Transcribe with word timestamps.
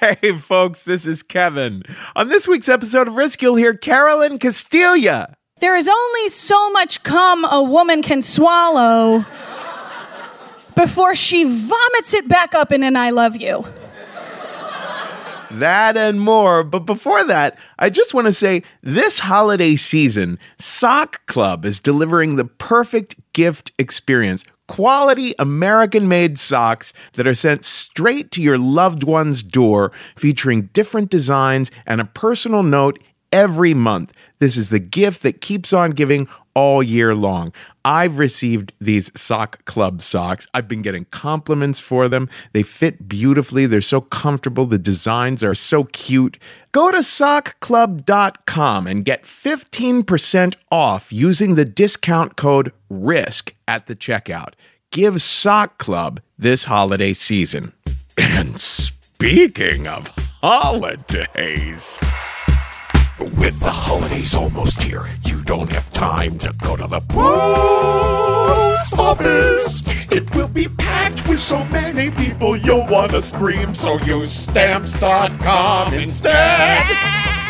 Hey, 0.00 0.38
folks, 0.38 0.84
this 0.84 1.06
is 1.06 1.24
Kevin. 1.24 1.82
On 2.14 2.28
this 2.28 2.46
week's 2.46 2.68
episode 2.68 3.08
of 3.08 3.14
Risk, 3.14 3.42
you'll 3.42 3.56
hear 3.56 3.74
Carolyn 3.74 4.38
Castiglia. 4.38 5.34
There 5.60 5.76
is 5.76 5.88
only 5.88 6.28
so 6.28 6.70
much 6.70 7.02
cum 7.02 7.44
a 7.44 7.60
woman 7.60 8.02
can 8.02 8.22
swallow 8.22 9.24
before 10.76 11.16
she 11.16 11.42
vomits 11.42 12.14
it 12.14 12.28
back 12.28 12.54
up 12.54 12.70
in 12.70 12.84
an 12.84 12.94
I 12.94 13.10
love 13.10 13.36
you. 13.36 13.66
That 15.50 15.96
and 15.96 16.20
more. 16.20 16.62
But 16.62 16.80
before 16.80 17.24
that, 17.24 17.58
I 17.80 17.90
just 17.90 18.14
want 18.14 18.26
to 18.26 18.32
say 18.32 18.62
this 18.82 19.18
holiday 19.18 19.74
season, 19.74 20.38
Sock 20.60 21.26
Club 21.26 21.64
is 21.64 21.80
delivering 21.80 22.36
the 22.36 22.44
perfect 22.44 23.16
gift 23.32 23.72
experience. 23.78 24.44
Quality 24.68 25.34
American 25.38 26.08
made 26.08 26.38
socks 26.38 26.92
that 27.14 27.26
are 27.26 27.34
sent 27.34 27.64
straight 27.64 28.30
to 28.32 28.42
your 28.42 28.58
loved 28.58 29.02
one's 29.02 29.42
door, 29.42 29.92
featuring 30.16 30.68
different 30.72 31.10
designs 31.10 31.70
and 31.86 32.00
a 32.00 32.04
personal 32.04 32.62
note 32.62 32.98
every 33.32 33.74
month. 33.74 34.12
This 34.38 34.56
is 34.56 34.70
the 34.70 34.78
gift 34.78 35.22
that 35.22 35.40
keeps 35.40 35.72
on 35.72 35.92
giving 35.92 36.28
all 36.54 36.82
year 36.82 37.14
long. 37.14 37.52
I've 37.84 38.18
received 38.18 38.72
these 38.80 39.10
Sock 39.18 39.64
Club 39.64 40.02
socks. 40.02 40.46
I've 40.52 40.68
been 40.68 40.82
getting 40.82 41.06
compliments 41.06 41.80
for 41.80 42.08
them. 42.08 42.28
They 42.52 42.62
fit 42.62 43.08
beautifully. 43.08 43.66
They're 43.66 43.80
so 43.80 44.00
comfortable. 44.00 44.66
The 44.66 44.78
designs 44.78 45.42
are 45.42 45.54
so 45.54 45.84
cute. 45.84 46.38
Go 46.72 46.90
to 46.90 46.98
sockclub.com 46.98 48.86
and 48.86 49.04
get 49.04 49.24
15% 49.24 50.54
off 50.70 51.12
using 51.12 51.54
the 51.54 51.64
discount 51.64 52.36
code 52.36 52.72
RISK 52.90 53.52
at 53.66 53.86
the 53.86 53.96
checkout. 53.96 54.52
Give 54.90 55.20
Sock 55.20 55.78
Club 55.78 56.20
this 56.38 56.64
holiday 56.64 57.12
season. 57.12 57.72
And 58.20 58.60
speaking 58.60 59.86
of 59.86 60.08
holidays, 60.42 62.00
With 63.18 63.58
the 63.58 63.70
holidays 63.70 64.34
almost 64.36 64.80
here, 64.82 65.08
you 65.24 65.42
don't 65.42 65.72
have 65.72 65.90
time 65.92 66.38
to 66.38 66.52
go 66.62 66.76
to 66.76 66.86
the 66.86 67.00
post 67.00 68.92
office. 68.96 69.82
It 70.12 70.32
will 70.36 70.46
be 70.46 70.68
packed 70.68 71.28
with 71.28 71.40
so 71.40 71.64
many 71.64 72.12
people 72.12 72.56
you'll 72.56 72.86
want 72.86 73.10
to 73.12 73.20
scream, 73.20 73.74
so 73.74 73.98
use 74.00 74.32
stamps.com 74.32 75.94
instead. 75.94 76.86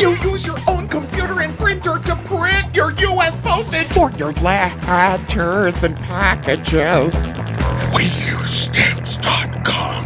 You 0.00 0.16
use 0.30 0.46
your 0.46 0.56
own 0.66 0.88
computer 0.88 1.42
and 1.42 1.56
printer 1.58 1.98
to 1.98 2.16
print 2.24 2.74
your 2.74 2.92
U.S. 2.92 3.38
postage 3.42 3.86
for 3.88 4.10
your 4.12 4.32
letters 4.34 5.82
and 5.82 5.96
packages. 5.96 7.12
We 7.94 8.04
use 8.04 8.50
stamps.com. 8.50 10.04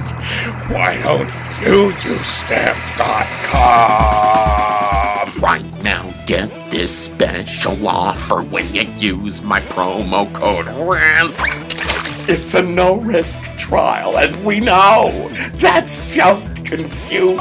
Why 0.73 1.01
don't 1.03 1.31
you 1.65 1.91
use 2.11 2.27
stamps.com? 2.27 4.72
Right 5.43 5.67
now, 5.83 6.09
get 6.25 6.49
this 6.71 6.97
special 6.97 7.89
offer 7.89 8.43
when 8.43 8.73
you 8.73 8.83
use 8.83 9.43
my 9.43 9.59
promo 9.59 10.33
code 10.33 10.67
RISK. 10.67 12.29
It's 12.29 12.55
a 12.55 12.63
no 12.63 13.01
risk 13.01 13.41
trial, 13.59 14.19
and 14.19 14.45
we 14.45 14.61
know 14.61 15.11
that's 15.55 16.15
just 16.15 16.65
confusing. 16.65 17.41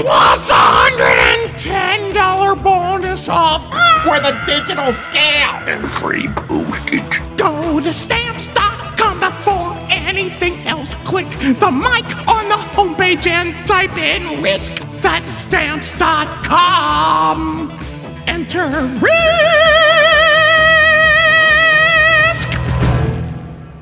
Plus 0.00 0.48
a 0.48 0.54
$110 0.54 2.62
bonus 2.62 3.28
off 3.28 3.62
with 4.06 4.24
a 4.24 4.42
digital 4.46 4.94
scale 4.94 5.60
and 5.68 5.86
free 5.86 6.28
postage. 6.28 7.20
Go 7.36 7.78
to 7.78 7.92
stamps.com 7.92 9.20
before 9.20 9.76
anything 9.90 10.66
else. 10.66 10.94
Click 11.04 11.28
the 11.28 11.70
mic 11.70 12.06
on 12.26 12.48
the 12.48 12.56
homepage 12.72 13.26
and 13.26 13.54
type 13.66 13.98
in 13.98 14.42
risk. 14.42 14.82
That's 15.02 15.32
stamps.com. 15.32 16.50
Enter 18.26 18.66
risk. 19.00 19.10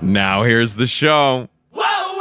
now 0.02 0.42
here's 0.44 0.74
the 0.74 0.86
show. 0.86 1.48
Hello, 1.72 2.17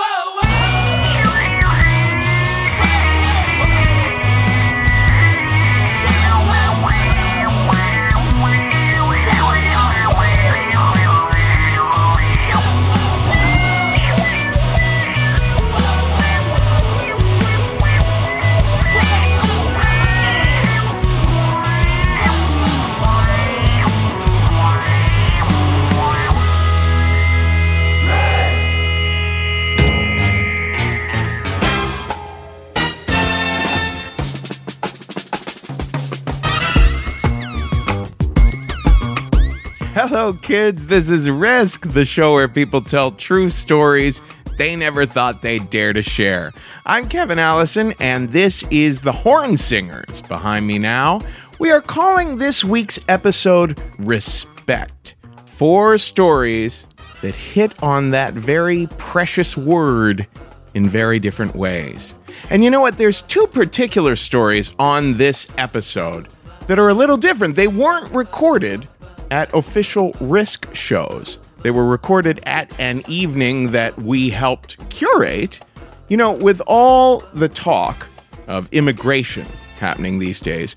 kids. 40.48 40.88
This 40.88 41.10
is 41.10 41.30
Risk, 41.30 41.90
the 41.90 42.06
show 42.06 42.32
where 42.32 42.48
people 42.48 42.82
tell 42.82 43.12
true 43.12 43.50
stories 43.50 44.22
they 44.58 44.78
never 44.78 45.06
thought 45.06 45.42
they'd 45.42 45.70
dare 45.70 45.92
to 45.92 46.02
share. 46.02 46.54
I'm 46.86 47.10
Kevin 47.10 47.38
Allison, 47.38 47.94
and 48.00 48.32
this 48.32 48.64
is 48.72 49.02
the 49.02 49.12
Horn 49.12 49.58
Singers. 49.58 50.22
Behind 50.22 50.66
me 50.66 50.80
now, 50.80 51.20
we 51.60 51.70
are 51.70 51.82
calling 51.82 52.38
this 52.38 52.64
week's 52.64 52.98
episode 53.10 53.78
Respect. 54.00 55.16
Four 55.48 55.98
stories 55.98 56.86
that 57.22 57.36
hit 57.36 57.84
on 57.84 58.12
that 58.12 58.34
very 58.34 58.88
precious 58.98 59.58
word 59.58 60.26
in 60.74 60.88
very 60.88 61.20
different 61.20 61.58
ways. 61.58 62.14
And 62.50 62.64
you 62.64 62.70
know 62.70 62.80
what? 62.80 62.98
There's 62.98 63.20
two 63.24 63.48
particular 63.48 64.16
stories 64.16 64.72
on 64.80 65.18
this 65.18 65.46
episode 65.58 66.30
that 66.68 66.80
are 66.80 66.88
a 66.88 66.94
little 66.94 67.18
different. 67.18 67.58
They 67.58 67.68
weren't 67.68 68.14
recorded 68.14 68.88
at 69.32 69.54
official 69.54 70.14
risk 70.20 70.74
shows. 70.74 71.40
They 71.64 71.72
were 71.72 71.86
recorded 71.86 72.40
at 72.46 72.78
an 72.80 73.04
evening 73.08 73.72
that 73.72 73.98
we 73.98 74.30
helped 74.30 74.90
curate. 74.90 75.60
You 76.08 76.18
know, 76.18 76.32
with 76.32 76.62
all 76.68 77.24
the 77.34 77.50
talk 77.50 78.08
of 78.48 78.72
immigration 78.72 79.46
happening 79.80 80.20
these 80.20 80.40
days, 80.40 80.76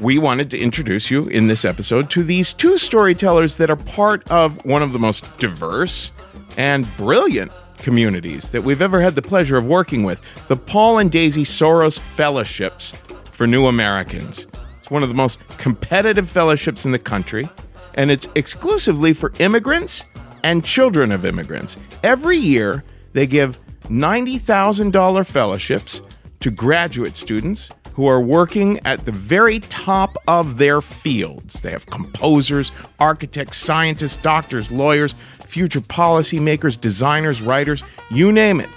we 0.00 0.18
wanted 0.18 0.50
to 0.52 0.58
introduce 0.58 1.10
you 1.10 1.24
in 1.24 1.48
this 1.48 1.64
episode 1.64 2.08
to 2.10 2.22
these 2.22 2.52
two 2.52 2.78
storytellers 2.78 3.56
that 3.56 3.70
are 3.70 3.76
part 3.76 4.28
of 4.30 4.64
one 4.64 4.82
of 4.82 4.92
the 4.92 4.98
most 4.98 5.38
diverse 5.38 6.12
and 6.56 6.86
brilliant 6.96 7.50
communities 7.78 8.50
that 8.50 8.62
we've 8.62 8.82
ever 8.82 9.00
had 9.00 9.14
the 9.14 9.22
pleasure 9.22 9.56
of 9.56 9.66
working 9.66 10.02
with 10.02 10.20
the 10.46 10.56
Paul 10.56 10.98
and 10.98 11.10
Daisy 11.10 11.44
Soros 11.44 11.98
Fellowships 11.98 12.92
for 13.32 13.46
New 13.46 13.66
Americans. 13.66 14.46
It's 14.78 14.90
one 14.90 15.02
of 15.02 15.08
the 15.08 15.14
most 15.14 15.38
competitive 15.58 16.28
fellowships 16.28 16.84
in 16.84 16.92
the 16.92 16.98
country 16.98 17.48
and 17.94 18.10
it's 18.10 18.28
exclusively 18.34 19.12
for 19.12 19.32
immigrants 19.38 20.04
and 20.44 20.64
children 20.64 21.12
of 21.12 21.24
immigrants. 21.24 21.76
Every 22.02 22.36
year, 22.36 22.84
they 23.12 23.26
give 23.26 23.58
$90,000 23.84 25.26
fellowships 25.26 26.00
to 26.40 26.50
graduate 26.50 27.16
students 27.16 27.68
who 27.94 28.06
are 28.06 28.20
working 28.20 28.78
at 28.84 29.04
the 29.04 29.12
very 29.12 29.58
top 29.58 30.16
of 30.28 30.58
their 30.58 30.80
fields. 30.80 31.60
They 31.60 31.72
have 31.72 31.86
composers, 31.86 32.70
architects, 33.00 33.56
scientists, 33.56 34.16
doctors, 34.16 34.70
lawyers, 34.70 35.14
future 35.44 35.80
policymakers, 35.80 36.80
designers, 36.80 37.42
writers, 37.42 37.82
you 38.10 38.30
name 38.30 38.60
it. 38.60 38.70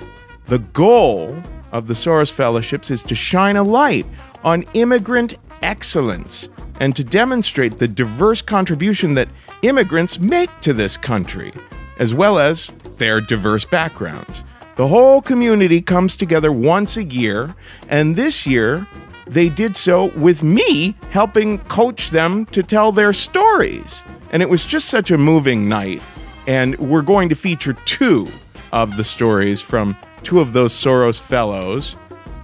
The 0.48 0.60
goal 0.60 1.40
of 1.72 1.88
the 1.88 1.94
Soros 1.94 2.32
Fellowships 2.32 2.90
is 2.90 3.04
to 3.04 3.14
shine 3.14 3.58
a 3.58 3.64
light 3.64 4.08
on 4.44 4.64
immigrant 4.74 5.38
excellence 5.62 6.50
and 6.82 6.96
to 6.96 7.04
demonstrate 7.04 7.78
the 7.78 7.88
diverse 7.88 8.42
contribution 8.42 9.14
that 9.14 9.30
immigrants 9.62 10.20
make 10.20 10.50
to 10.62 10.74
this 10.74 10.98
country, 10.98 11.54
as 12.00 12.16
well 12.16 12.40
as 12.40 12.72
their 12.96 13.22
diverse 13.22 13.64
backgrounds. 13.64 14.44
The 14.78 14.88
whole 14.88 15.22
community 15.22 15.80
comes 15.80 16.16
together 16.16 16.52
once 16.52 16.98
a 16.98 17.04
year, 17.04 17.54
and 17.88 18.16
this 18.16 18.48
year 18.48 18.88
they 19.28 19.48
did 19.48 19.78
so 19.78 20.06
with 20.18 20.42
me 20.42 20.96
helping 21.12 21.60
coach 21.66 22.10
them 22.10 22.48
to 22.48 22.64
tell 22.64 22.92
their 22.92 23.14
stories. 23.14 24.04
And 24.32 24.42
it 24.42 24.50
was 24.50 24.66
just 24.66 24.88
such 24.88 25.12
a 25.12 25.20
moving 25.20 25.70
night. 25.70 26.02
And 26.48 26.76
we're 26.80 27.04
going 27.04 27.30
to 27.30 27.36
feature 27.36 27.74
two 27.86 28.28
of 28.72 28.98
the 28.98 29.04
stories 29.04 29.62
from 29.62 29.96
two 30.24 30.40
of 30.40 30.52
those 30.52 30.74
Soros 30.74 31.20
fellows 31.20 31.96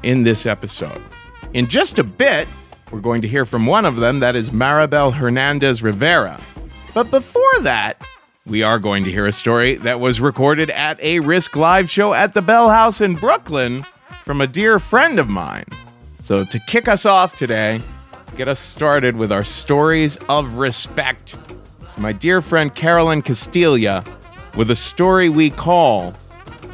in 0.03 0.21
this 0.21 0.45
episode. 0.45 1.01
In 1.55 1.65
just 1.67 1.97
a 1.97 2.03
bit, 2.03 2.47
we're 2.91 2.99
going 2.99 3.21
to 3.21 3.27
hear 3.27 3.45
from 3.45 3.65
one 3.65 3.85
of 3.85 3.97
them, 3.97 4.19
that 4.21 4.35
is 4.35 4.51
Maribel 4.51 5.13
Hernandez 5.13 5.83
Rivera. 5.83 6.39
But 6.93 7.11
before 7.11 7.59
that, 7.61 8.01
we 8.45 8.63
are 8.63 8.79
going 8.79 9.03
to 9.03 9.11
hear 9.11 9.27
a 9.27 9.31
story 9.31 9.75
that 9.75 9.99
was 9.99 10.21
recorded 10.21 10.69
at 10.71 10.99
a 11.01 11.19
Risk 11.19 11.55
Live 11.55 11.89
show 11.89 12.13
at 12.13 12.33
the 12.33 12.41
Bell 12.41 12.69
House 12.69 13.01
in 13.01 13.15
Brooklyn 13.15 13.83
from 14.23 14.39
a 14.39 14.47
dear 14.47 14.79
friend 14.79 15.19
of 15.19 15.27
mine. 15.27 15.65
So, 16.23 16.45
to 16.45 16.59
kick 16.61 16.87
us 16.87 17.05
off 17.05 17.35
today, 17.35 17.81
get 18.35 18.47
us 18.47 18.59
started 18.59 19.15
with 19.15 19.31
our 19.31 19.43
stories 19.43 20.17
of 20.29 20.55
respect, 20.55 21.35
it's 21.81 21.97
my 21.97 22.13
dear 22.13 22.41
friend 22.41 22.73
Carolyn 22.73 23.21
Castiglia 23.21 24.05
with 24.55 24.71
a 24.71 24.75
story 24.75 25.29
we 25.29 25.49
call 25.49 26.13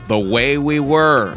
The 0.07 0.19
Way 0.19 0.57
We 0.57 0.79
Were. 0.79 1.35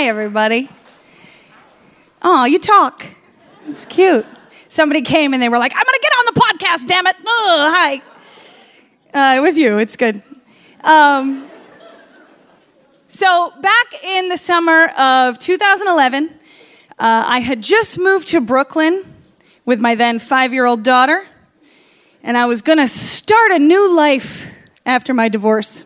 Hi, 0.00 0.06
everybody. 0.06 0.66
Oh, 2.22 2.46
you 2.46 2.58
talk. 2.58 3.04
It's 3.66 3.84
cute. 3.84 4.24
Somebody 4.70 5.02
came 5.02 5.34
and 5.34 5.42
they 5.42 5.50
were 5.50 5.58
like, 5.58 5.72
I'm 5.72 5.84
going 5.84 5.92
to 5.92 6.00
get 6.00 6.12
on 6.12 6.24
the 6.24 6.40
podcast, 6.40 6.86
damn 6.86 7.06
it. 7.06 7.16
Oh, 7.26 7.70
hi. 7.70 8.00
Uh, 9.12 9.36
it 9.36 9.40
was 9.40 9.58
you. 9.58 9.76
It's 9.76 9.98
good. 9.98 10.22
Um, 10.84 11.50
so, 13.08 13.52
back 13.60 14.02
in 14.02 14.30
the 14.30 14.38
summer 14.38 14.86
of 14.96 15.38
2011, 15.38 16.30
uh, 16.30 16.32
I 16.98 17.40
had 17.40 17.62
just 17.62 17.98
moved 17.98 18.28
to 18.28 18.40
Brooklyn 18.40 19.04
with 19.66 19.80
my 19.80 19.96
then 19.96 20.18
five 20.18 20.54
year 20.54 20.64
old 20.64 20.82
daughter, 20.82 21.26
and 22.22 22.38
I 22.38 22.46
was 22.46 22.62
going 22.62 22.78
to 22.78 22.88
start 22.88 23.52
a 23.52 23.58
new 23.58 23.94
life 23.94 24.46
after 24.86 25.12
my 25.12 25.28
divorce. 25.28 25.84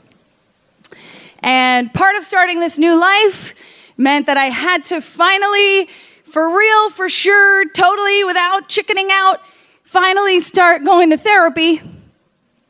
And 1.40 1.92
part 1.92 2.14
of 2.14 2.22
starting 2.22 2.60
this 2.60 2.78
new 2.78 2.96
life 2.96 3.56
meant 3.96 4.26
that 4.26 4.36
I 4.36 4.46
had 4.46 4.84
to 4.84 5.00
finally, 5.00 5.88
for 6.24 6.56
real, 6.56 6.90
for 6.90 7.08
sure, 7.08 7.68
totally 7.70 8.24
without 8.24 8.68
chickening 8.68 9.08
out, 9.10 9.40
finally 9.82 10.40
start 10.40 10.84
going 10.84 11.10
to 11.10 11.16
therapy 11.16 11.80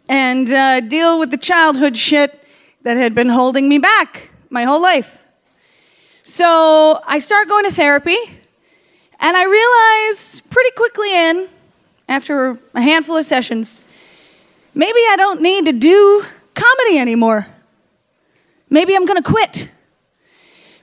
and 0.08 0.50
uh, 0.50 0.80
deal 0.80 1.18
with 1.18 1.30
the 1.30 1.38
childhood 1.38 1.96
shit 1.96 2.46
that 2.82 2.96
had 2.96 3.14
been 3.14 3.30
holding 3.30 3.68
me 3.68 3.78
back 3.78 4.30
my 4.50 4.64
whole 4.64 4.82
life. 4.82 5.22
So 6.22 7.00
I 7.06 7.18
start 7.18 7.48
going 7.48 7.64
to 7.64 7.72
therapy, 7.72 8.16
and 9.20 9.36
I 9.36 9.44
realize 9.44 10.40
pretty 10.50 10.70
quickly 10.76 11.14
in, 11.14 11.48
after 12.08 12.58
a 12.74 12.80
handful 12.80 13.16
of 13.16 13.24
sessions, 13.24 13.80
maybe 14.74 14.98
I 15.08 15.16
don't 15.16 15.40
need 15.40 15.66
to 15.66 15.72
do 15.72 16.24
comedy 16.54 16.98
anymore. 16.98 17.46
Maybe 18.68 18.94
I'm 18.94 19.04
gonna 19.04 19.22
quit. 19.22 19.70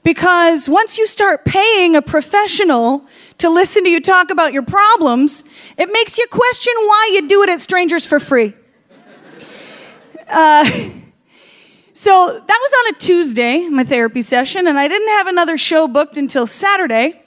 Because 0.03 0.67
once 0.67 0.97
you 0.97 1.05
start 1.05 1.45
paying 1.45 1.95
a 1.95 2.01
professional 2.01 3.05
to 3.37 3.49
listen 3.49 3.83
to 3.83 3.89
you 3.89 4.01
talk 4.01 4.31
about 4.31 4.51
your 4.51 4.63
problems, 4.63 5.43
it 5.77 5.89
makes 5.91 6.17
you 6.17 6.25
question 6.31 6.73
why 6.75 7.11
you 7.13 7.27
do 7.27 7.43
it 7.43 7.49
at 7.49 7.59
strangers 7.59 8.05
for 8.07 8.19
free. 8.19 8.53
Uh, 10.27 10.65
so 11.93 12.27
that 12.27 12.59
was 12.61 12.73
on 12.79 12.95
a 12.95 12.99
Tuesday, 12.99 13.67
my 13.67 13.83
therapy 13.83 14.21
session, 14.21 14.67
and 14.67 14.77
I 14.77 14.87
didn't 14.87 15.09
have 15.09 15.27
another 15.27 15.57
show 15.57 15.87
booked 15.87 16.17
until 16.17 16.47
Saturday. 16.47 17.21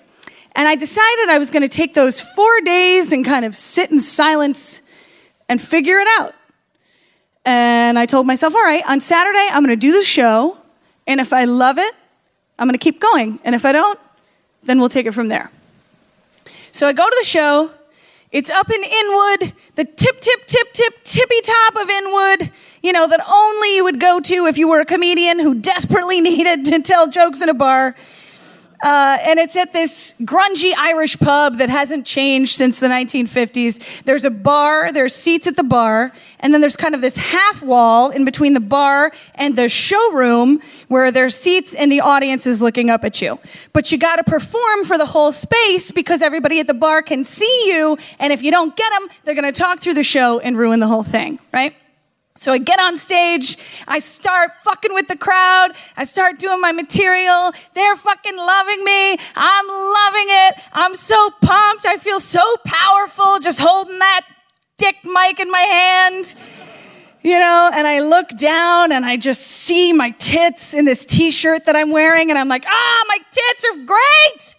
And 0.56 0.69
I 0.69 0.75
decided 0.76 1.29
I 1.29 1.38
was 1.38 1.50
going 1.50 1.62
to 1.62 1.69
take 1.69 1.94
those 1.94 2.21
four 2.21 2.61
days 2.61 3.12
and 3.12 3.25
kind 3.25 3.44
of 3.44 3.56
sit 3.56 3.91
in 3.91 3.99
silence 4.00 4.82
and 5.49 5.61
figure 5.61 5.99
it 5.99 6.09
out. 6.19 6.35
And 7.44 7.99
I 7.99 8.06
told 8.06 8.26
myself, 8.26 8.55
all 8.55 8.62
right, 8.62 8.82
on 8.88 9.00
Saturday, 9.00 9.47
I'm 9.50 9.65
going 9.65 9.79
to 9.79 9.87
do 9.87 9.93
the 9.93 10.05
show. 10.05 10.59
And 11.06 11.21
if 11.21 11.32
I 11.32 11.44
love 11.44 11.79
it, 11.79 11.94
I'm 12.59 12.67
going 12.67 12.79
to 12.79 12.83
keep 12.83 13.01
going. 13.01 13.41
And 13.45 13.55
if 13.55 13.65
I 13.65 13.73
don't, 13.73 13.99
then 14.62 14.79
we'll 14.79 14.89
take 14.89 15.06
it 15.06 15.12
from 15.12 15.29
there. 15.29 15.51
So 16.71 16.89
I 16.89 16.93
go 16.93 17.09
to 17.09 17.17
the 17.21 17.27
show. 17.27 17.71
It's 18.33 18.51
up 18.51 18.69
in 18.69 18.83
Inwood, 18.83 19.53
the 19.77 19.85
tip, 19.85 20.21
tip, 20.21 20.47
tip, 20.47 20.73
tip, 20.73 21.05
tippy 21.05 21.41
top 21.43 21.77
of 21.77 21.89
Inwood, 21.89 22.51
you 22.83 22.93
know, 22.93 23.06
that 23.06 23.21
only 23.33 23.77
you 23.77 23.85
would 23.85 24.01
go 24.01 24.19
to 24.19 24.47
if 24.47 24.59
you 24.59 24.69
were 24.69 24.81
a 24.81 24.85
comedian 24.85 25.39
who 25.39 25.55
desperately 25.55 26.21
needed 26.33 26.65
to 26.67 26.81
tell 26.81 27.06
jokes 27.06 27.41
in 27.41 27.49
a 27.49 27.55
bar. 27.55 27.95
Uh, 28.85 29.17
and 29.23 29.39
it's 29.39 29.57
at 29.57 29.73
this 29.73 30.15
grungy 30.21 30.75
Irish 30.77 31.19
pub 31.19 31.57
that 31.57 31.71
hasn't 31.71 32.05
changed 32.05 32.55
since 32.55 32.81
the 32.81 32.87
1950s. 32.87 33.83
There's 34.05 34.25
a 34.25 34.31
bar, 34.31 34.93
there's 34.93 35.15
seats 35.15 35.47
at 35.47 35.57
the 35.57 35.63
bar, 35.63 36.13
and 36.41 36.53
then 36.53 36.61
there's 36.61 36.77
kind 36.77 36.95
of 36.95 37.01
this 37.01 37.17
half 37.17 37.63
wall 37.63 38.11
in 38.11 38.27
between 38.27 38.53
the 38.53 38.61
bar 38.61 39.11
and 39.37 39.57
the 39.57 39.71
showroom 39.71 40.61
where 40.89 41.11
there's 41.11 41.35
seats 41.35 41.75
and 41.75 41.91
the 41.91 42.03
audience 42.03 42.47
is 42.47 42.61
looking 42.61 42.91
up 42.91 43.05
at 43.05 43.23
you. 43.23 43.39
But 43.73 43.91
you 43.91 43.97
got 43.97 44.17
to 44.17 44.25
perform 44.25 44.85
for 44.85 44.99
the 44.99 45.07
whole 45.07 45.33
space 45.33 45.91
because 45.91 46.21
everybody 46.21 46.61
at 46.61 46.67
the 46.67 46.75
bar 46.75 47.01
can 47.01 47.25
see 47.25 47.73
you, 47.73 47.97
and 48.19 48.35
if 48.35 48.43
you 48.43 48.51
don't 48.51 48.77
get 48.77 48.91
them, 48.91 49.09
they're 49.25 49.35
to 49.35 49.53
talk 49.53 49.81
through 49.81 49.95
the 49.95 50.03
show 50.03 50.41
and 50.41 50.59
ruin 50.59 50.81
the 50.81 50.89
whole 50.89 51.03
thing, 51.03 51.39
right? 51.55 51.75
So 52.37 52.53
I 52.53 52.59
get 52.59 52.81
on 52.81 52.97
stage, 52.97 53.57
I 53.87 54.01
start 54.01 54.51
fucking 54.65 54.93
with 54.93 55.07
the 55.07 55.17
crowd, 55.17 55.71
I 55.97 56.03
start 56.03 56.41
doing 56.41 56.61
my 56.61 56.73
material. 56.73 57.53
They're 57.75 57.95
fucking 57.95 58.37
loving 58.37 58.83
me. 58.83 59.13
I'm 59.37 59.69
loving 59.69 60.27
it. 60.27 60.55
I'm 60.73 60.97
so 60.97 61.31
pumped. 61.43 61.87
I 61.87 61.97
feel 61.97 62.19
so 62.19 62.43
powerful 62.65 63.39
just 63.39 63.61
holding 63.61 64.01
that 64.01 64.23
dick 64.79 64.97
mic 65.05 65.39
in 65.39 65.49
my 65.49 65.61
hand. 65.61 66.35
You 67.23 67.39
know, 67.39 67.71
and 67.73 67.87
I 67.87 68.01
look 68.01 68.31
down 68.31 68.91
and 68.91 69.05
I 69.05 69.17
just 69.17 69.43
see 69.43 69.93
my 69.93 70.11
tits 70.11 70.75
in 70.75 70.87
this 70.87 71.07
t 71.07 71.31
shirt 71.31 71.67
that 71.67 71.77
I'm 71.77 71.93
wearing, 71.93 72.31
and 72.31 72.39
I'm 72.39 72.49
like, 72.49 72.65
ah, 72.67 73.05
my 73.07 73.19
tits 73.31 73.65
are 73.65 73.77
great. 73.87 74.57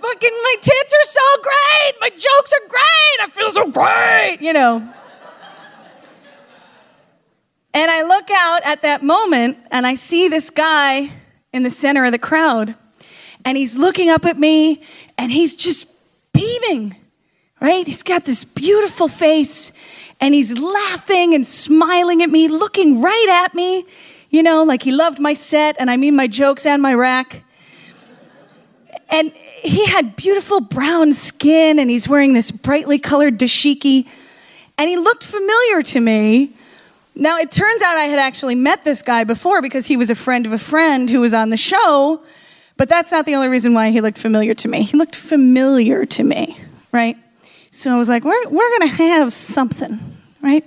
Fucking, 0.00 0.30
my 0.44 0.54
tits 0.62 0.94
are 0.94 1.06
so 1.06 1.42
great. 1.42 2.00
My 2.00 2.10
jokes 2.10 2.52
are 2.52 2.68
great. 2.68 3.20
I 3.20 3.30
feel 3.32 3.50
so 3.50 3.66
great. 3.68 4.38
You 4.40 4.52
know. 4.52 4.94
And 7.72 7.90
I 7.90 8.02
look 8.02 8.30
out 8.30 8.62
at 8.64 8.82
that 8.82 9.02
moment 9.02 9.58
and 9.70 9.86
I 9.86 9.94
see 9.94 10.28
this 10.28 10.50
guy 10.50 11.12
in 11.52 11.62
the 11.62 11.70
center 11.70 12.04
of 12.04 12.12
the 12.12 12.18
crowd. 12.18 12.74
And 13.44 13.56
he's 13.56 13.76
looking 13.76 14.08
up 14.08 14.24
at 14.24 14.38
me 14.38 14.82
and 15.16 15.30
he's 15.30 15.54
just 15.54 15.88
beaming, 16.32 16.96
right? 17.60 17.86
He's 17.86 18.02
got 18.02 18.24
this 18.24 18.44
beautiful 18.44 19.08
face 19.08 19.72
and 20.20 20.34
he's 20.34 20.58
laughing 20.58 21.34
and 21.34 21.46
smiling 21.46 22.22
at 22.22 22.28
me, 22.28 22.48
looking 22.48 23.00
right 23.00 23.44
at 23.44 23.54
me, 23.54 23.86
you 24.28 24.42
know, 24.42 24.62
like 24.64 24.82
he 24.82 24.92
loved 24.92 25.18
my 25.18 25.32
set 25.32 25.76
and 25.78 25.90
I 25.90 25.96
mean 25.96 26.14
my 26.14 26.26
jokes 26.26 26.66
and 26.66 26.82
my 26.82 26.92
rack. 26.92 27.44
And 29.08 29.32
he 29.62 29.86
had 29.86 30.16
beautiful 30.16 30.60
brown 30.60 31.12
skin 31.12 31.78
and 31.78 31.88
he's 31.88 32.08
wearing 32.08 32.32
this 32.32 32.50
brightly 32.50 32.98
colored 32.98 33.38
dashiki. 33.38 34.06
And 34.76 34.88
he 34.88 34.96
looked 34.96 35.24
familiar 35.24 35.82
to 35.82 36.00
me 36.00 36.54
now, 37.20 37.36
it 37.36 37.50
turns 37.50 37.82
out 37.82 37.98
I 37.98 38.04
had 38.04 38.18
actually 38.18 38.54
met 38.54 38.82
this 38.82 39.02
guy 39.02 39.24
before 39.24 39.60
because 39.60 39.86
he 39.86 39.98
was 39.98 40.08
a 40.08 40.14
friend 40.14 40.46
of 40.46 40.54
a 40.54 40.58
friend 40.58 41.10
who 41.10 41.20
was 41.20 41.34
on 41.34 41.50
the 41.50 41.56
show, 41.58 42.22
but 42.78 42.88
that's 42.88 43.12
not 43.12 43.26
the 43.26 43.34
only 43.34 43.48
reason 43.48 43.74
why 43.74 43.90
he 43.90 44.00
looked 44.00 44.16
familiar 44.16 44.54
to 44.54 44.68
me. 44.68 44.84
He 44.84 44.96
looked 44.96 45.14
familiar 45.14 46.06
to 46.06 46.24
me, 46.24 46.58
right? 46.92 47.18
So 47.70 47.94
I 47.94 47.98
was 47.98 48.08
like, 48.08 48.24
we're, 48.24 48.48
we're 48.48 48.78
going 48.78 48.88
to 48.88 48.96
have 48.96 49.34
something, 49.34 50.00
right? 50.40 50.64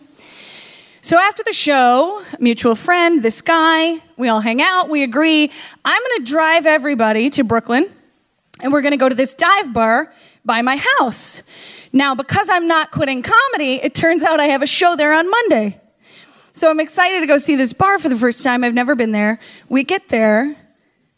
So 1.01 1.17
after 1.17 1.41
the 1.43 1.53
show, 1.53 2.23
mutual 2.39 2.75
friend, 2.75 3.23
this 3.23 3.41
guy, 3.41 3.97
we 4.15 4.29
all 4.29 4.39
hang 4.39 4.61
out, 4.61 4.89
we 4.89 5.01
agree, 5.01 5.49
I'm 5.83 6.01
going 6.03 6.19
to 6.19 6.31
drive 6.31 6.67
everybody 6.67 7.31
to 7.31 7.43
Brooklyn, 7.43 7.91
and 8.61 8.71
we're 8.71 8.83
going 8.83 8.91
to 8.91 8.97
go 8.97 9.09
to 9.09 9.15
this 9.15 9.33
dive 9.33 9.73
bar 9.73 10.13
by 10.45 10.61
my 10.61 10.79
house. 10.99 11.41
Now, 11.91 12.13
because 12.13 12.47
I'm 12.47 12.67
not 12.67 12.91
quitting 12.91 13.23
comedy, 13.23 13.79
it 13.81 13.95
turns 13.95 14.21
out 14.21 14.39
I 14.39 14.45
have 14.45 14.61
a 14.61 14.67
show 14.67 14.95
there 14.95 15.15
on 15.15 15.27
Monday. 15.31 15.79
So 16.53 16.69
I'm 16.69 16.79
excited 16.79 17.19
to 17.21 17.25
go 17.25 17.39
see 17.39 17.55
this 17.55 17.73
bar 17.73 17.97
for 17.97 18.09
the 18.09 18.15
first 18.15 18.43
time. 18.43 18.63
I've 18.63 18.75
never 18.75 18.93
been 18.93 19.11
there. 19.11 19.39
We 19.69 19.83
get 19.83 20.09
there. 20.09 20.55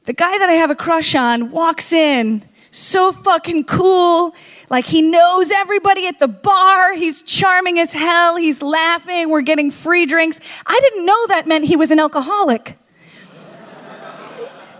The 0.05 0.13
guy 0.13 0.37
that 0.37 0.49
I 0.49 0.53
have 0.53 0.71
a 0.71 0.75
crush 0.75 1.13
on 1.13 1.51
walks 1.51 1.91
in. 1.91 2.43
So 2.71 3.11
fucking 3.11 3.65
cool. 3.65 4.33
Like 4.69 4.85
he 4.85 5.01
knows 5.01 5.51
everybody 5.51 6.07
at 6.07 6.19
the 6.19 6.29
bar. 6.29 6.93
He's 6.93 7.21
charming 7.21 7.79
as 7.79 7.91
hell. 7.91 8.37
He's 8.37 8.61
laughing. 8.61 9.29
We're 9.29 9.41
getting 9.41 9.71
free 9.71 10.05
drinks. 10.05 10.39
I 10.65 10.79
didn't 10.81 11.05
know 11.05 11.27
that 11.27 11.47
meant 11.47 11.65
he 11.65 11.75
was 11.75 11.91
an 11.91 11.99
alcoholic 11.99 12.77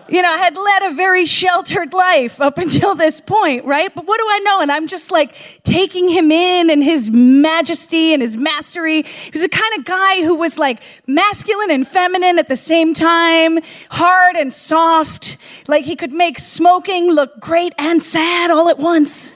you 0.08 0.22
know, 0.22 0.30
I 0.30 0.38
had 0.38 0.56
led 0.56 0.92
a 0.92 0.96
very 0.96 1.26
sheltered 1.26 1.94
life 1.94 2.40
up 2.40 2.58
until 2.58 2.96
this 2.96 3.20
point, 3.20 3.66
right? 3.66 3.94
But 3.94 4.06
what 4.06 4.20
do 4.20 4.26
I 4.30 4.40
know? 4.40 4.62
And 4.62 4.72
I'm 4.72 4.88
just 4.88 5.12
like 5.12 5.36
taking 5.64 6.10
him 6.10 6.32
in 6.32 6.70
and 6.70 6.84
his 6.84 7.10
majesty 7.10 8.14
and 8.14 8.22
his 8.22 8.38
mastery. 8.38 9.02
He 9.02 9.32
was 9.32 9.42
the 9.42 9.50
kind 9.50 9.74
of 9.78 9.86
guy 9.86 10.24
who 10.24 10.36
was 10.36 10.58
like 10.58 10.82
masculine 11.08 11.72
and 11.72 11.88
feminine 11.88 12.38
at 12.38 12.48
the 12.48 12.58
same 12.58 12.94
time, 12.94 13.60
hard 13.90 14.36
and 14.36 14.54
soft. 14.54 15.38
Like 15.68 15.86
he 15.86 15.96
could 15.96 16.14
make 16.14 16.38
smoking 16.40 17.12
look 17.12 17.40
great 17.40 17.74
and 17.78 18.02
sad 18.02 18.52
all 18.52 18.70
at 18.70 18.78
once. 18.78 19.36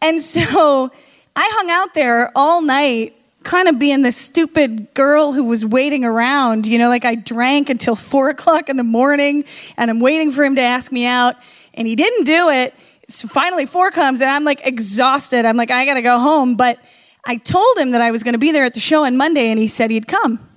And 0.00 0.20
so 0.20 0.90
I 1.36 1.50
hung 1.54 1.70
out 1.70 1.94
there 1.94 2.32
all 2.34 2.62
night 2.62 3.14
kind 3.44 3.68
of 3.68 3.78
being 3.78 4.02
the 4.02 4.12
stupid 4.12 4.92
girl 4.94 5.32
who 5.32 5.44
was 5.44 5.64
waiting 5.64 6.04
around. 6.04 6.66
You 6.66 6.78
know, 6.78 6.88
like 6.88 7.04
I 7.04 7.14
drank 7.14 7.70
until 7.70 7.96
four 8.10 8.30
o'clock 8.30 8.68
in 8.68 8.76
the 8.76 8.84
morning 8.84 9.44
and 9.76 9.90
I'm 9.90 10.00
waiting 10.00 10.32
for 10.32 10.44
him 10.44 10.56
to 10.56 10.62
ask 10.62 10.92
me 10.92 11.06
out 11.06 11.36
and 11.74 11.86
he 11.86 11.96
didn't 11.96 12.24
do 12.24 12.50
it. 12.50 12.74
So 13.08 13.28
finally, 13.28 13.66
four 13.66 13.90
comes 13.90 14.20
and 14.20 14.30
I'm 14.30 14.44
like 14.44 14.66
exhausted. 14.66 15.44
I'm 15.44 15.56
like, 15.56 15.70
I 15.70 15.84
gotta 15.84 16.02
go 16.02 16.18
home. 16.18 16.56
But 16.56 16.78
I 17.24 17.36
told 17.36 17.76
him 17.78 17.92
that 17.92 18.00
I 18.00 18.10
was 18.10 18.22
gonna 18.22 18.38
be 18.38 18.52
there 18.52 18.64
at 18.64 18.74
the 18.74 18.80
show 18.80 19.04
on 19.04 19.16
Monday 19.16 19.50
and 19.50 19.58
he 19.58 19.68
said 19.68 19.90
he'd 19.90 20.08
come. 20.08 20.48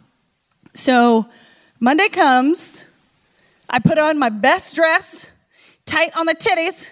So 0.73 1.27
Monday 1.79 2.09
comes, 2.09 2.85
I 3.69 3.79
put 3.79 3.97
on 3.97 4.17
my 4.17 4.29
best 4.29 4.75
dress, 4.75 5.31
tight 5.85 6.15
on 6.15 6.25
the 6.25 6.35
titties, 6.35 6.91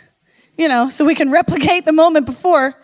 you 0.57 0.67
know, 0.67 0.89
so 0.89 1.05
we 1.05 1.15
can 1.15 1.31
replicate 1.31 1.85
the 1.85 1.91
moment 1.91 2.25
before. 2.25 2.75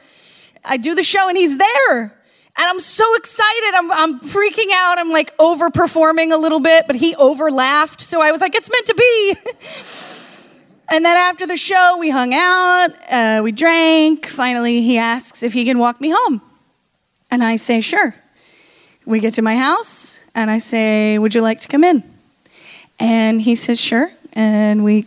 I 0.64 0.78
do 0.78 0.96
the 0.96 1.04
show 1.04 1.28
and 1.30 1.38
he's 1.38 1.58
there. 1.58 2.19
And 2.60 2.68
I'm 2.68 2.82
so 2.82 3.16
excited. 3.16 3.74
I'm, 3.74 3.90
I'm 3.90 4.20
freaking 4.20 4.70
out. 4.74 5.00
I'm 5.00 5.12
like 5.12 5.36
overperforming 5.38 6.34
a 6.34 6.36
little 6.36 6.60
bit, 6.60 6.88
but 6.88 6.98
he 6.98 7.16
overlaughed. 7.16 8.02
So 8.02 8.22
I 8.22 8.34
was 8.34 8.42
like, 8.42 8.54
it's 8.54 8.70
meant 8.70 8.86
to 8.88 8.96
be. 8.96 9.36
and 10.94 11.06
then 11.06 11.16
after 11.16 11.48
the 11.48 11.56
show, 11.56 11.96
we 11.98 12.10
hung 12.10 12.34
out, 12.34 12.90
uh, 13.10 13.40
we 13.46 13.54
drank. 13.54 14.26
Finally, 14.26 14.82
he 14.82 14.98
asks 14.98 15.42
if 15.42 15.54
he 15.54 15.64
can 15.64 15.80
walk 15.80 16.02
me 16.02 16.10
home. 16.14 16.42
And 17.32 17.46
I 17.46 17.56
say, 17.56 17.80
sure. 17.80 18.14
We 19.06 19.22
get 19.22 19.36
to 19.36 19.42
my 19.42 19.56
house 19.56 20.20
and 20.36 20.52
I 20.52 20.58
say, 20.58 21.18
would 21.18 21.34
you 21.34 21.42
like 21.42 21.62
to 21.62 21.70
come 21.70 21.86
in? 21.86 22.04
And 23.00 23.42
he 23.42 23.56
says, 23.56 23.80
sure. 23.80 24.12
And 24.34 24.84
we 24.84 25.06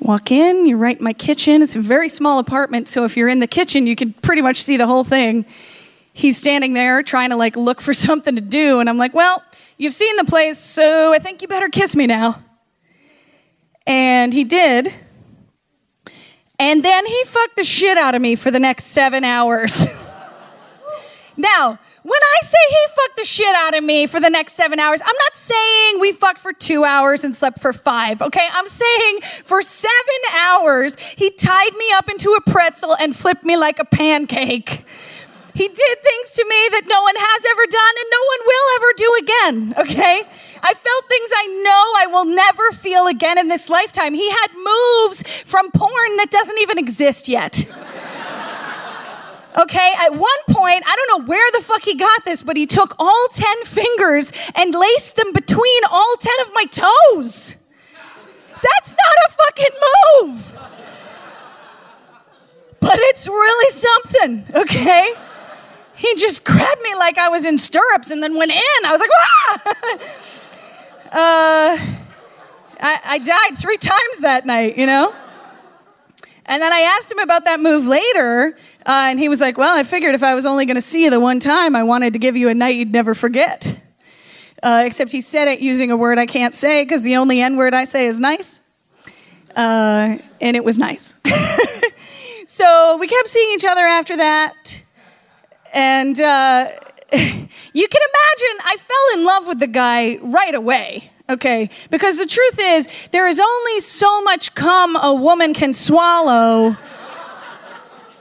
walk 0.00 0.32
in, 0.32 0.66
you're 0.66 0.76
right 0.76 0.98
in 0.98 1.04
my 1.04 1.12
kitchen. 1.12 1.62
It's 1.62 1.76
a 1.76 1.80
very 1.80 2.08
small 2.08 2.40
apartment, 2.40 2.88
so 2.88 3.04
if 3.04 3.16
you're 3.16 3.28
in 3.28 3.38
the 3.38 3.46
kitchen, 3.46 3.86
you 3.86 3.94
can 3.94 4.12
pretty 4.12 4.42
much 4.42 4.60
see 4.60 4.76
the 4.76 4.88
whole 4.88 5.04
thing. 5.04 5.46
He's 6.20 6.36
standing 6.36 6.74
there 6.74 7.02
trying 7.02 7.30
to 7.30 7.36
like 7.36 7.56
look 7.56 7.80
for 7.80 7.94
something 8.06 8.34
to 8.34 8.42
do, 8.42 8.78
and 8.80 8.90
I'm 8.90 8.98
like, 8.98 9.14
well, 9.14 9.42
you've 9.78 9.94
seen 9.94 10.16
the 10.16 10.24
place, 10.24 10.58
so 10.58 11.14
I 11.14 11.18
think 11.18 11.40
you 11.40 11.48
better 11.48 11.70
kiss 11.70 11.96
me 11.96 12.06
now. 12.06 12.42
And 13.86 14.32
he 14.34 14.44
did. 14.44 14.92
And 16.58 16.82
then 16.82 17.06
he 17.06 17.24
fucked 17.24 17.56
the 17.56 17.64
shit 17.64 17.96
out 17.96 18.14
of 18.14 18.20
me 18.20 18.36
for 18.36 18.50
the 18.50 18.60
next 18.60 18.84
seven 18.88 19.24
hours. 19.24 19.86
now, 21.38 21.78
when 22.02 22.20
I 22.22 22.38
say 22.42 22.58
he 22.68 22.86
fucked 22.88 23.16
the 23.16 23.24
shit 23.24 23.54
out 23.56 23.74
of 23.74 23.82
me 23.82 24.06
for 24.06 24.20
the 24.20 24.28
next 24.28 24.52
seven 24.52 24.78
hours, 24.78 25.00
I'm 25.02 25.16
not 25.22 25.36
saying 25.36 26.00
we 26.00 26.12
fucked 26.12 26.38
for 26.38 26.52
two 26.52 26.84
hours 26.84 27.24
and 27.24 27.34
slept 27.34 27.60
for 27.60 27.72
five, 27.72 28.20
okay? 28.20 28.46
I'm 28.52 28.66
saying 28.66 29.20
for 29.22 29.62
seven 29.62 29.94
hours, 30.34 30.98
he 30.98 31.30
tied 31.30 31.74
me 31.76 31.90
up 31.92 32.10
into 32.10 32.32
a 32.32 32.42
pretzel 32.42 32.94
and 32.94 33.16
flipped 33.16 33.44
me 33.44 33.56
like 33.56 33.78
a 33.78 33.86
pancake. 33.86 34.84
He 35.54 35.68
did 35.68 36.02
things 36.02 36.30
to 36.32 36.44
me 36.48 36.68
that 36.72 36.82
no 36.86 37.02
one 37.02 37.14
has 37.16 37.44
ever 37.50 37.66
done 37.66 37.94
and 38.00 38.08
no 38.10 38.22
one 38.32 38.40
will 38.46 38.66
ever 38.76 38.90
do 38.96 39.08
again, 39.22 39.74
okay? 39.78 40.22
I 40.62 40.74
felt 40.74 41.08
things 41.08 41.30
I 41.34 41.46
know 41.64 41.92
I 41.96 42.06
will 42.06 42.24
never 42.24 42.70
feel 42.72 43.06
again 43.06 43.38
in 43.38 43.48
this 43.48 43.68
lifetime. 43.68 44.14
He 44.14 44.30
had 44.30 44.48
moves 44.54 45.22
from 45.44 45.70
porn 45.72 46.16
that 46.18 46.30
doesn't 46.30 46.58
even 46.58 46.78
exist 46.78 47.28
yet. 47.28 47.66
Okay, 49.58 49.92
at 49.98 50.10
one 50.14 50.42
point, 50.48 50.84
I 50.86 50.94
don't 50.94 51.18
know 51.18 51.26
where 51.26 51.50
the 51.50 51.60
fuck 51.60 51.82
he 51.82 51.96
got 51.96 52.24
this, 52.24 52.40
but 52.40 52.56
he 52.56 52.66
took 52.66 52.94
all 53.00 53.26
10 53.32 53.64
fingers 53.64 54.32
and 54.54 54.72
laced 54.72 55.16
them 55.16 55.32
between 55.32 55.82
all 55.90 56.14
10 56.20 56.32
of 56.42 56.52
my 56.54 56.64
toes. 56.66 57.56
That's 58.62 58.94
not 58.94 59.16
a 59.26 59.32
fucking 59.32 59.76
move. 60.22 60.56
But 62.78 62.98
it's 63.00 63.26
really 63.26 63.70
something, 63.72 64.46
okay? 64.54 65.14
He 66.00 66.14
just 66.14 66.44
grabbed 66.44 66.80
me 66.80 66.94
like 66.94 67.18
I 67.18 67.28
was 67.28 67.44
in 67.44 67.58
stirrups 67.58 68.08
and 68.08 68.22
then 68.22 68.34
went 68.34 68.50
in. 68.50 68.86
I 68.86 68.90
was 68.90 69.00
like, 69.02 69.10
ah! 69.20 69.60
uh, 71.76 71.78
I, 72.80 73.00
I 73.04 73.18
died 73.18 73.58
three 73.58 73.76
times 73.76 74.20
that 74.20 74.46
night, 74.46 74.78
you 74.78 74.86
know? 74.86 75.14
And 76.46 76.62
then 76.62 76.72
I 76.72 76.80
asked 76.80 77.12
him 77.12 77.18
about 77.18 77.44
that 77.44 77.60
move 77.60 77.86
later, 77.86 78.56
uh, 78.86 79.08
and 79.10 79.18
he 79.18 79.28
was 79.28 79.42
like, 79.42 79.58
Well, 79.58 79.76
I 79.76 79.82
figured 79.82 80.14
if 80.14 80.22
I 80.22 80.34
was 80.34 80.46
only 80.46 80.64
going 80.64 80.76
to 80.76 80.80
see 80.80 81.04
you 81.04 81.10
the 81.10 81.20
one 81.20 81.38
time, 81.38 81.76
I 81.76 81.82
wanted 81.82 82.14
to 82.14 82.18
give 82.18 82.34
you 82.34 82.48
a 82.48 82.54
night 82.54 82.76
you'd 82.76 82.92
never 82.92 83.14
forget. 83.14 83.78
Uh, 84.62 84.84
except 84.86 85.12
he 85.12 85.20
said 85.20 85.48
it 85.48 85.60
using 85.60 85.90
a 85.90 85.98
word 85.98 86.18
I 86.18 86.24
can't 86.24 86.54
say 86.54 86.82
because 86.82 87.02
the 87.02 87.16
only 87.16 87.42
N 87.42 87.58
word 87.58 87.74
I 87.74 87.84
say 87.84 88.06
is 88.06 88.18
nice. 88.18 88.62
Uh, 89.54 90.16
and 90.40 90.56
it 90.56 90.64
was 90.64 90.78
nice. 90.78 91.14
so 92.46 92.96
we 92.96 93.06
kept 93.06 93.28
seeing 93.28 93.54
each 93.54 93.66
other 93.66 93.82
after 93.82 94.16
that. 94.16 94.82
And 95.72 96.20
uh, 96.20 96.68
you 97.12 97.88
can 97.88 98.02
imagine 98.02 98.64
I 98.64 98.76
fell 98.78 99.18
in 99.18 99.24
love 99.24 99.46
with 99.46 99.60
the 99.60 99.66
guy 99.66 100.16
right 100.22 100.54
away. 100.54 101.10
Okay, 101.28 101.70
because 101.90 102.18
the 102.18 102.26
truth 102.26 102.58
is, 102.60 102.88
there 103.12 103.28
is 103.28 103.38
only 103.38 103.78
so 103.78 104.20
much 104.22 104.54
cum 104.56 104.96
a 104.96 105.14
woman 105.14 105.54
can 105.54 105.72
swallow 105.72 106.76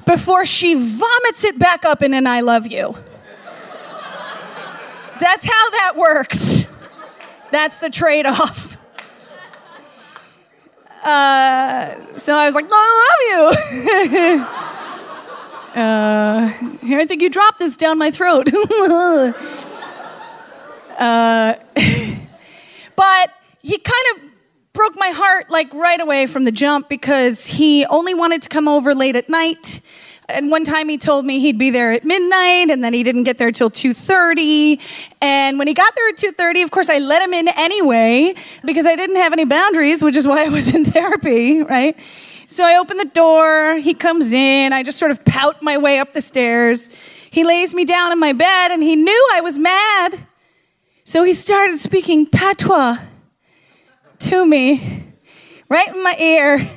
before 0.05 0.45
she 0.45 0.75
vomits 0.75 1.43
it 1.43 1.57
back 1.57 1.85
up 1.85 2.03
in 2.03 2.13
an 2.13 2.27
I 2.27 2.41
love 2.41 2.67
you. 2.67 2.95
That's 5.19 5.43
how 5.43 5.69
that 5.71 5.93
works. 5.97 6.67
That's 7.51 7.79
the 7.79 7.89
trade 7.89 8.27
off. 8.27 8.77
Uh, 11.03 11.95
so 12.17 12.35
I 12.35 12.45
was 12.45 12.55
like, 12.55 12.65
I 12.71 13.51
love 13.55 13.55
you. 14.13 14.45
uh, 15.75 16.47
here, 16.81 16.99
I 16.99 17.05
think 17.05 17.21
you 17.21 17.29
dropped 17.29 17.59
this 17.59 17.77
down 17.77 17.97
my 17.97 18.11
throat. 18.11 18.47
uh, 20.97 21.55
but 22.95 23.33
he 23.61 23.77
kind 23.77 24.05
of 24.15 24.23
broke 24.73 24.93
my 24.95 25.09
heart 25.09 25.49
like 25.49 25.73
right 25.73 25.99
away 25.99 26.25
from 26.27 26.45
the 26.45 26.51
jump 26.51 26.89
because 26.89 27.45
he 27.45 27.85
only 27.87 28.13
wanted 28.13 28.41
to 28.43 28.49
come 28.49 28.67
over 28.67 28.95
late 28.95 29.15
at 29.15 29.29
night. 29.29 29.81
And 30.29 30.51
one 30.51 30.63
time 30.63 30.89
he 30.89 30.97
told 30.97 31.25
me 31.25 31.39
he'd 31.39 31.57
be 31.57 31.71
there 31.71 31.91
at 31.91 32.03
midnight 32.03 32.69
and 32.69 32.83
then 32.83 32.93
he 32.93 33.01
didn't 33.03 33.23
get 33.23 33.39
there 33.39 33.51
till 33.51 33.71
2.30 33.71 34.79
and 35.21 35.57
when 35.57 35.67
he 35.67 35.73
got 35.73 35.95
there 35.95 36.07
at 36.09 36.17
2.30 36.17 36.63
of 36.63 36.69
course 36.69 36.87
i 36.87 36.99
let 36.99 37.23
him 37.23 37.33
in 37.33 37.47
anyway 37.47 38.35
because 38.63 38.85
i 38.85 38.95
didn't 38.95 39.15
have 39.15 39.33
any 39.33 39.43
boundaries 39.43 40.03
which 40.03 40.15
is 40.15 40.27
why 40.27 40.45
i 40.45 40.49
was 40.49 40.73
in 40.73 40.85
therapy 40.95 41.63
right 41.63 41.97
so 42.49 42.65
i 42.65 42.75
open 42.75 42.97
the 42.97 43.05
door 43.05 43.77
he 43.77 43.93
comes 43.93 44.33
in 44.33 44.73
i 44.73 44.83
just 44.83 44.97
sort 44.97 45.11
of 45.11 45.23
pout 45.25 45.61
my 45.61 45.77
way 45.77 45.99
up 45.99 46.13
the 46.13 46.21
stairs 46.21 46.89
he 47.29 47.43
lays 47.43 47.73
me 47.73 47.85
down 47.85 48.11
in 48.11 48.19
my 48.19 48.33
bed 48.33 48.71
and 48.71 48.81
he 48.81 48.95
knew 48.95 49.29
i 49.33 49.41
was 49.41 49.57
mad 49.57 50.19
so 51.03 51.23
he 51.23 51.33
started 51.33 51.77
speaking 51.77 52.25
patois 52.25 52.97
to 54.17 54.45
me 54.45 55.03
right 55.69 55.89
in 55.89 56.03
my 56.03 56.15
ear 56.19 56.69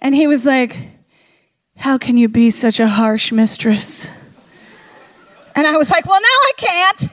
and 0.00 0.14
he 0.14 0.26
was 0.26 0.46
like 0.46 0.76
how 1.82 1.98
can 1.98 2.16
you 2.16 2.28
be 2.28 2.52
such 2.52 2.78
a 2.78 2.86
harsh 2.86 3.32
mistress? 3.32 4.08
And 5.56 5.66
I 5.66 5.76
was 5.76 5.90
like, 5.90 6.06
Well, 6.06 6.20
now 6.20 6.26
I 6.26 6.52
can't. 6.56 7.08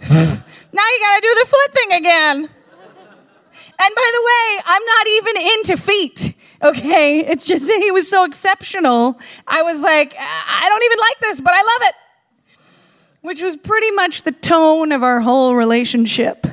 now 0.72 0.82
you 0.88 1.00
gotta 1.00 1.20
do 1.20 1.34
the 1.34 1.46
foot 1.46 1.72
thing 1.74 1.92
again. 1.92 2.36
And 2.38 3.94
by 3.94 4.10
the 4.14 4.22
way, 4.24 4.62
I'm 4.64 4.84
not 4.84 5.06
even 5.06 5.36
into 5.36 5.76
feet. 5.76 6.34
Okay, 6.62 7.20
it's 7.20 7.46
just 7.46 7.66
that 7.66 7.78
he 7.80 7.90
was 7.90 8.08
so 8.08 8.24
exceptional. 8.24 9.18
I 9.46 9.62
was 9.62 9.80
like, 9.80 10.14
I 10.18 10.68
don't 10.68 10.82
even 10.82 10.98
like 10.98 11.18
this, 11.20 11.40
but 11.40 11.54
I 11.54 11.62
love 11.62 11.88
it. 11.88 11.94
Which 13.22 13.42
was 13.42 13.56
pretty 13.56 13.90
much 13.92 14.24
the 14.24 14.32
tone 14.32 14.92
of 14.92 15.02
our 15.02 15.20
whole 15.20 15.56
relationship. 15.56 16.46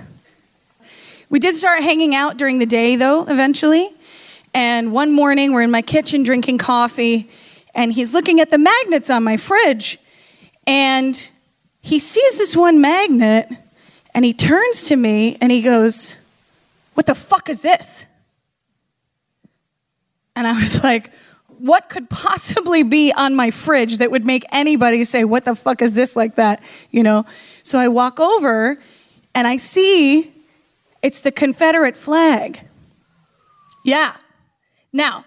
We 1.30 1.40
did 1.40 1.56
start 1.56 1.84
hanging 1.84 2.16
out 2.16 2.38
during 2.38 2.60
the 2.60 2.66
day, 2.66 2.96
though, 2.96 3.24
eventually. 3.24 3.90
And 4.54 4.94
one 4.94 5.12
morning, 5.12 5.52
we're 5.52 5.64
in 5.64 5.72
my 5.72 5.82
kitchen 5.82 6.24
drinking 6.24 6.58
coffee, 6.60 7.30
and 7.76 7.92
he's 7.92 8.14
looking 8.14 8.40
at 8.40 8.50
the 8.50 8.58
magnets 8.58 9.10
on 9.10 9.24
my 9.24 9.36
fridge. 9.36 10.00
And 10.66 11.30
he 11.82 12.00
sees 12.00 12.38
this 12.38 12.56
one 12.56 12.80
magnet, 12.80 13.50
and 14.14 14.24
he 14.24 14.34
turns 14.34 14.86
to 14.86 14.96
me 14.96 15.38
and 15.42 15.52
he 15.52 15.62
goes, 15.62 16.16
What 16.94 17.06
the 17.06 17.16
fuck 17.16 17.50
is 17.50 17.62
this? 17.62 18.06
And 20.38 20.46
I 20.46 20.54
was 20.54 20.84
like, 20.84 21.12
What 21.58 21.90
could 21.90 22.12
possibly 22.12 22.84
be 22.84 23.12
on 23.12 23.36
my 23.36 23.50
fridge 23.50 23.98
that 23.98 24.12
would 24.12 24.24
make 24.24 24.46
anybody 24.52 25.04
say, 25.04 25.24
What 25.24 25.46
the 25.46 25.56
fuck 25.56 25.82
is 25.82 25.96
this 25.96 26.16
like 26.16 26.36
that? 26.36 26.62
You 26.92 27.02
know? 27.02 27.26
So 27.64 27.80
I 27.80 27.88
walk 27.88 28.20
over 28.20 28.80
and 29.34 29.48
I 29.48 29.58
see 29.58 30.32
it's 31.02 31.22
the 31.22 31.32
Confederate 31.32 31.98
flag. 31.98 32.60
Yeah. 33.84 34.16
Now, 34.94 35.26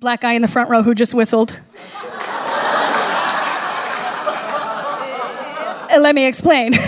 black 0.00 0.22
guy 0.22 0.32
in 0.32 0.40
the 0.40 0.48
front 0.48 0.70
row 0.70 0.82
who 0.82 0.94
just 0.94 1.12
whistled. 1.14 1.60
Uh, 5.90 5.98
let 6.00 6.14
me 6.14 6.26
explain. 6.26 6.74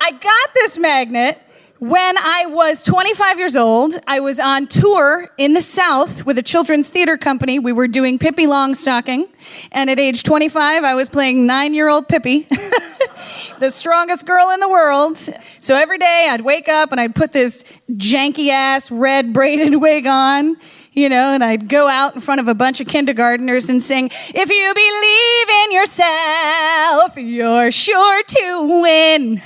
I 0.00 0.10
got 0.10 0.54
this 0.54 0.78
magnet 0.78 1.38
When 1.78 2.16
I 2.16 2.46
was 2.46 2.82
25 2.82 3.38
years 3.38 3.54
old, 3.54 4.00
I 4.06 4.20
was 4.20 4.40
on 4.40 4.66
tour 4.66 5.28
in 5.36 5.52
the 5.52 5.60
South 5.60 6.24
with 6.24 6.38
a 6.38 6.42
children's 6.42 6.88
theater 6.88 7.18
company. 7.18 7.58
We 7.58 7.70
were 7.70 7.86
doing 7.86 8.18
Pippi 8.18 8.46
Longstocking. 8.46 9.28
And 9.72 9.90
at 9.90 9.98
age 9.98 10.22
25, 10.22 10.84
I 10.84 10.94
was 10.94 11.10
playing 11.10 11.46
nine 11.46 11.74
year 11.74 11.90
old 11.90 12.08
Pippi, 12.08 12.48
the 13.58 13.68
strongest 13.68 14.24
girl 14.24 14.48
in 14.52 14.60
the 14.60 14.70
world. 14.70 15.18
So 15.58 15.76
every 15.76 15.98
day 15.98 16.28
I'd 16.30 16.40
wake 16.40 16.66
up 16.66 16.92
and 16.92 17.00
I'd 17.00 17.14
put 17.14 17.32
this 17.34 17.62
janky 17.90 18.48
ass 18.48 18.90
red 18.90 19.34
braided 19.34 19.74
wig 19.82 20.06
on, 20.06 20.56
you 20.92 21.10
know, 21.10 21.34
and 21.34 21.44
I'd 21.44 21.68
go 21.68 21.88
out 21.88 22.14
in 22.14 22.22
front 22.22 22.40
of 22.40 22.48
a 22.48 22.54
bunch 22.54 22.80
of 22.80 22.86
kindergarteners 22.86 23.68
and 23.68 23.82
sing, 23.82 24.08
If 24.34 24.48
you 24.48 24.72
believe 24.74 25.64
in 25.64 25.72
yourself, 25.72 27.18
you're 27.18 27.70
sure 27.70 28.22
to 28.22 28.80
win. 28.80 29.42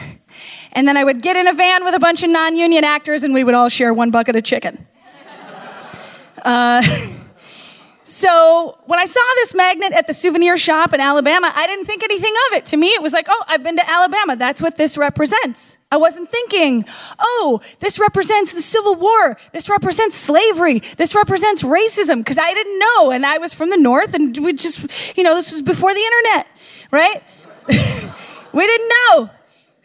And 0.72 0.86
then 0.86 0.96
I 0.96 1.04
would 1.04 1.22
get 1.22 1.36
in 1.36 1.46
a 1.46 1.52
van 1.52 1.84
with 1.84 1.94
a 1.94 1.98
bunch 1.98 2.22
of 2.22 2.30
non 2.30 2.56
union 2.56 2.84
actors 2.84 3.22
and 3.24 3.34
we 3.34 3.44
would 3.44 3.54
all 3.54 3.68
share 3.68 3.92
one 3.92 4.10
bucket 4.10 4.36
of 4.36 4.44
chicken. 4.44 4.86
Uh, 6.42 6.82
so 8.04 8.78
when 8.86 8.98
I 8.98 9.04
saw 9.04 9.20
this 9.36 9.54
magnet 9.54 9.92
at 9.92 10.06
the 10.06 10.14
souvenir 10.14 10.56
shop 10.56 10.94
in 10.94 11.00
Alabama, 11.00 11.52
I 11.54 11.66
didn't 11.66 11.86
think 11.86 12.02
anything 12.02 12.32
of 12.48 12.58
it. 12.58 12.66
To 12.66 12.76
me, 12.76 12.88
it 12.88 13.02
was 13.02 13.12
like, 13.12 13.26
oh, 13.28 13.44
I've 13.48 13.62
been 13.62 13.76
to 13.76 13.90
Alabama. 13.90 14.36
That's 14.36 14.62
what 14.62 14.76
this 14.76 14.96
represents. 14.96 15.78
I 15.92 15.96
wasn't 15.96 16.30
thinking, 16.30 16.84
oh, 17.18 17.60
this 17.80 17.98
represents 17.98 18.52
the 18.52 18.62
Civil 18.62 18.94
War. 18.94 19.36
This 19.52 19.68
represents 19.68 20.16
slavery. 20.16 20.82
This 20.96 21.14
represents 21.14 21.62
racism. 21.62 22.18
Because 22.18 22.38
I 22.38 22.54
didn't 22.54 22.78
know. 22.78 23.10
And 23.10 23.26
I 23.26 23.38
was 23.38 23.52
from 23.52 23.70
the 23.70 23.76
North 23.76 24.14
and 24.14 24.36
we 24.38 24.52
just, 24.52 25.16
you 25.16 25.24
know, 25.24 25.34
this 25.34 25.50
was 25.50 25.62
before 25.62 25.92
the 25.92 26.00
internet, 26.00 26.46
right? 26.90 27.22
we 28.52 28.66
didn't 28.66 28.88
know. 28.88 29.30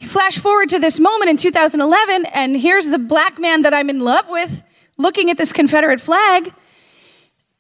Flash 0.06 0.38
forward 0.38 0.70
to 0.70 0.80
this 0.80 1.00
moment 1.00 1.30
in 1.30 1.38
2011, 1.38 2.26
and 2.28 2.56
here's 2.56 2.90
the 2.90 3.00
black 3.00 3.40
man 3.40 3.64
that 3.64 3.74
I'm 3.74 3.90
in 3.90 4.00
love 4.00 4.30
with 4.30 4.64
looking 4.98 5.30
at 5.30 5.38
this 5.38 5.52
Confederate 5.52 6.00
flag 6.00 6.54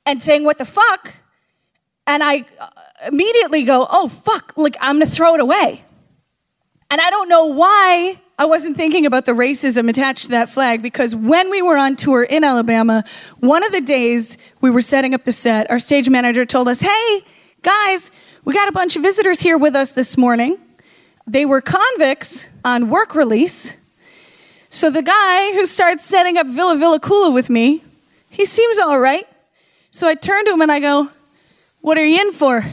and 0.05 0.21
saying, 0.21 0.43
What 0.43 0.57
the 0.57 0.65
fuck? 0.65 1.13
And 2.07 2.23
I 2.23 2.45
uh, 2.59 2.67
immediately 3.07 3.63
go, 3.63 3.87
Oh, 3.89 4.07
fuck, 4.07 4.53
like 4.55 4.77
I'm 4.79 4.99
gonna 4.99 5.09
throw 5.09 5.33
it 5.35 5.41
away. 5.41 5.83
And 6.91 7.01
I 7.01 7.09
don't 7.09 7.27
know 7.27 7.47
why 7.47 8.19
I 8.37 8.45
wasn't 8.45 8.77
thinking 8.77 9.05
about 9.05 9.25
the 9.25 9.31
racism 9.31 9.89
attached 9.89 10.25
to 10.25 10.31
that 10.31 10.49
flag 10.49 10.83
because 10.83 11.15
when 11.15 11.49
we 11.49 11.61
were 11.61 11.77
on 11.77 11.95
tour 11.95 12.23
in 12.23 12.43
Alabama, 12.43 13.03
one 13.39 13.63
of 13.63 13.71
the 13.71 13.81
days 13.81 14.37
we 14.61 14.69
were 14.69 14.81
setting 14.81 15.13
up 15.13 15.25
the 15.25 15.33
set, 15.33 15.69
our 15.71 15.79
stage 15.79 16.09
manager 16.09 16.45
told 16.45 16.67
us, 16.67 16.81
Hey, 16.81 17.23
guys, 17.63 18.11
we 18.43 18.53
got 18.53 18.67
a 18.67 18.71
bunch 18.71 18.95
of 18.95 19.01
visitors 19.01 19.41
here 19.41 19.57
with 19.57 19.75
us 19.75 19.93
this 19.93 20.15
morning. 20.15 20.59
They 21.27 21.45
were 21.45 21.61
convicts 21.61 22.47
on 22.63 22.89
work 22.89 23.15
release. 23.15 23.75
So 24.69 24.89
the 24.89 25.01
guy 25.01 25.53
who 25.53 25.65
starts 25.65 26.03
setting 26.03 26.37
up 26.37 26.47
Villa 26.47 26.75
Villekulla 26.75 27.33
with 27.33 27.49
me, 27.49 27.83
he 28.29 28.45
seems 28.45 28.77
all 28.77 28.99
right. 28.99 29.25
So 29.89 30.07
I 30.07 30.15
turn 30.15 30.45
to 30.45 30.51
him 30.51 30.61
and 30.61 30.71
I 30.71 30.79
go, 30.79 31.09
What 31.81 31.97
are 31.97 32.05
you 32.05 32.19
in 32.19 32.33
for? 32.33 32.65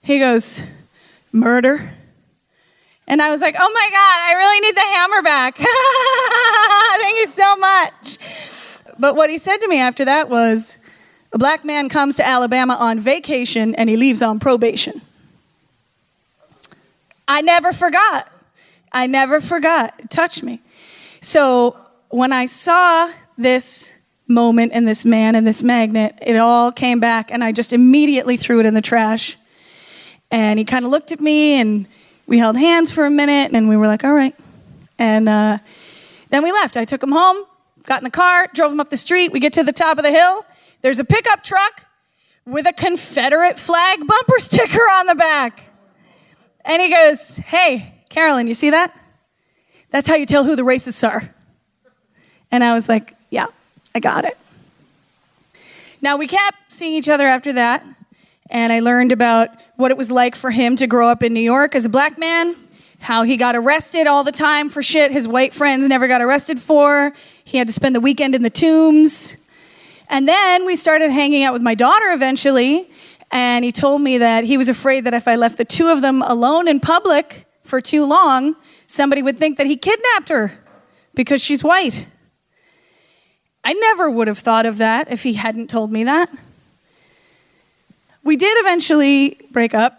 He 0.00 0.18
goes, 0.18 0.62
Murder. 1.32 1.92
And 3.06 3.20
I 3.20 3.30
was 3.30 3.40
like, 3.40 3.56
Oh 3.58 3.72
my 3.72 3.88
God, 3.90 4.20
I 4.20 4.34
really 4.38 4.60
need 4.60 4.76
the 4.76 4.80
hammer 4.80 5.22
back. 5.22 5.56
Thank 7.00 7.18
you 7.18 7.26
so 7.26 7.56
much. 7.56 8.18
But 8.98 9.16
what 9.16 9.28
he 9.28 9.38
said 9.38 9.58
to 9.58 9.68
me 9.68 9.80
after 9.80 10.04
that 10.04 10.28
was, 10.30 10.78
A 11.32 11.38
black 11.38 11.64
man 11.64 11.88
comes 11.88 12.16
to 12.16 12.26
Alabama 12.26 12.76
on 12.78 13.00
vacation 13.00 13.74
and 13.74 13.90
he 13.90 13.96
leaves 13.96 14.22
on 14.22 14.38
probation. 14.38 15.02
I 17.32 17.40
never 17.40 17.72
forgot. 17.72 18.30
I 18.92 19.06
never 19.06 19.40
forgot. 19.40 19.98
It 19.98 20.10
touched 20.10 20.42
me. 20.42 20.60
So 21.22 21.78
when 22.10 22.30
I 22.30 22.44
saw 22.44 23.10
this 23.38 23.94
moment 24.28 24.72
and 24.74 24.86
this 24.86 25.06
man 25.06 25.34
and 25.34 25.46
this 25.46 25.62
magnet, 25.62 26.18
it 26.20 26.36
all 26.36 26.70
came 26.70 27.00
back, 27.00 27.30
and 27.30 27.42
I 27.42 27.50
just 27.50 27.72
immediately 27.72 28.36
threw 28.36 28.60
it 28.60 28.66
in 28.66 28.74
the 28.74 28.82
trash. 28.82 29.38
And 30.30 30.58
he 30.58 30.66
kind 30.66 30.84
of 30.84 30.90
looked 30.90 31.10
at 31.10 31.20
me, 31.20 31.58
and 31.58 31.86
we 32.26 32.36
held 32.36 32.58
hands 32.58 32.92
for 32.92 33.06
a 33.06 33.10
minute, 33.10 33.50
and 33.54 33.66
we 33.66 33.78
were 33.78 33.86
like, 33.86 34.04
all 34.04 34.12
right. 34.12 34.34
And 34.98 35.26
uh, 35.26 35.56
then 36.28 36.42
we 36.42 36.52
left. 36.52 36.76
I 36.76 36.84
took 36.84 37.02
him 37.02 37.12
home, 37.12 37.46
got 37.84 38.02
in 38.02 38.04
the 38.04 38.10
car, 38.10 38.46
drove 38.52 38.72
him 38.72 38.78
up 38.78 38.90
the 38.90 38.98
street. 38.98 39.32
We 39.32 39.40
get 39.40 39.54
to 39.54 39.64
the 39.64 39.72
top 39.72 39.96
of 39.96 40.04
the 40.04 40.10
hill. 40.10 40.44
There's 40.82 40.98
a 40.98 41.04
pickup 41.04 41.42
truck 41.42 41.86
with 42.44 42.66
a 42.66 42.74
Confederate 42.74 43.58
flag 43.58 44.00
bumper 44.06 44.38
sticker 44.38 44.82
on 44.82 45.06
the 45.06 45.14
back. 45.14 45.71
And 46.64 46.80
he 46.80 46.92
goes, 46.92 47.36
Hey, 47.36 47.94
Carolyn, 48.08 48.46
you 48.46 48.54
see 48.54 48.70
that? 48.70 48.96
That's 49.90 50.08
how 50.08 50.14
you 50.14 50.26
tell 50.26 50.44
who 50.44 50.56
the 50.56 50.62
racists 50.62 51.06
are. 51.06 51.32
And 52.50 52.62
I 52.62 52.74
was 52.74 52.88
like, 52.88 53.14
Yeah, 53.30 53.46
I 53.94 54.00
got 54.00 54.24
it. 54.24 54.36
Now, 56.00 56.16
we 56.16 56.26
kept 56.26 56.56
seeing 56.72 56.94
each 56.94 57.08
other 57.08 57.26
after 57.28 57.52
that, 57.52 57.86
and 58.50 58.72
I 58.72 58.80
learned 58.80 59.12
about 59.12 59.50
what 59.76 59.92
it 59.92 59.96
was 59.96 60.10
like 60.10 60.34
for 60.34 60.50
him 60.50 60.74
to 60.76 60.86
grow 60.86 61.08
up 61.08 61.22
in 61.22 61.32
New 61.32 61.40
York 61.40 61.76
as 61.76 61.84
a 61.84 61.88
black 61.88 62.18
man, 62.18 62.56
how 62.98 63.22
he 63.22 63.36
got 63.36 63.54
arrested 63.54 64.08
all 64.08 64.24
the 64.24 64.32
time 64.32 64.68
for 64.68 64.82
shit 64.82 65.10
his 65.12 65.28
white 65.28 65.54
friends 65.54 65.86
never 65.88 66.08
got 66.08 66.20
arrested 66.20 66.60
for. 66.60 67.12
He 67.44 67.58
had 67.58 67.66
to 67.68 67.72
spend 67.72 67.94
the 67.94 68.00
weekend 68.00 68.34
in 68.34 68.42
the 68.42 68.50
tombs. 68.50 69.36
And 70.08 70.28
then 70.28 70.66
we 70.66 70.76
started 70.76 71.10
hanging 71.10 71.44
out 71.44 71.52
with 71.52 71.62
my 71.62 71.74
daughter 71.74 72.10
eventually, 72.12 72.90
and 73.32 73.64
he 73.64 73.72
told 73.72 74.02
me 74.02 74.18
that 74.18 74.44
he 74.44 74.58
was 74.58 74.68
afraid 74.68 75.04
that 75.04 75.14
if 75.14 75.26
I 75.26 75.36
left 75.36 75.56
the 75.56 75.64
two 75.64 75.88
of 75.88 76.02
them 76.02 76.22
alone 76.22 76.68
in 76.68 76.78
public 76.78 77.46
for 77.64 77.80
too 77.80 78.04
long, 78.04 78.54
somebody 78.86 79.22
would 79.22 79.38
think 79.38 79.56
that 79.56 79.66
he 79.66 79.76
kidnapped 79.76 80.28
her 80.28 80.58
because 81.14 81.42
she's 81.42 81.64
white. 81.64 82.06
I 83.64 83.72
never 83.72 84.10
would 84.10 84.28
have 84.28 84.38
thought 84.38 84.66
of 84.66 84.76
that 84.78 85.10
if 85.10 85.22
he 85.22 85.32
hadn't 85.32 85.70
told 85.70 85.90
me 85.90 86.04
that. 86.04 86.28
We 88.22 88.36
did 88.36 88.54
eventually 88.60 89.38
break 89.50 89.74
up. 89.74 89.98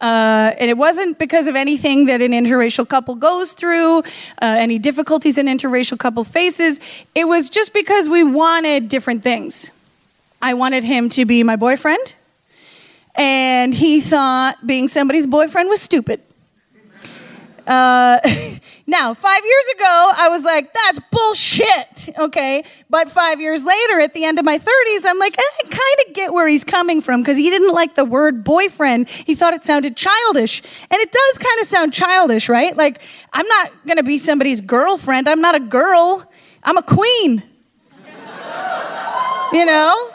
Uh, 0.00 0.52
and 0.58 0.68
it 0.68 0.76
wasn't 0.76 1.18
because 1.18 1.46
of 1.46 1.54
anything 1.54 2.06
that 2.06 2.20
an 2.20 2.32
interracial 2.32 2.86
couple 2.86 3.14
goes 3.14 3.52
through, 3.52 3.98
uh, 3.98 4.02
any 4.40 4.78
difficulties 4.78 5.38
an 5.38 5.46
interracial 5.46 5.98
couple 5.98 6.24
faces. 6.24 6.80
It 7.14 7.24
was 7.26 7.48
just 7.48 7.72
because 7.72 8.08
we 8.08 8.24
wanted 8.24 8.88
different 8.88 9.22
things. 9.22 9.70
I 10.42 10.54
wanted 10.54 10.84
him 10.84 11.08
to 11.10 11.24
be 11.24 11.42
my 11.42 11.56
boyfriend, 11.56 12.16
and 13.14 13.74
he 13.74 14.00
thought 14.00 14.66
being 14.66 14.88
somebody's 14.88 15.26
boyfriend 15.26 15.68
was 15.68 15.80
stupid. 15.80 16.20
Uh, 17.66 18.18
now, 18.86 19.14
five 19.14 19.40
years 19.44 19.64
ago, 19.76 20.10
I 20.16 20.28
was 20.28 20.44
like, 20.44 20.72
that's 20.72 21.00
bullshit, 21.10 22.10
okay? 22.18 22.64
But 22.90 23.10
five 23.10 23.40
years 23.40 23.64
later, 23.64 24.00
at 24.00 24.14
the 24.14 24.24
end 24.24 24.38
of 24.38 24.44
my 24.44 24.58
30s, 24.58 25.04
I'm 25.06 25.18
like, 25.18 25.38
eh, 25.38 25.42
I 25.42 25.68
kind 25.68 26.08
of 26.08 26.14
get 26.14 26.32
where 26.32 26.46
he's 26.46 26.64
coming 26.64 27.00
from 27.00 27.22
because 27.22 27.36
he 27.36 27.50
didn't 27.50 27.72
like 27.72 27.94
the 27.94 28.04
word 28.04 28.44
boyfriend. 28.44 29.08
He 29.08 29.34
thought 29.34 29.54
it 29.54 29.64
sounded 29.64 29.96
childish. 29.96 30.62
And 30.90 31.00
it 31.00 31.10
does 31.10 31.38
kind 31.38 31.60
of 31.60 31.66
sound 31.66 31.92
childish, 31.92 32.48
right? 32.48 32.76
Like, 32.76 33.00
I'm 33.32 33.46
not 33.46 33.72
going 33.86 33.98
to 33.98 34.02
be 34.02 34.18
somebody's 34.18 34.60
girlfriend. 34.60 35.28
I'm 35.28 35.40
not 35.40 35.54
a 35.54 35.60
girl, 35.60 36.30
I'm 36.62 36.76
a 36.76 36.82
queen. 36.82 37.42
you 39.52 39.64
know? 39.64 40.10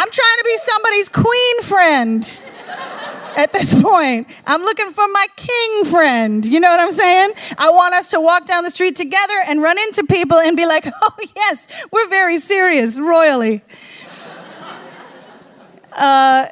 I'm 0.00 0.12
trying 0.12 0.38
to 0.38 0.44
be 0.44 0.56
somebody's 0.58 1.08
queen 1.08 1.62
friend 1.62 2.40
at 3.36 3.52
this 3.52 3.74
point. 3.82 4.28
I'm 4.46 4.62
looking 4.62 4.92
for 4.92 5.08
my 5.08 5.26
king 5.34 5.84
friend. 5.86 6.46
You 6.46 6.60
know 6.60 6.70
what 6.70 6.78
I'm 6.78 6.92
saying? 6.92 7.32
I 7.58 7.70
want 7.70 7.94
us 7.94 8.10
to 8.10 8.20
walk 8.20 8.46
down 8.46 8.62
the 8.62 8.70
street 8.70 8.94
together 8.94 9.34
and 9.48 9.60
run 9.60 9.76
into 9.76 10.04
people 10.04 10.38
and 10.38 10.56
be 10.56 10.66
like, 10.66 10.86
oh, 11.02 11.14
yes, 11.34 11.66
we're 11.90 12.06
very 12.06 12.38
serious, 12.38 13.00
royally. 13.00 13.64
Uh, 15.92 16.46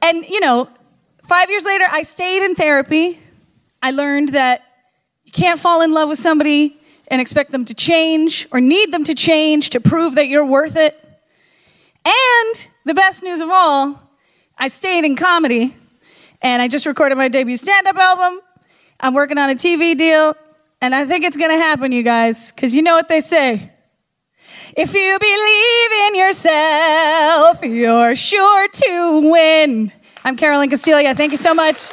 and, 0.00 0.24
you 0.24 0.38
know, 0.38 0.68
five 1.24 1.50
years 1.50 1.64
later, 1.64 1.86
I 1.90 2.02
stayed 2.02 2.44
in 2.44 2.54
therapy. 2.54 3.18
I 3.82 3.90
learned 3.90 4.28
that 4.34 4.62
you 5.24 5.32
can't 5.32 5.58
fall 5.58 5.82
in 5.82 5.92
love 5.92 6.08
with 6.08 6.20
somebody 6.20 6.78
and 7.08 7.20
expect 7.20 7.50
them 7.50 7.64
to 7.64 7.74
change 7.74 8.46
or 8.52 8.60
need 8.60 8.92
them 8.92 9.02
to 9.02 9.16
change 9.16 9.70
to 9.70 9.80
prove 9.80 10.14
that 10.14 10.28
you're 10.28 10.46
worth 10.46 10.76
it. 10.76 10.96
And 12.08 12.68
the 12.86 12.94
best 12.94 13.22
news 13.22 13.40
of 13.40 13.50
all, 13.50 14.00
I 14.56 14.68
stayed 14.68 15.04
in 15.04 15.14
comedy 15.14 15.76
and 16.40 16.62
I 16.62 16.68
just 16.68 16.86
recorded 16.86 17.16
my 17.16 17.28
debut 17.28 17.56
stand 17.58 17.86
up 17.86 17.96
album. 17.96 18.40
I'm 18.98 19.12
working 19.12 19.36
on 19.36 19.50
a 19.50 19.54
TV 19.54 19.96
deal 19.96 20.34
and 20.80 20.94
I 20.94 21.04
think 21.04 21.24
it's 21.24 21.36
going 21.36 21.50
to 21.50 21.58
happen, 21.58 21.92
you 21.92 22.02
guys, 22.02 22.50
because 22.50 22.74
you 22.74 22.82
know 22.82 22.94
what 22.94 23.08
they 23.08 23.20
say. 23.20 23.72
If 24.74 24.94
you 24.94 25.18
believe 25.18 26.08
in 26.08 26.14
yourself, 26.14 27.62
you're 27.62 28.16
sure 28.16 28.68
to 28.68 29.30
win. 29.30 29.92
I'm 30.24 30.36
Carolyn 30.36 30.70
Castiglia. 30.70 31.14
Thank 31.14 31.32
you 31.32 31.38
so 31.38 31.52
much. 31.52 31.88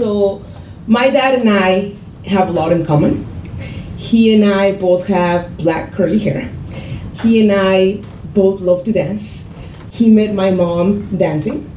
So 0.00 0.40
my 0.86 1.10
dad 1.10 1.40
and 1.40 1.50
I 1.50 1.92
have 2.24 2.48
a 2.48 2.52
lot 2.52 2.72
in 2.72 2.86
common. 2.86 3.26
He 3.98 4.32
and 4.32 4.46
I 4.46 4.72
both 4.72 5.04
have 5.08 5.58
black 5.58 5.92
curly 5.92 6.18
hair. 6.18 6.50
He 7.20 7.42
and 7.42 7.52
I 7.52 8.00
both 8.32 8.62
love 8.62 8.82
to 8.84 8.92
dance. 8.92 9.42
He 9.90 10.08
met 10.08 10.32
my 10.32 10.52
mom 10.52 11.04
dancing, 11.18 11.70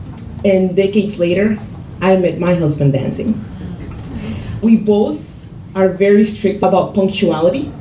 and 0.45 0.73
decades 0.73 1.19
later, 1.19 1.59
I 1.99 2.15
met 2.15 2.39
my 2.39 2.53
husband 2.53 2.93
dancing. 2.93 3.43
We 4.61 4.77
both 4.77 5.19
are 5.75 5.89
very 5.89 6.23
strict 6.23 6.63
about 6.63 6.93
punctuality. 6.93 7.73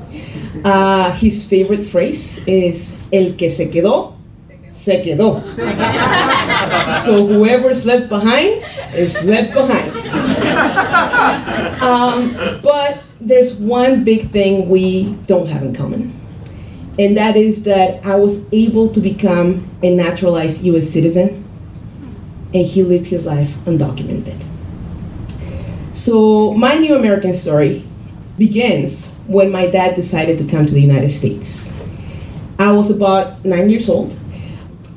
Uh, 0.64 1.12
his 1.12 1.44
favorite 1.46 1.84
phrase 1.84 2.42
is 2.48 2.98
El 3.12 3.34
que 3.34 3.48
se 3.48 3.70
quedó, 3.70 4.14
se 4.74 5.04
quedó. 5.04 5.38
so 7.04 7.26
whoever's 7.26 7.86
left 7.86 8.08
behind 8.08 8.64
is 8.94 9.14
left 9.22 9.54
behind. 9.54 10.31
Um, 11.82 12.60
but 12.62 13.02
there's 13.20 13.54
one 13.54 14.04
big 14.04 14.30
thing 14.30 14.68
we 14.68 15.14
don't 15.26 15.48
have 15.48 15.62
in 15.62 15.74
common, 15.74 16.14
and 16.96 17.16
that 17.16 17.36
is 17.36 17.62
that 17.62 18.06
I 18.06 18.14
was 18.14 18.40
able 18.52 18.88
to 18.92 19.00
become 19.00 19.68
a 19.82 19.90
naturalized 19.90 20.64
US 20.64 20.88
citizen, 20.88 21.44
and 22.54 22.64
he 22.64 22.84
lived 22.84 23.06
his 23.06 23.24
life 23.24 23.50
undocumented. 23.66 24.40
So, 25.92 26.54
my 26.54 26.78
new 26.78 26.94
American 26.94 27.34
story 27.34 27.84
begins 28.38 29.08
when 29.26 29.50
my 29.50 29.66
dad 29.66 29.96
decided 29.96 30.38
to 30.38 30.44
come 30.44 30.66
to 30.66 30.72
the 30.72 30.80
United 30.80 31.10
States. 31.10 31.72
I 32.58 32.70
was 32.70 32.90
about 32.90 33.44
nine 33.44 33.70
years 33.70 33.88
old. 33.88 34.16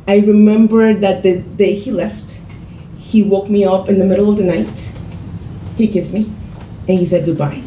I 0.07 0.17
remember 0.17 0.93
that 0.93 1.23
the 1.23 1.39
day 1.41 1.73
he 1.75 1.91
left, 1.91 2.41
he 2.99 3.23
woke 3.23 3.49
me 3.49 3.65
up 3.65 3.89
in 3.89 3.97
the 3.97 4.05
middle 4.05 4.29
of 4.29 4.37
the 4.37 4.43
night. 4.43 4.69
He 5.75 5.87
kissed 5.87 6.13
me 6.13 6.31
and 6.87 6.99
he 6.99 7.05
said 7.05 7.25
goodbye. 7.25 7.61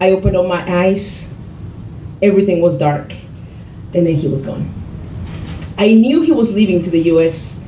I 0.00 0.10
opened 0.10 0.36
up 0.36 0.46
my 0.46 0.64
eyes, 0.68 1.36
everything 2.22 2.60
was 2.60 2.78
dark, 2.78 3.12
and 3.94 4.06
then 4.06 4.14
he 4.14 4.28
was 4.28 4.42
gone. 4.42 4.72
I 5.78 5.94
knew 5.94 6.22
he 6.22 6.32
was 6.32 6.54
leaving 6.54 6.82
to 6.82 6.90
the 6.90 7.02
US 7.12 7.58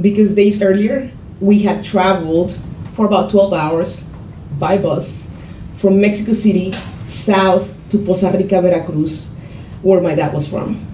because 0.00 0.34
days 0.34 0.62
earlier 0.62 1.10
we 1.40 1.62
had 1.62 1.84
traveled 1.84 2.58
for 2.92 3.06
about 3.06 3.30
12 3.30 3.52
hours 3.52 4.08
by 4.58 4.76
bus 4.76 5.26
from 5.78 6.00
Mexico 6.00 6.34
City 6.34 6.72
south 7.08 7.72
to 7.90 7.98
Poza 7.98 8.30
Rica, 8.30 8.60
Veracruz, 8.60 9.32
where 9.82 10.00
my 10.00 10.14
dad 10.14 10.32
was 10.32 10.46
from. 10.46 10.86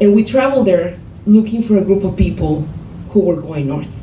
And 0.00 0.14
we 0.14 0.24
traveled 0.24 0.66
there 0.66 0.98
looking 1.26 1.62
for 1.62 1.76
a 1.76 1.84
group 1.84 2.04
of 2.04 2.16
people 2.16 2.66
who 3.10 3.20
were 3.20 3.40
going 3.40 3.68
north. 3.68 3.99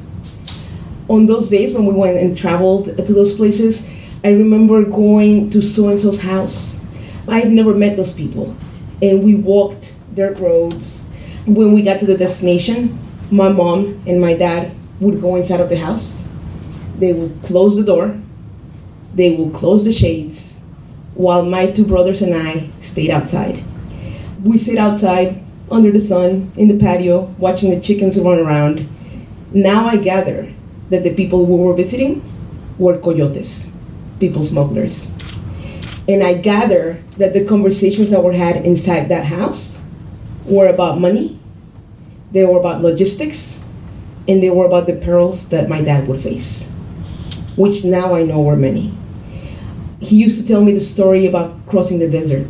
On 1.09 1.25
those 1.25 1.49
days 1.49 1.73
when 1.73 1.85
we 1.85 1.93
went 1.93 2.17
and 2.17 2.37
traveled 2.37 2.85
to 2.85 3.13
those 3.13 3.35
places, 3.35 3.87
I 4.23 4.29
remember 4.29 4.83
going 4.83 5.49
to 5.51 5.61
so 5.61 5.89
and 5.89 5.99
so's 5.99 6.21
house. 6.21 6.79
I 7.27 7.39
had 7.39 7.51
never 7.51 7.73
met 7.73 7.95
those 7.95 8.13
people. 8.13 8.55
And 9.01 9.23
we 9.23 9.35
walked 9.35 9.93
their 10.11 10.33
roads. 10.33 11.03
When 11.45 11.71
we 11.73 11.81
got 11.81 11.99
to 12.01 12.05
the 12.05 12.17
destination, 12.17 12.99
my 13.31 13.49
mom 13.49 14.01
and 14.05 14.19
my 14.19 14.33
dad 14.33 14.75
would 14.99 15.21
go 15.21 15.35
inside 15.35 15.61
of 15.61 15.69
the 15.69 15.77
house. 15.77 16.23
They 16.97 17.13
would 17.13 17.41
close 17.43 17.77
the 17.77 17.83
door. 17.83 18.19
They 19.13 19.35
would 19.35 19.53
close 19.53 19.85
the 19.85 19.93
shades 19.93 20.57
while 21.17 21.43
my 21.43 21.71
two 21.71 21.85
brothers 21.85 22.21
and 22.21 22.35
I 22.35 22.69
stayed 22.81 23.09
outside. 23.09 23.63
We 24.43 24.57
sit 24.57 24.77
outside 24.77 25.43
under 25.69 25.91
the 25.91 25.99
sun 25.99 26.51
in 26.55 26.67
the 26.67 26.77
patio 26.77 27.33
watching 27.37 27.71
the 27.71 27.79
chickens 27.79 28.19
run 28.19 28.39
around. 28.39 28.87
Now 29.51 29.87
I 29.87 29.97
gather 29.97 30.53
that 30.89 31.03
the 31.03 31.13
people 31.13 31.45
we 31.45 31.57
were 31.57 31.73
visiting 31.73 32.23
were 32.77 32.97
coyotes, 32.97 33.75
people 34.19 34.43
smugglers. 34.43 35.07
And 36.07 36.23
I 36.23 36.35
gather 36.35 37.03
that 37.17 37.33
the 37.33 37.43
conversations 37.43 38.11
that 38.11 38.23
were 38.23 38.33
had 38.33 38.65
inside 38.65 39.09
that 39.09 39.25
house 39.25 39.79
were 40.45 40.67
about 40.67 40.99
money, 40.99 41.39
they 42.31 42.45
were 42.45 42.59
about 42.59 42.81
logistics, 42.81 43.63
and 44.27 44.41
they 44.41 44.49
were 44.49 44.65
about 44.65 44.87
the 44.87 44.95
perils 44.95 45.49
that 45.49 45.69
my 45.69 45.81
dad 45.81 46.07
would 46.07 46.21
face, 46.21 46.71
which 47.55 47.83
now 47.83 48.13
I 48.13 48.23
know 48.23 48.41
were 48.41 48.55
many. 48.55 48.93
He 49.99 50.17
used 50.17 50.39
to 50.39 50.47
tell 50.47 50.63
me 50.63 50.73
the 50.73 50.81
story 50.81 51.25
about 51.25 51.65
crossing 51.65 51.99
the 51.99 52.09
desert. 52.09 52.47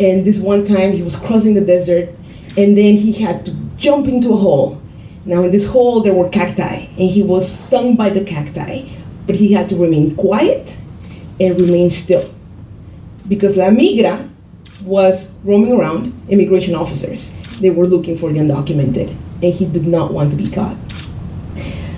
And 0.00 0.24
this 0.24 0.38
one 0.38 0.64
time 0.64 0.92
he 0.92 1.02
was 1.02 1.16
crossing 1.16 1.54
the 1.54 1.60
desert 1.60 2.08
and 2.56 2.76
then 2.76 2.96
he 2.96 3.12
had 3.12 3.44
to 3.46 3.52
jump 3.76 4.06
into 4.06 4.32
a 4.32 4.36
hole. 4.36 4.81
Now, 5.24 5.44
in 5.44 5.50
this 5.50 5.66
hole, 5.66 6.00
there 6.00 6.14
were 6.14 6.28
cacti, 6.28 6.86
and 6.98 7.10
he 7.10 7.22
was 7.22 7.50
stung 7.50 7.96
by 7.96 8.10
the 8.10 8.24
cacti, 8.24 8.88
but 9.26 9.36
he 9.36 9.52
had 9.52 9.68
to 9.68 9.76
remain 9.76 10.16
quiet 10.16 10.76
and 11.38 11.60
remain 11.60 11.90
still. 11.90 12.28
Because 13.28 13.56
La 13.56 13.66
Migra 13.66 14.28
was 14.82 15.30
roaming 15.44 15.72
around, 15.72 16.12
immigration 16.28 16.74
officers. 16.74 17.32
They 17.60 17.70
were 17.70 17.86
looking 17.86 18.18
for 18.18 18.32
the 18.32 18.40
undocumented, 18.40 19.16
and 19.42 19.54
he 19.54 19.66
did 19.66 19.86
not 19.86 20.12
want 20.12 20.32
to 20.32 20.36
be 20.36 20.50
caught. 20.50 20.76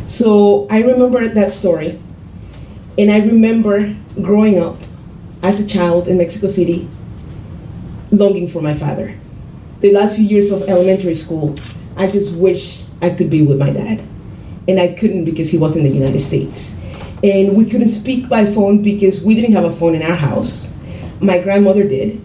So 0.06 0.66
I 0.70 0.82
remember 0.82 1.26
that 1.26 1.50
story, 1.50 1.98
and 2.98 3.10
I 3.10 3.18
remember 3.18 3.96
growing 4.20 4.60
up 4.60 4.76
as 5.42 5.58
a 5.58 5.66
child 5.66 6.08
in 6.08 6.18
Mexico 6.18 6.48
City, 6.48 6.88
longing 8.10 8.48
for 8.48 8.60
my 8.60 8.74
father 8.74 9.18
the 9.84 9.92
last 9.92 10.16
few 10.16 10.24
years 10.24 10.50
of 10.50 10.62
elementary 10.62 11.14
school, 11.14 11.54
I 11.94 12.06
just 12.06 12.34
wish 12.36 12.83
I 13.04 13.10
could 13.14 13.30
be 13.30 13.42
with 13.42 13.58
my 13.58 13.70
dad. 13.70 14.02
And 14.66 14.80
I 14.80 14.88
couldn't 14.88 15.24
because 15.24 15.50
he 15.50 15.58
was 15.58 15.76
in 15.76 15.84
the 15.84 15.90
United 15.90 16.20
States. 16.20 16.80
And 17.22 17.56
we 17.56 17.64
couldn't 17.66 17.90
speak 17.90 18.28
by 18.28 18.52
phone 18.52 18.82
because 18.82 19.22
we 19.22 19.34
didn't 19.34 19.52
have 19.52 19.64
a 19.64 19.74
phone 19.74 19.94
in 19.94 20.02
our 20.02 20.14
house. 20.14 20.72
My 21.20 21.38
grandmother 21.38 21.84
did, 21.84 22.20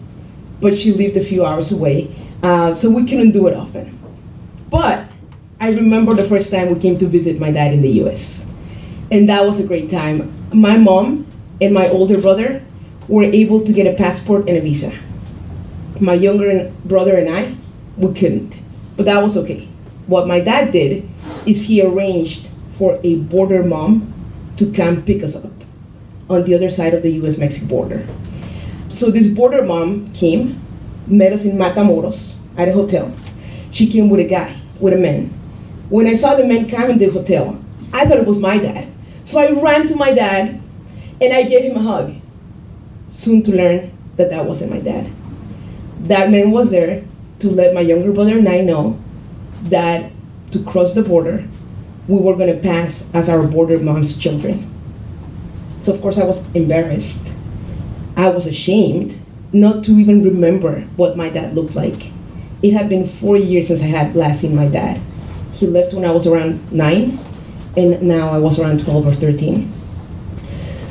but 0.60 0.76
she 0.76 0.92
lived 0.92 1.16
a 1.16 1.24
few 1.24 1.44
hours 1.44 1.72
away, 1.72 2.14
uh, 2.42 2.74
so 2.74 2.90
we 2.90 3.06
couldn't 3.06 3.32
do 3.32 3.46
it 3.46 3.56
often. 3.56 3.98
But 4.68 5.06
I 5.60 5.70
remember 5.70 6.14
the 6.14 6.24
first 6.24 6.50
time 6.50 6.72
we 6.72 6.80
came 6.80 6.98
to 6.98 7.06
visit 7.06 7.38
my 7.38 7.50
dad 7.50 7.72
in 7.72 7.82
the 7.82 7.92
US. 8.04 8.42
And 9.10 9.28
that 9.28 9.44
was 9.44 9.60
a 9.60 9.66
great 9.66 9.90
time. 9.90 10.32
My 10.52 10.76
mom 10.76 11.26
and 11.60 11.72
my 11.72 11.88
older 11.88 12.20
brother 12.20 12.62
were 13.08 13.24
able 13.24 13.64
to 13.64 13.72
get 13.72 13.86
a 13.86 13.96
passport 13.96 14.48
and 14.48 14.56
a 14.56 14.60
visa 14.60 14.92
my 16.00 16.14
younger 16.14 16.72
brother 16.84 17.16
and 17.16 17.28
I, 17.28 17.54
we 17.96 18.14
couldn't. 18.14 18.54
But 18.96 19.06
that 19.06 19.22
was 19.22 19.36
okay. 19.36 19.68
What 20.10 20.26
my 20.26 20.40
dad 20.40 20.72
did 20.72 21.08
is 21.46 21.62
he 21.62 21.80
arranged 21.80 22.48
for 22.76 22.98
a 23.04 23.14
border 23.16 23.62
mom 23.62 24.12
to 24.56 24.72
come 24.72 25.02
pick 25.02 25.22
us 25.22 25.36
up 25.36 25.52
on 26.28 26.42
the 26.42 26.54
other 26.54 26.68
side 26.68 26.94
of 26.94 27.02
the 27.02 27.12
US 27.22 27.38
Mexico 27.38 27.66
border. 27.66 28.06
So 28.88 29.12
this 29.12 29.28
border 29.28 29.64
mom 29.64 30.12
came, 30.12 30.60
met 31.06 31.32
us 31.32 31.44
in 31.44 31.56
Matamoros 31.56 32.34
at 32.56 32.66
a 32.66 32.72
hotel. 32.72 33.14
She 33.70 33.88
came 33.88 34.10
with 34.10 34.18
a 34.18 34.28
guy, 34.28 34.60
with 34.80 34.94
a 34.94 34.98
man. 34.98 35.28
When 35.90 36.08
I 36.08 36.14
saw 36.14 36.34
the 36.34 36.44
man 36.44 36.68
come 36.68 36.90
in 36.90 36.98
the 36.98 37.10
hotel, 37.10 37.62
I 37.92 38.04
thought 38.04 38.18
it 38.18 38.26
was 38.26 38.38
my 38.38 38.58
dad. 38.58 38.88
So 39.24 39.38
I 39.38 39.52
ran 39.52 39.86
to 39.86 39.94
my 39.94 40.12
dad 40.12 40.60
and 41.20 41.32
I 41.32 41.44
gave 41.44 41.62
him 41.62 41.76
a 41.76 41.82
hug. 41.82 42.16
Soon 43.10 43.44
to 43.44 43.52
learn 43.52 43.96
that 44.16 44.30
that 44.30 44.44
wasn't 44.44 44.72
my 44.72 44.80
dad 44.80 45.08
that 46.04 46.30
man 46.30 46.50
was 46.50 46.70
there 46.70 47.04
to 47.40 47.50
let 47.50 47.74
my 47.74 47.80
younger 47.80 48.12
brother 48.12 48.38
and 48.38 48.48
I 48.48 48.60
know 48.60 48.98
that 49.64 50.12
to 50.52 50.62
cross 50.64 50.94
the 50.94 51.02
border, 51.02 51.46
we 52.08 52.18
were 52.18 52.36
going 52.36 52.54
to 52.54 52.60
pass 52.60 53.04
as 53.14 53.28
our 53.28 53.46
border 53.46 53.78
mom's 53.78 54.18
children. 54.18 54.68
So, 55.80 55.94
of 55.94 56.00
course, 56.00 56.18
I 56.18 56.24
was 56.24 56.44
embarrassed. 56.54 57.32
I 58.16 58.28
was 58.28 58.46
ashamed 58.46 59.18
not 59.52 59.84
to 59.84 59.92
even 59.92 60.22
remember 60.22 60.82
what 60.96 61.16
my 61.16 61.28
dad 61.28 61.54
looked 61.54 61.74
like. 61.74 62.10
It 62.62 62.72
had 62.72 62.88
been 62.88 63.08
four 63.08 63.36
years 63.36 63.68
since 63.68 63.80
I 63.80 63.86
had 63.86 64.14
last 64.14 64.40
seen 64.40 64.54
my 64.54 64.66
dad. 64.66 65.00
He 65.54 65.66
left 65.66 65.94
when 65.94 66.04
I 66.04 66.10
was 66.10 66.26
around 66.26 66.72
nine, 66.72 67.18
and 67.76 68.02
now 68.02 68.30
I 68.30 68.38
was 68.38 68.58
around 68.58 68.84
12 68.84 69.06
or 69.06 69.14
13. 69.14 69.72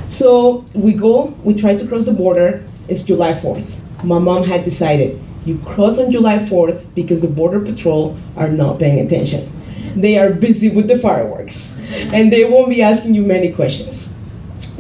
So 0.10 0.66
we 0.74 0.94
go, 0.94 1.36
we 1.44 1.54
try 1.54 1.76
to 1.76 1.88
cross 1.88 2.06
the 2.06 2.14
border. 2.14 2.66
It's 2.88 3.04
July 3.04 3.34
4th 3.34 3.80
my 4.04 4.20
mom 4.20 4.44
had 4.44 4.64
decided 4.64 5.20
you 5.50 5.58
cross 5.66 6.00
on 6.00 6.12
July 6.12 6.38
4th 6.38 6.86
because 6.96 7.22
the 7.22 7.28
Border 7.28 7.60
Patrol 7.60 8.18
are 8.38 8.50
not 8.50 8.80
paying 8.80 9.06
attention. 9.06 9.52
They 9.96 10.18
are 10.18 10.30
busy 10.30 10.70
with 10.70 10.88
the 10.88 11.00
fireworks 11.00 11.72
and 12.14 12.32
they 12.32 12.46
won't 12.46 12.70
be 12.70 12.82
asking 12.82 13.16
you 13.16 13.24
many 13.24 13.52
questions. 13.52 14.08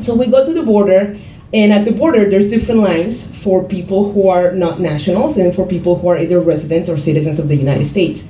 So 0.04 0.16
we 0.16 0.28
go 0.28 0.46
to 0.46 0.54
the 0.54 0.64
border, 0.64 1.18
and 1.52 1.74
at 1.74 1.84
the 1.84 1.92
border, 1.92 2.30
there's 2.30 2.50
different 2.50 2.82
lines 2.82 3.36
for 3.44 3.64
people 3.64 4.14
who 4.14 4.30
are 4.30 4.52
not 4.52 4.80
nationals 4.80 5.36
and 5.38 5.54
for 5.54 5.68
people 5.68 5.98
who 5.98 6.08
are 6.08 6.18
either 6.18 6.40
residents 6.40 6.90
or 6.90 7.00
citizens 7.00 7.40
of 7.40 7.48
the 7.48 7.56
United 7.56 7.88
States. 7.88 8.24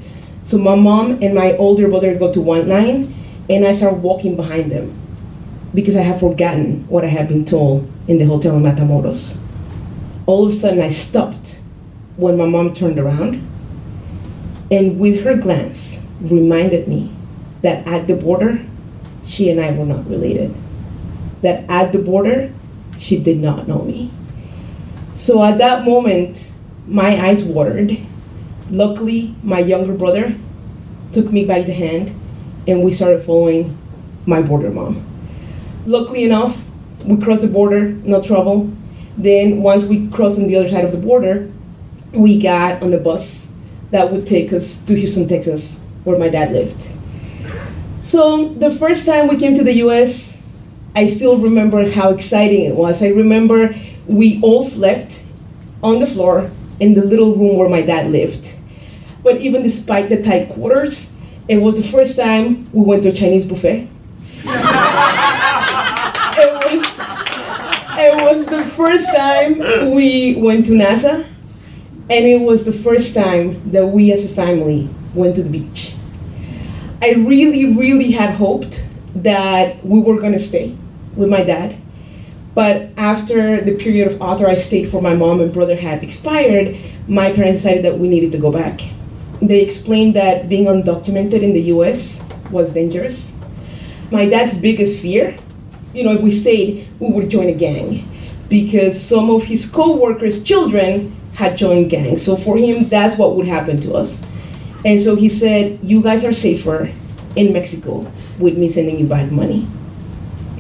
So 0.45 0.57
my 0.57 0.75
mom 0.75 1.21
and 1.21 1.35
my 1.35 1.55
older 1.57 1.87
brother 1.89 2.15
go 2.15 2.33
to 2.33 2.41
one 2.41 2.67
line, 2.69 3.13
and 3.49 3.67
I 3.67 3.73
start 3.73 3.95
walking 3.95 4.35
behind 4.35 4.71
them 4.71 4.97
because 5.75 5.95
I 5.95 6.01
have 6.01 6.21
forgotten 6.21 6.87
what 6.87 7.03
I 7.03 7.07
had 7.07 7.27
been 7.27 7.45
told 7.45 7.91
in 8.07 8.17
the 8.17 8.25
hotel 8.25 8.55
in 8.55 8.63
Matamoros 8.63 9.37
all 10.29 10.45
of 10.45 10.53
a 10.53 10.55
sudden 10.55 10.79
I 10.79 10.91
stopped 10.91 11.58
when 12.19 12.37
my 12.37 12.45
mom 12.45 12.73
turned 12.73 12.99
around 12.99 13.41
and 14.69 14.99
with 14.99 15.23
her 15.23 15.35
glance 15.35 16.05
reminded 16.21 16.87
me 16.87 17.11
that 17.61 17.85
at 17.87 18.07
the 18.07 18.15
border 18.15 18.59
she 19.25 19.49
and 19.49 19.59
I 19.59 19.71
were 19.71 19.85
not 19.85 20.09
related. 20.09 20.53
that 21.41 21.69
at 21.69 21.91
the 21.91 21.99
border, 21.99 22.51
she 22.97 23.21
did 23.21 23.39
not 23.39 23.67
know 23.67 23.83
me. 23.83 24.11
So 25.15 25.43
at 25.43 25.57
that 25.57 25.85
moment, 25.85 26.53
my 26.87 27.27
eyes 27.27 27.43
watered. 27.43 27.97
Luckily, 28.69 29.35
my 29.43 29.59
younger 29.59 29.93
brother 29.93 30.35
took 31.13 31.31
me 31.31 31.45
by 31.45 31.61
the 31.61 31.73
hand 31.73 32.13
and 32.67 32.83
we 32.83 32.93
started 32.93 33.25
following 33.25 33.77
my 34.25 34.41
border 34.41 34.69
mom. 34.69 35.05
Luckily 35.85 36.23
enough, 36.23 36.61
we 37.05 37.17
crossed 37.17 37.41
the 37.41 37.47
border, 37.47 37.89
no 37.89 38.21
trouble. 38.21 38.71
Then 39.17 39.61
once 39.61 39.85
we 39.85 40.07
crossed 40.09 40.37
on 40.37 40.47
the 40.47 40.55
other 40.55 40.69
side 40.69 40.85
of 40.85 40.91
the 40.91 40.97
border, 40.97 41.51
we 42.11 42.39
got 42.39 42.81
on 42.81 42.91
the 42.91 42.97
bus 42.97 43.45
that 43.91 44.11
would 44.11 44.25
take 44.25 44.53
us 44.53 44.83
to 44.85 44.95
Houston, 44.95 45.27
Texas, 45.27 45.77
where 46.03 46.17
my 46.17 46.29
dad 46.29 46.51
lived. 46.51 46.87
So 48.03 48.49
the 48.49 48.71
first 48.71 49.05
time 49.05 49.27
we 49.27 49.37
came 49.37 49.55
to 49.55 49.63
the 49.63 49.73
US, 49.85 50.31
I 50.95 51.09
still 51.09 51.37
remember 51.37 51.89
how 51.91 52.09
exciting 52.09 52.65
it 52.65 52.75
was. 52.75 53.03
I 53.03 53.07
remember 53.09 53.75
we 54.07 54.41
all 54.41 54.63
slept 54.63 55.21
on 55.83 55.99
the 55.99 56.07
floor 56.07 56.49
in 56.79 56.93
the 56.93 57.03
little 57.03 57.35
room 57.35 57.57
where 57.57 57.69
my 57.69 57.81
dad 57.81 58.11
lived. 58.11 58.55
But 59.23 59.41
even 59.41 59.63
despite 59.63 60.09
the 60.09 60.21
tight 60.23 60.49
quarters, 60.49 61.13
it 61.47 61.57
was 61.57 61.77
the 61.77 61.83
first 61.83 62.15
time 62.15 62.69
we 62.73 62.83
went 62.83 63.03
to 63.03 63.09
a 63.09 63.13
Chinese 63.13 63.45
buffet. 63.45 63.87
it, 64.43 64.49
was, 66.63 66.73
it 67.97 68.15
was 68.23 68.45
the 68.45 68.63
first 68.75 69.07
time 69.07 69.93
we 69.93 70.35
went 70.35 70.65
to 70.67 70.71
NASA, 70.71 71.25
and 72.09 72.25
it 72.25 72.41
was 72.41 72.65
the 72.65 72.73
first 72.73 73.13
time 73.13 73.71
that 73.71 73.85
we 73.85 74.11
as 74.11 74.25
a 74.25 74.29
family 74.29 74.89
went 75.13 75.35
to 75.35 75.43
the 75.43 75.49
beach. 75.49 75.93
I 77.01 77.11
really, 77.11 77.73
really 77.73 78.11
had 78.11 78.31
hoped 78.31 78.85
that 79.15 79.85
we 79.85 79.99
were 79.99 80.19
gonna 80.19 80.39
stay 80.39 80.75
with 81.15 81.29
my 81.29 81.43
dad. 81.43 81.77
But 82.55 82.89
after 82.97 83.61
the 83.61 83.75
period 83.75 84.11
of 84.11 84.21
authorized 84.21 84.65
state 84.65 84.89
for 84.89 85.01
my 85.01 85.13
mom 85.13 85.39
and 85.39 85.53
brother 85.53 85.75
had 85.75 86.03
expired, 86.03 86.75
my 87.07 87.31
parents 87.31 87.61
decided 87.61 87.85
that 87.85 87.99
we 87.99 88.09
needed 88.09 88.31
to 88.33 88.37
go 88.37 88.51
back. 88.51 88.81
They 89.41 89.61
explained 89.61 90.15
that 90.15 90.49
being 90.49 90.65
undocumented 90.65 91.41
in 91.41 91.53
the 91.53 91.61
US 91.73 92.19
was 92.51 92.71
dangerous. 92.71 93.31
My 94.11 94.25
dad's 94.25 94.57
biggest 94.57 94.99
fear, 94.99 95.37
you 95.93 96.03
know, 96.03 96.13
if 96.13 96.21
we 96.21 96.31
stayed, 96.31 96.87
we 96.99 97.09
would 97.09 97.29
join 97.29 97.47
a 97.47 97.53
gang 97.53 98.03
because 98.49 98.99
some 98.99 99.29
of 99.29 99.43
his 99.43 99.69
co-workers' 99.69 100.43
children 100.43 101.15
had 101.39 101.55
joined 101.55 101.89
gangs. 101.89 102.21
So 102.21 102.35
for 102.35 102.57
him, 102.57 102.89
that's 102.89 103.17
what 103.17 103.37
would 103.37 103.47
happen 103.47 103.79
to 103.83 103.93
us. 103.93 104.27
And 104.83 105.01
so 105.01 105.15
he 105.15 105.29
said, 105.29 105.79
You 105.81 106.03
guys 106.03 106.25
are 106.25 106.33
safer 106.33 106.91
in 107.37 107.53
Mexico 107.53 108.11
with 108.39 108.57
me 108.57 108.67
sending 108.67 108.99
you 108.99 109.07
back 109.07 109.31
money. 109.31 109.65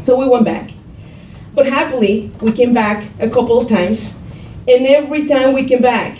So 0.03 0.17
we 0.17 0.25
went 0.29 0.45
back. 0.45 0.71
But 1.53 1.65
happily, 1.65 2.31
we 2.39 2.53
came 2.53 2.71
back 2.71 3.05
a 3.19 3.29
couple 3.29 3.59
of 3.59 3.67
times. 3.67 4.17
And 4.69 4.87
every 4.87 5.27
time 5.27 5.51
we 5.51 5.65
came 5.65 5.81
back, 5.81 6.17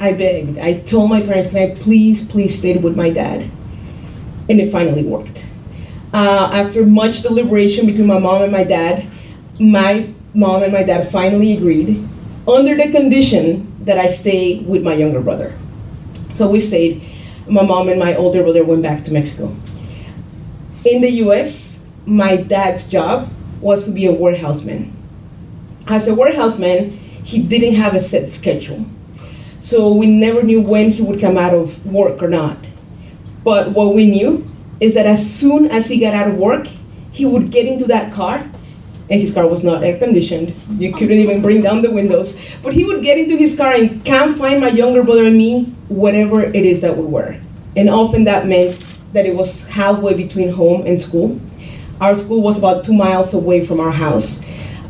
I 0.00 0.12
begged. 0.12 0.58
I 0.58 0.80
told 0.80 1.08
my 1.08 1.20
parents, 1.20 1.50
Can 1.50 1.58
I 1.58 1.74
please, 1.76 2.26
please 2.26 2.58
stay 2.58 2.76
with 2.76 2.96
my 2.96 3.10
dad? 3.10 3.48
And 4.48 4.60
it 4.60 4.72
finally 4.72 5.04
worked. 5.04 5.46
Uh, 6.12 6.50
after 6.52 6.84
much 6.84 7.22
deliberation 7.22 7.86
between 7.86 8.08
my 8.08 8.18
mom 8.18 8.42
and 8.42 8.50
my 8.50 8.64
dad, 8.64 9.06
my 9.60 10.12
mom 10.34 10.64
and 10.64 10.72
my 10.72 10.82
dad 10.82 11.12
finally 11.12 11.56
agreed 11.56 12.08
under 12.48 12.76
the 12.76 12.90
condition 12.90 13.69
that 13.80 13.98
I 13.98 14.08
stay 14.08 14.60
with 14.60 14.82
my 14.82 14.94
younger 14.94 15.20
brother. 15.20 15.56
So 16.34 16.48
we 16.48 16.60
stayed 16.60 17.02
my 17.50 17.62
mom 17.62 17.88
and 17.88 17.98
my 17.98 18.14
older 18.14 18.42
brother 18.42 18.64
went 18.64 18.82
back 18.82 19.04
to 19.04 19.12
Mexico. 19.12 19.54
In 20.84 21.02
the 21.02 21.10
US, 21.24 21.78
my 22.06 22.36
dad's 22.36 22.86
job 22.86 23.28
was 23.60 23.84
to 23.84 23.90
be 23.90 24.06
a 24.06 24.12
warehouseman. 24.12 24.96
As 25.86 26.06
a 26.08 26.14
warehouseman, 26.14 26.90
he 27.24 27.42
didn't 27.42 27.74
have 27.74 27.94
a 27.94 28.00
set 28.00 28.30
schedule. 28.30 28.86
So 29.60 29.92
we 29.92 30.06
never 30.06 30.42
knew 30.42 30.60
when 30.60 30.90
he 30.90 31.02
would 31.02 31.20
come 31.20 31.36
out 31.36 31.52
of 31.52 31.84
work 31.84 32.22
or 32.22 32.28
not. 32.28 32.56
But 33.44 33.72
what 33.72 33.94
we 33.94 34.10
knew 34.10 34.46
is 34.80 34.94
that 34.94 35.06
as 35.06 35.28
soon 35.28 35.70
as 35.70 35.86
he 35.86 36.00
got 36.00 36.14
out 36.14 36.28
of 36.28 36.36
work, 36.36 36.66
he 37.12 37.26
would 37.26 37.50
get 37.50 37.66
into 37.66 37.86
that 37.86 38.12
car, 38.12 38.49
and 39.10 39.20
his 39.20 39.34
car 39.34 39.46
was 39.46 39.64
not 39.64 39.82
air 39.82 39.98
conditioned. 39.98 40.54
You 40.70 40.92
couldn't 40.92 41.18
even 41.18 41.42
bring 41.42 41.62
down 41.62 41.82
the 41.82 41.90
windows. 41.90 42.38
But 42.62 42.74
he 42.74 42.84
would 42.84 43.02
get 43.02 43.18
into 43.18 43.36
his 43.36 43.56
car 43.56 43.72
and 43.72 44.04
can't 44.04 44.38
find 44.38 44.60
my 44.60 44.68
younger 44.68 45.02
brother 45.02 45.26
and 45.26 45.36
me, 45.36 45.64
whatever 45.88 46.42
it 46.42 46.64
is 46.64 46.80
that 46.82 46.96
we 46.96 47.04
were. 47.04 47.36
And 47.76 47.90
often 47.90 48.24
that 48.24 48.46
meant 48.46 48.82
that 49.12 49.26
it 49.26 49.34
was 49.34 49.66
halfway 49.66 50.14
between 50.14 50.52
home 50.52 50.86
and 50.86 51.00
school. 51.00 51.40
Our 52.00 52.14
school 52.14 52.40
was 52.40 52.56
about 52.56 52.84
two 52.84 52.94
miles 52.94 53.34
away 53.34 53.66
from 53.66 53.80
our 53.80 53.90
house, 53.90 54.44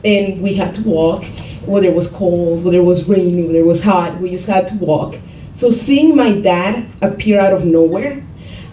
and 0.05 0.41
we 0.41 0.55
had 0.55 0.75
to 0.77 0.83
walk, 0.83 1.25
whether 1.65 1.87
it 1.87 1.95
was 1.95 2.09
cold, 2.09 2.63
whether 2.63 2.79
it 2.79 2.85
was 2.85 3.09
raining, 3.09 3.47
whether 3.47 3.59
it 3.59 3.67
was 3.67 3.83
hot, 3.83 4.21
we 4.21 4.31
just 4.31 4.47
had 4.47 4.69
to 4.69 4.75
walk. 4.77 5.17
So 5.57 5.71
seeing 5.71 6.15
my 6.15 6.41
dad 6.41 6.87
appear 7.03 7.41
out 7.41 7.53
of 7.53 7.65
nowhere, 7.65 8.23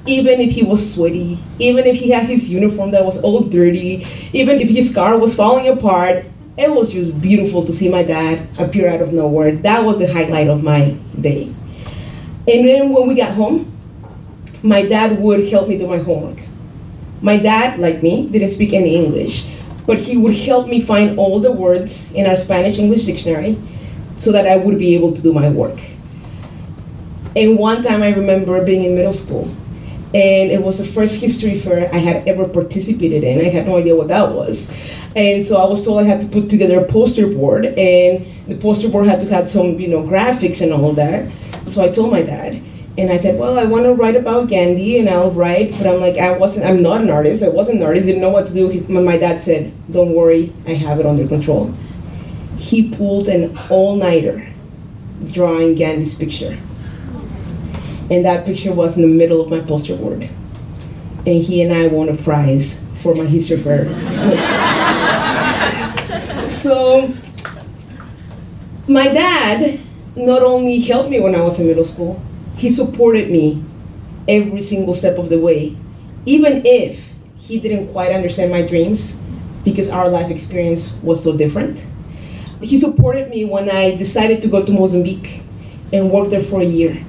even 0.07 0.39
if 0.39 0.51
he 0.51 0.63
was 0.63 0.93
sweaty, 0.93 1.37
even 1.59 1.85
if 1.85 1.97
he 1.97 2.09
had 2.09 2.25
his 2.25 2.49
uniform 2.49 2.91
that 2.91 3.05
was 3.05 3.19
all 3.19 3.41
dirty, 3.41 4.07
even 4.33 4.59
if 4.59 4.69
his 4.69 4.93
car 4.93 5.17
was 5.17 5.35
falling 5.35 5.67
apart, 5.67 6.25
it 6.57 6.71
was 6.71 6.91
just 6.91 7.21
beautiful 7.21 7.63
to 7.65 7.73
see 7.73 7.89
my 7.89 8.01
dad 8.01 8.47
appear 8.57 8.89
out 8.89 9.01
of 9.01 9.13
nowhere. 9.13 9.55
That 9.57 9.83
was 9.83 9.99
the 9.99 10.11
highlight 10.11 10.47
of 10.47 10.63
my 10.63 10.95
day. 11.19 11.53
And 12.47 12.65
then 12.65 12.91
when 12.91 13.07
we 13.07 13.15
got 13.15 13.33
home, 13.33 13.71
my 14.63 14.81
dad 14.83 15.19
would 15.19 15.49
help 15.49 15.67
me 15.67 15.77
do 15.77 15.85
my 15.85 15.99
homework. 15.99 16.39
My 17.21 17.37
dad, 17.37 17.79
like 17.79 18.01
me, 18.01 18.27
didn't 18.29 18.51
speak 18.51 18.73
any 18.73 18.95
English, 18.95 19.47
but 19.85 19.99
he 19.99 20.17
would 20.17 20.35
help 20.35 20.67
me 20.67 20.81
find 20.81 21.19
all 21.19 21.39
the 21.39 21.51
words 21.51 22.11
in 22.13 22.25
our 22.25 22.37
Spanish 22.37 22.79
English 22.79 23.05
dictionary 23.05 23.59
so 24.17 24.31
that 24.31 24.47
I 24.47 24.57
would 24.57 24.79
be 24.79 24.95
able 24.95 25.13
to 25.13 25.21
do 25.21 25.33
my 25.33 25.49
work. 25.49 25.79
And 27.35 27.57
one 27.57 27.83
time 27.83 28.01
I 28.01 28.09
remember 28.09 28.63
being 28.65 28.83
in 28.83 28.95
middle 28.95 29.13
school, 29.13 29.47
and 30.13 30.51
it 30.51 30.63
was 30.63 30.77
the 30.77 30.85
first 30.85 31.15
history 31.15 31.59
fair 31.59 31.93
I 31.93 31.97
had 31.97 32.27
ever 32.27 32.47
participated 32.47 33.23
in. 33.23 33.45
I 33.45 33.49
had 33.49 33.67
no 33.67 33.77
idea 33.77 33.95
what 33.95 34.07
that 34.07 34.31
was. 34.31 34.71
And 35.15 35.43
so 35.43 35.57
I 35.57 35.65
was 35.67 35.83
told 35.83 35.99
I 35.99 36.03
had 36.03 36.21
to 36.21 36.27
put 36.27 36.49
together 36.49 36.79
a 36.79 36.85
poster 36.85 37.27
board, 37.27 37.65
and 37.65 38.25
the 38.47 38.55
poster 38.55 38.87
board 38.87 39.07
had 39.07 39.19
to 39.21 39.29
have 39.29 39.49
some, 39.49 39.79
you 39.79 39.87
know, 39.87 40.03
graphics 40.03 40.61
and 40.61 40.71
all 40.71 40.93
that. 40.93 41.31
So 41.65 41.83
I 41.83 41.89
told 41.89 42.11
my 42.11 42.21
dad, 42.21 42.61
and 42.97 43.11
I 43.11 43.17
said, 43.17 43.37
well, 43.37 43.59
I 43.59 43.63
want 43.65 43.85
to 43.85 43.93
write 43.93 44.15
about 44.15 44.47
Gandhi, 44.47 44.97
and 44.97 45.09
I'll 45.09 45.31
write, 45.31 45.71
but 45.71 45.85
I'm 45.85 45.99
like, 45.99 46.17
I 46.17 46.37
wasn't, 46.37 46.65
I'm 46.65 46.81
not 46.81 47.01
an 47.01 47.09
artist. 47.09 47.43
I 47.43 47.49
wasn't 47.49 47.79
an 47.79 47.85
artist, 47.85 48.05
didn't 48.05 48.21
know 48.21 48.29
what 48.29 48.47
to 48.47 48.53
do. 48.53 48.85
My 48.87 49.17
dad 49.17 49.43
said, 49.43 49.73
don't 49.91 50.13
worry, 50.13 50.53
I 50.65 50.73
have 50.73 50.99
it 50.99 51.05
under 51.05 51.27
control. 51.27 51.73
He 52.57 52.89
pulled 52.89 53.27
an 53.27 53.57
all-nighter 53.69 54.47
drawing 55.31 55.75
Gandhi's 55.75 56.15
picture. 56.15 56.57
And 58.09 58.25
that 58.25 58.45
picture 58.45 58.71
was 58.71 58.95
in 58.95 59.01
the 59.01 59.07
middle 59.07 59.41
of 59.41 59.49
my 59.49 59.59
poster 59.59 59.95
board. 59.95 60.29
And 61.25 61.43
he 61.43 61.61
and 61.61 61.73
I 61.73 61.87
won 61.87 62.09
a 62.09 62.15
prize 62.15 62.83
for 63.01 63.13
my 63.13 63.25
history 63.25 63.57
fair. 63.57 63.85
so, 66.49 67.13
my 68.87 69.09
dad 69.09 69.79
not 70.15 70.41
only 70.41 70.79
helped 70.79 71.09
me 71.09 71.19
when 71.19 71.35
I 71.35 71.41
was 71.41 71.59
in 71.59 71.67
middle 71.67 71.85
school, 71.85 72.21
he 72.57 72.71
supported 72.71 73.29
me 73.29 73.63
every 74.27 74.61
single 74.61 74.95
step 74.95 75.17
of 75.17 75.29
the 75.29 75.39
way, 75.39 75.75
even 76.25 76.65
if 76.65 77.11
he 77.37 77.59
didn't 77.59 77.91
quite 77.93 78.11
understand 78.11 78.51
my 78.51 78.61
dreams 78.61 79.17
because 79.63 79.89
our 79.89 80.09
life 80.09 80.31
experience 80.31 80.93
was 81.03 81.23
so 81.23 81.37
different. 81.37 81.85
He 82.61 82.79
supported 82.79 83.29
me 83.29 83.45
when 83.45 83.69
I 83.69 83.95
decided 83.95 84.41
to 84.41 84.47
go 84.47 84.65
to 84.65 84.71
Mozambique 84.71 85.41
and 85.93 86.11
work 86.11 86.29
there 86.29 86.41
for 86.41 86.61
a 86.61 86.65
year. 86.65 87.05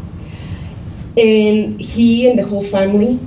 And 1.17 1.81
he 1.81 2.29
and 2.29 2.39
the 2.39 2.47
whole 2.47 2.63
family 2.63 3.21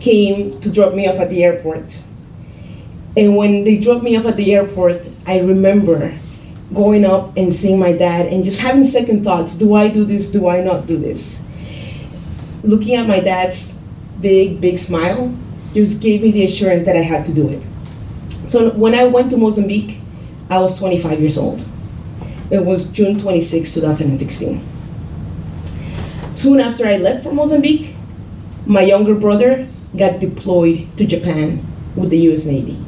came 0.00 0.60
to 0.60 0.70
drop 0.72 0.94
me 0.94 1.08
off 1.08 1.16
at 1.16 1.30
the 1.30 1.42
airport. 1.44 2.02
And 3.16 3.36
when 3.36 3.64
they 3.64 3.78
dropped 3.78 4.04
me 4.04 4.16
off 4.16 4.26
at 4.26 4.36
the 4.36 4.54
airport, 4.54 5.08
I 5.26 5.40
remember 5.40 6.14
going 6.72 7.04
up 7.04 7.36
and 7.36 7.54
seeing 7.54 7.78
my 7.78 7.92
dad 7.92 8.26
and 8.26 8.44
just 8.44 8.60
having 8.60 8.84
second 8.84 9.24
thoughts 9.24 9.54
do 9.54 9.74
I 9.74 9.88
do 9.88 10.04
this? 10.04 10.30
Do 10.30 10.48
I 10.48 10.62
not 10.62 10.86
do 10.86 10.98
this? 10.98 11.44
Looking 12.62 12.96
at 12.96 13.06
my 13.06 13.20
dad's 13.20 13.72
big, 14.20 14.60
big 14.60 14.78
smile 14.78 15.34
just 15.74 16.00
gave 16.00 16.22
me 16.22 16.30
the 16.30 16.44
assurance 16.44 16.84
that 16.86 16.96
I 16.96 17.02
had 17.02 17.24
to 17.26 17.34
do 17.34 17.48
it. 17.48 17.62
So 18.48 18.70
when 18.70 18.94
I 18.94 19.04
went 19.04 19.30
to 19.30 19.36
Mozambique, 19.36 19.98
I 20.50 20.58
was 20.58 20.78
25 20.78 21.20
years 21.20 21.38
old. 21.38 21.64
It 22.50 22.64
was 22.64 22.90
June 22.90 23.18
26, 23.18 23.74
2016. 23.74 24.66
Soon 26.38 26.60
after 26.60 26.86
I 26.86 26.98
left 26.98 27.24
for 27.24 27.32
Mozambique, 27.32 27.96
my 28.64 28.82
younger 28.82 29.16
brother 29.16 29.66
got 29.96 30.20
deployed 30.20 30.86
to 30.96 31.04
Japan 31.04 31.66
with 31.96 32.10
the 32.10 32.18
US 32.30 32.44
Navy. 32.44 32.78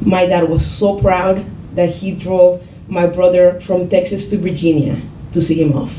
My 0.00 0.26
dad 0.26 0.48
was 0.48 0.64
so 0.64 1.00
proud 1.00 1.44
that 1.74 1.88
he 1.88 2.12
drove 2.12 2.62
my 2.86 3.08
brother 3.08 3.60
from 3.62 3.88
Texas 3.88 4.30
to 4.30 4.38
Virginia 4.38 5.02
to 5.32 5.42
see 5.42 5.60
him 5.60 5.76
off. 5.76 5.92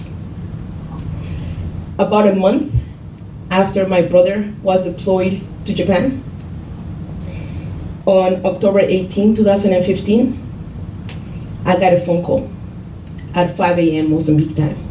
About 2.00 2.30
a 2.30 2.36
month 2.36 2.74
after 3.50 3.86
my 3.86 4.02
brother 4.02 4.54
was 4.64 4.86
deployed 4.86 5.42
to 5.66 5.74
Japan, 5.74 6.24
on 8.06 8.46
October 8.46 8.80
18, 8.80 9.36
2015, 9.36 10.40
I 11.66 11.76
got 11.76 11.92
a 11.92 12.00
phone 12.00 12.24
call 12.24 12.50
at 13.36 13.58
5 13.58 13.78
a.m. 13.78 14.12
Mozambique 14.12 14.56
time. 14.56 14.91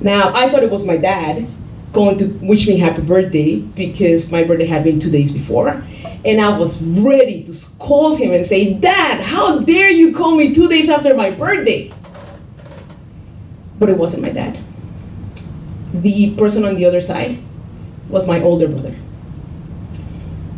Now, 0.00 0.34
I 0.34 0.50
thought 0.50 0.62
it 0.62 0.70
was 0.70 0.84
my 0.84 0.96
dad 0.96 1.48
going 1.92 2.18
to 2.18 2.26
wish 2.42 2.68
me 2.68 2.78
happy 2.78 3.00
birthday 3.00 3.56
because 3.56 4.30
my 4.30 4.44
birthday 4.44 4.66
had 4.66 4.84
been 4.84 5.00
two 5.00 5.10
days 5.10 5.32
before. 5.32 5.82
And 6.24 6.40
I 6.40 6.56
was 6.58 6.80
ready 6.82 7.42
to 7.44 7.54
scold 7.54 8.18
him 8.18 8.32
and 8.32 8.46
say, 8.46 8.74
Dad, 8.74 9.22
how 9.22 9.60
dare 9.60 9.90
you 9.90 10.14
call 10.14 10.36
me 10.36 10.54
two 10.54 10.68
days 10.68 10.88
after 10.88 11.14
my 11.14 11.30
birthday? 11.30 11.90
But 13.78 13.88
it 13.88 13.96
wasn't 13.96 14.22
my 14.22 14.30
dad. 14.30 14.58
The 15.94 16.34
person 16.34 16.64
on 16.64 16.74
the 16.74 16.84
other 16.84 17.00
side 17.00 17.38
was 18.08 18.26
my 18.26 18.42
older 18.42 18.68
brother. 18.68 18.94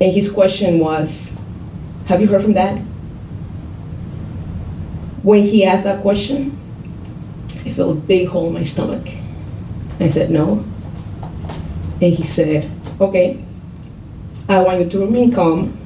And 0.01 0.13
his 0.13 0.31
question 0.33 0.79
was, 0.79 1.39
Have 2.07 2.21
you 2.21 2.27
heard 2.27 2.43
from 2.43 2.55
dad? 2.55 2.79
When 5.23 5.43
he 5.43 5.65
asked 5.65 5.85
that 5.85 6.03
question, 6.03 6.59
I 7.65 7.73
felt 7.73 7.97
a 7.97 8.01
big 8.01 8.29
hole 8.29 8.49
in 8.49 8.55
my 8.55 8.63
stomach. 8.63 9.07
I 10.01 10.09
said, 10.09 10.31
No. 10.31 10.65
And 12.01 12.15
he 12.15 12.25
said, 12.25 12.71
Okay, 13.01 13.45
I 14.49 14.63
want 14.63 14.81
you 14.81 14.91
to 14.91 15.01
remain 15.01 15.33
calm, 15.33 15.77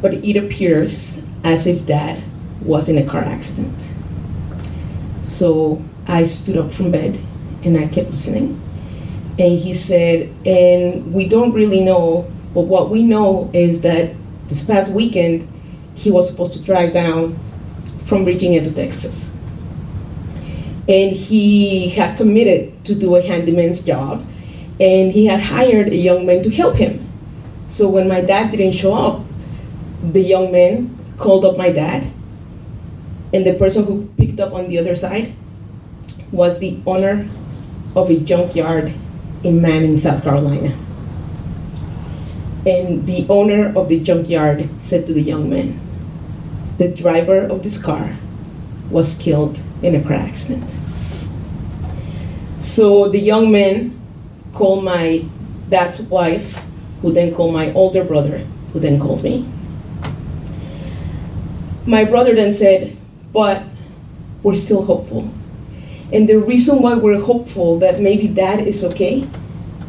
but 0.00 0.14
it 0.14 0.36
appears 0.36 1.22
as 1.44 1.66
if 1.66 1.86
dad 1.86 2.22
was 2.60 2.88
in 2.88 2.98
a 2.98 3.04
car 3.04 3.22
accident. 3.22 3.74
So 5.24 5.82
I 6.06 6.26
stood 6.26 6.56
up 6.56 6.72
from 6.72 6.90
bed 6.90 7.18
and 7.64 7.76
I 7.76 7.88
kept 7.88 8.10
listening. 8.10 8.60
And 9.38 9.58
he 9.58 9.74
said, 9.74 10.28
And 10.46 11.12
we 11.12 11.28
don't 11.28 11.52
really 11.52 11.80
know, 11.80 12.30
but 12.54 12.62
what 12.62 12.90
we 12.90 13.02
know 13.02 13.50
is 13.52 13.80
that 13.80 14.14
this 14.48 14.64
past 14.64 14.92
weekend 14.92 15.48
he 15.94 16.10
was 16.10 16.28
supposed 16.28 16.52
to 16.52 16.60
drive 16.60 16.92
down 16.92 17.38
from 18.04 18.24
Virginia 18.24 18.62
to 18.62 18.70
Texas. 18.70 19.24
And 20.88 21.12
he 21.12 21.90
had 21.90 22.16
committed 22.16 22.84
to 22.86 22.94
do 22.94 23.14
a 23.16 23.22
handyman's 23.22 23.82
job 23.82 24.26
and 24.80 25.12
he 25.12 25.26
had 25.26 25.40
hired 25.40 25.88
a 25.88 25.96
young 25.96 26.26
man 26.26 26.42
to 26.42 26.50
help 26.50 26.76
him. 26.76 27.06
So 27.68 27.88
when 27.88 28.08
my 28.08 28.20
dad 28.20 28.50
didn't 28.50 28.72
show 28.72 28.94
up, 28.94 29.22
the 30.02 30.20
young 30.20 30.50
man 30.50 30.98
called 31.18 31.44
up 31.44 31.56
my 31.56 31.70
dad, 31.70 32.10
and 33.32 33.46
the 33.46 33.54
person 33.54 33.84
who 33.84 34.08
picked 34.18 34.40
up 34.40 34.52
on 34.52 34.68
the 34.68 34.78
other 34.78 34.96
side 34.96 35.34
was 36.32 36.58
the 36.58 36.80
owner 36.84 37.28
of 37.94 38.10
a 38.10 38.18
junkyard 38.18 38.92
in 39.44 39.62
Manning, 39.62 39.96
South 39.98 40.22
Carolina. 40.24 40.76
And 42.66 43.06
the 43.06 43.26
owner 43.28 43.72
of 43.76 43.88
the 43.88 44.00
junkyard 44.00 44.68
said 44.80 45.06
to 45.06 45.14
the 45.14 45.22
young 45.22 45.48
man, 45.48 45.80
The 46.78 46.88
driver 46.88 47.40
of 47.46 47.62
this 47.62 47.80
car 47.80 48.16
was 48.90 49.16
killed 49.18 49.60
in 49.82 49.94
a 49.94 50.02
car 50.02 50.14
accident. 50.14 50.68
So 52.60 53.08
the 53.08 53.18
young 53.18 53.50
man 53.50 54.00
called 54.52 54.84
my 54.84 55.24
dad's 55.68 56.00
wife, 56.02 56.60
who 57.00 57.12
then 57.12 57.34
called 57.34 57.52
my 57.52 57.72
older 57.72 58.04
brother, 58.04 58.38
who 58.72 58.80
then 58.80 59.00
called 59.00 59.22
me. 59.24 59.48
My 61.86 62.04
brother 62.04 62.34
then 62.34 62.54
said, 62.54 62.96
But 63.32 63.64
we're 64.42 64.56
still 64.56 64.84
hopeful. 64.84 65.30
And 66.12 66.28
the 66.28 66.38
reason 66.38 66.82
why 66.82 66.94
we're 66.94 67.20
hopeful 67.20 67.78
that 67.80 68.00
maybe 68.00 68.28
dad 68.28 68.60
is 68.60 68.84
okay 68.84 69.26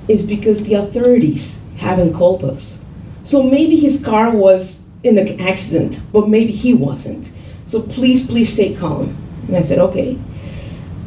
is 0.08 0.25
because 0.25 0.63
the 0.63 0.75
authorities 0.75 1.58
haven't 1.77 2.13
called 2.13 2.43
us. 2.43 2.82
So 3.23 3.43
maybe 3.43 3.77
his 3.77 4.03
car 4.03 4.32
was 4.32 4.79
in 5.03 5.17
an 5.17 5.39
accident, 5.39 5.99
but 6.12 6.29
maybe 6.29 6.51
he 6.51 6.73
wasn't. 6.73 7.27
So 7.67 7.82
please, 7.82 8.25
please 8.25 8.53
stay 8.53 8.75
calm. 8.75 9.17
And 9.47 9.58
I 9.58 9.62
said, 9.62 9.79
okay. 9.79 10.17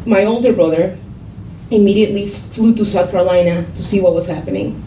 My 0.04 0.24
older 0.24 0.52
brother 0.52 0.96
immediately 1.70 2.28
flew 2.28 2.74
to 2.76 2.84
South 2.84 3.10
Carolina 3.10 3.66
to 3.74 3.84
see 3.84 4.00
what 4.00 4.14
was 4.14 4.26
happening. 4.26 4.82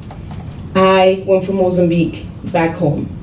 I 0.75 1.23
went 1.25 1.45
from 1.45 1.55
Mozambique 1.55 2.25
back 2.45 2.77
home. 2.77 3.15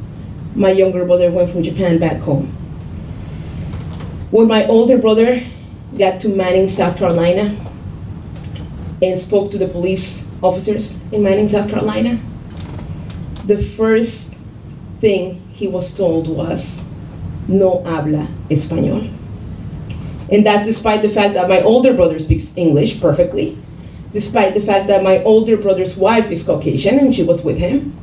My 0.54 0.70
younger 0.70 1.04
brother 1.04 1.30
went 1.30 1.50
from 1.50 1.62
Japan 1.62 1.98
back 1.98 2.20
home. 2.20 2.46
When 4.30 4.48
my 4.48 4.66
older 4.66 4.98
brother 4.98 5.42
got 5.96 6.20
to 6.22 6.28
Manning, 6.28 6.68
South 6.68 6.96
Carolina, 6.98 7.56
and 9.00 9.18
spoke 9.18 9.50
to 9.52 9.58
the 9.58 9.68
police 9.68 10.26
officers 10.42 11.00
in 11.12 11.22
Manning, 11.22 11.48
South 11.48 11.70
Carolina, 11.70 12.18
the 13.46 13.62
first 13.62 14.34
thing 15.00 15.40
he 15.52 15.68
was 15.68 15.96
told 15.96 16.26
was, 16.28 16.82
no 17.48 17.82
habla 17.84 18.28
español. 18.50 19.15
And 20.30 20.44
that's 20.44 20.66
despite 20.66 21.02
the 21.02 21.08
fact 21.08 21.34
that 21.34 21.48
my 21.48 21.62
older 21.62 21.92
brother 21.92 22.18
speaks 22.18 22.56
English 22.56 23.00
perfectly, 23.00 23.56
despite 24.12 24.54
the 24.54 24.60
fact 24.60 24.88
that 24.88 25.02
my 25.02 25.22
older 25.22 25.56
brother's 25.56 25.96
wife 25.96 26.30
is 26.30 26.42
Caucasian 26.42 26.98
and 26.98 27.14
she 27.14 27.22
was 27.22 27.44
with 27.44 27.58
him. 27.58 27.96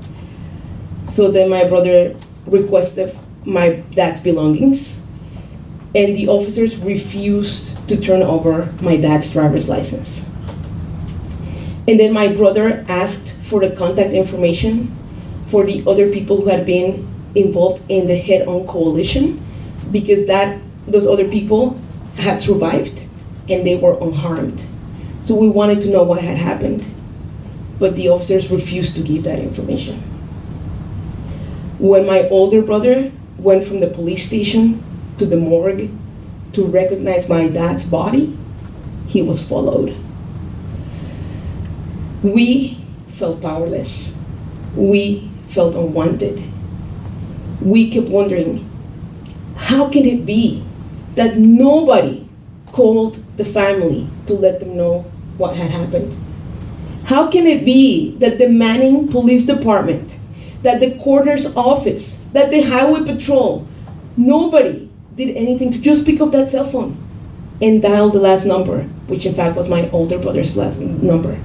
So 1.06 1.32
then 1.32 1.50
my 1.50 1.66
brother 1.66 2.16
requested 2.46 3.18
my 3.46 3.84
dad's 3.92 4.22
belongings, 4.22 5.00
and 5.94 6.16
the 6.16 6.28
officers 6.28 6.78
refused 6.78 7.76
to 7.90 8.00
turn 8.00 8.22
over 8.22 8.74
my 8.82 8.96
dad's 8.98 9.32
driver's 9.32 9.68
license. 9.68 10.26
And 11.88 12.00
then 12.00 12.14
my 12.14 12.34
brother 12.34 12.86
asked 12.88 13.38
for 13.44 13.60
the 13.60 13.76
contact 13.76 14.14
information 14.14 14.96
for 15.48 15.66
the 15.66 15.84
other 15.86 16.10
people 16.10 16.38
who 16.42 16.48
had 16.48 16.66
been 16.66 17.08
involved 17.36 17.84
in 17.90 18.08
the 18.08 18.16
head 18.16 18.48
on 18.48 18.66
coalition 18.66 19.44
because 19.92 20.26
that 20.28 20.60
those 20.88 21.08
other 21.08 21.28
people 21.28 21.80
had 22.16 22.40
survived 22.40 23.08
and 23.50 23.66
they 23.66 23.76
were 23.76 23.98
unharmed. 24.00 24.66
So 25.24 25.36
we 25.36 25.50
wanted 25.50 25.82
to 25.82 25.90
know 25.90 26.04
what 26.04 26.22
had 26.22 26.38
happened, 26.38 26.86
but 27.80 27.96
the 27.96 28.10
officers 28.10 28.52
refused 28.52 28.96
to 28.96 29.02
give 29.02 29.24
that 29.24 29.40
information. 29.40 30.00
When 31.80 32.06
my 32.06 32.28
older 32.30 32.62
brother 32.62 33.12
went 33.38 33.66
from 33.66 33.80
the 33.80 33.88
police 33.88 34.26
station 34.26 34.84
to 35.18 35.26
the 35.26 35.38
morgue 35.38 35.90
to 36.54 36.66
recognize 36.66 37.28
my 37.28 37.48
dad's 37.48 37.86
body, 37.86 38.38
he 39.08 39.22
was 39.22 39.42
followed. 39.42 39.96
We 42.22 42.80
felt 43.10 43.42
powerless. 43.42 44.14
We 44.76 45.30
felt 45.50 45.76
unwanted. 45.76 46.44
We 47.62 47.90
kept 47.90 48.08
wondering, 48.08 48.70
how 49.56 49.90
can 49.90 50.06
it 50.06 50.26
be 50.26 50.64
that 51.16 51.38
nobody 51.38 52.28
called 52.72 53.24
the 53.38 53.46
family 53.46 54.08
to 54.28 54.34
let 54.34 54.60
them 54.60 54.76
know 54.76 55.02
what 55.38 55.56
had 55.56 55.72
happened? 55.72 56.18
How 57.06 57.30
can 57.30 57.46
it 57.46 57.66
be 57.66 58.16
that 58.18 58.38
the 58.38 58.48
Manning 58.48 59.08
Police 59.08 59.46
Department, 59.46 60.18
that 60.62 60.80
the 60.80 60.98
coroner's 61.00 61.56
office, 61.56 62.18
that 62.32 62.50
the 62.50 62.62
highway 62.64 63.04
patrol, 63.04 63.68
nobody 64.16 64.90
did 65.16 65.36
anything 65.36 65.72
to 65.72 65.78
just 65.78 66.06
pick 66.06 66.22
up 66.22 66.32
that 66.32 66.50
cell 66.50 66.70
phone 66.70 66.98
and 67.62 67.82
dial 67.82 68.10
the 68.10 68.20
last 68.20 68.46
number, 68.46 68.84
which 69.08 69.26
in 69.26 69.36
fact 69.36 69.56
was 69.56 69.70
my 69.70 69.90
older 69.92 70.18
brother's 70.18 70.58
last 70.58 70.80
number? 70.80 71.40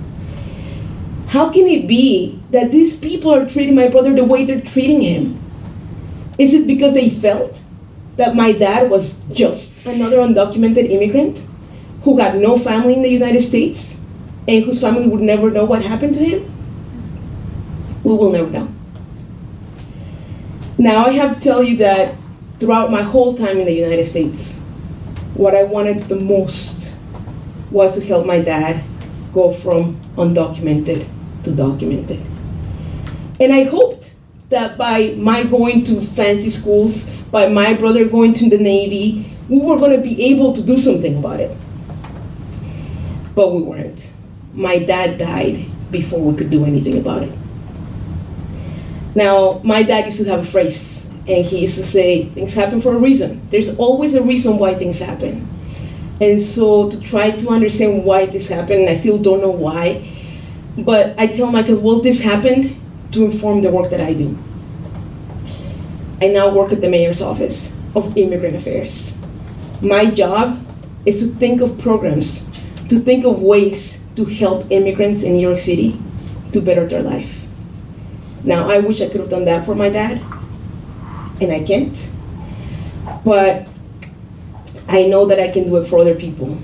How 1.29 1.51
can 1.51 1.67
it 1.67 1.87
be 1.87 2.41
that 2.53 2.71
these 2.71 2.97
people 2.97 3.35
are 3.35 3.47
treating 3.47 3.75
my 3.75 3.89
brother 3.89 4.15
the 4.15 4.25
way 4.25 4.45
they're 4.45 4.61
treating 4.61 5.03
him? 5.03 5.39
Is 6.39 6.55
it 6.55 6.67
because 6.67 6.95
they 6.95 7.11
felt 7.11 7.61
that 8.19 8.35
my 8.35 8.51
dad 8.53 8.91
was 8.91 9.15
just 9.33 9.73
another 9.87 10.19
undocumented 10.19 10.91
immigrant 10.91 11.41
who 12.03 12.19
had 12.19 12.39
no 12.39 12.59
family 12.59 12.95
in 12.95 13.03
the 13.03 13.09
United 13.09 13.41
States 13.41 13.95
and 14.49 14.65
whose 14.65 14.81
family 14.81 15.09
would 15.09 15.21
never 15.21 15.51
know 15.51 15.65
what 15.65 15.83
happened 15.83 16.15
to 16.15 16.25
him? 16.25 16.53
We 18.03 18.13
will 18.15 18.33
never 18.33 18.51
know. 18.51 18.69
Now, 20.79 21.07
I 21.07 21.11
have 21.11 21.37
to 21.37 21.41
tell 21.41 21.63
you 21.63 21.77
that 21.79 22.15
throughout 22.59 22.91
my 22.91 23.03
whole 23.03 23.37
time 23.37 23.59
in 23.59 23.67
the 23.67 23.73
United 23.73 24.05
States, 24.05 24.59
what 25.35 25.55
I 25.55 25.63
wanted 25.63 26.05
the 26.05 26.17
most 26.17 26.97
was 27.71 27.99
to 27.99 28.05
help 28.05 28.27
my 28.27 28.41
dad 28.41 28.83
go 29.33 29.53
from 29.53 30.01
undocumented 30.17 31.07
to 31.45 31.51
documented. 31.53 32.21
And 33.39 33.53
I 33.53 33.65
hoped 33.65 33.98
that 34.51 34.79
by 34.79 35.15
my 35.19 35.45
going 35.45 35.85
to 35.85 36.01
fancy 36.01 36.51
schools, 36.51 37.11
by 37.31 37.49
my 37.49 37.75
brother 37.75 38.07
going 38.07 38.33
to 38.35 38.49
the 38.49 38.59
Navy, 38.59 39.31
we 39.49 39.59
were 39.59 39.79
going 39.79 39.93
to 39.93 40.03
be 40.03 40.23
able 40.33 40.55
to 40.55 40.63
do 40.63 40.79
something 40.79 41.19
about 41.19 41.41
it. 41.41 41.55
But 43.35 43.53
we 43.53 43.63
weren't. 43.63 44.11
My 44.55 44.79
dad 44.79 45.19
died 45.19 45.67
before 45.91 46.21
we 46.21 46.37
could 46.37 46.51
do 46.51 46.65
anything 46.65 46.99
about 46.99 47.23
it. 47.23 47.33
Now, 49.15 49.61
my 49.63 49.83
dad 49.83 50.07
used 50.07 50.19
to 50.19 50.25
have 50.31 50.41
a 50.41 50.47
phrase, 50.47 51.05
and 51.27 51.45
he 51.45 51.61
used 51.61 51.79
to 51.79 51.85
say, 51.85 52.27
Things 52.27 52.55
happen 52.55 52.81
for 52.81 52.95
a 52.95 52.99
reason. 52.99 53.47
There's 53.51 53.77
always 53.79 54.15
a 54.15 54.23
reason 54.23 54.59
why 54.59 54.75
things 54.75 54.99
happen. 54.99 55.47
And 56.21 56.41
so, 56.41 56.91
to 56.91 57.01
try 57.01 57.31
to 57.31 57.49
understand 57.49 58.05
why 58.05 58.27
this 58.27 58.49
happened, 58.49 58.81
and 58.81 58.91
I 58.91 58.99
still 58.99 59.19
don't 59.19 59.41
know 59.41 59.51
why, 59.51 60.09
but 60.79 61.19
I 61.19 61.27
tell 61.27 61.51
myself, 61.51 61.81
well, 61.81 62.01
this 62.01 62.21
happened 62.21 62.78
to 63.13 63.25
inform 63.25 63.63
the 63.63 63.71
work 63.71 63.91
that 63.91 64.01
I 64.01 64.13
do. 64.15 64.37
I 66.21 66.29
now 66.29 66.51
work 66.53 66.73
at 66.73 66.81
the 66.81 66.89
mayor's 66.91 67.23
office 67.23 67.77
of 67.95 68.17
immigrant 68.17 68.57
affairs. 68.57 69.17
My 69.81 70.07
job 70.07 70.65
is 71.07 71.21
to 71.21 71.29
think 71.29 71.61
of 71.61 71.79
programs, 71.79 72.49
to 72.89 72.99
think 72.99 73.25
of 73.25 73.41
ways 73.41 74.05
to 74.17 74.25
help 74.25 74.67
immigrants 74.71 75.23
in 75.23 75.35
New 75.35 75.47
York 75.49 75.61
City 75.61 76.01
to 76.53 76.61
better 76.61 76.87
their 76.87 77.03
life. 77.03 77.45
Now, 78.43 78.71
I 78.71 78.81
wish 78.81 79.01
I 79.01 79.09
could 79.09 79.21
have 79.21 79.31
done 79.31 79.45
that 79.45 79.65
for 79.65 79.75
my 79.75 79.89
dad, 79.89 80.21
and 81.41 81.53
I 81.53 81.63
can't. 81.63 81.97
But 83.25 83.69
I 84.89 85.07
know 85.07 85.27
that 85.27 85.39
I 85.39 85.49
can 85.49 85.65
do 85.65 85.77
it 85.77 85.87
for 85.87 85.99
other 85.99 86.15
people. 86.15 86.59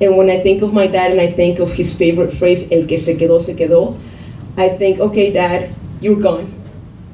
And 0.00 0.16
when 0.16 0.28
I 0.28 0.40
think 0.40 0.62
of 0.62 0.72
my 0.72 0.86
dad 0.86 1.12
and 1.12 1.20
I 1.20 1.30
think 1.30 1.58
of 1.58 1.72
his 1.72 1.94
favorite 1.94 2.32
phrase, 2.32 2.70
el 2.72 2.86
que 2.86 2.98
se 2.98 3.16
quedó, 3.16 3.40
se 3.40 3.54
quedó, 3.54 3.96
I 4.56 4.70
think, 4.70 5.00
okay, 5.00 5.32
dad, 5.32 5.74
you're 6.00 6.20
gone. 6.20 6.52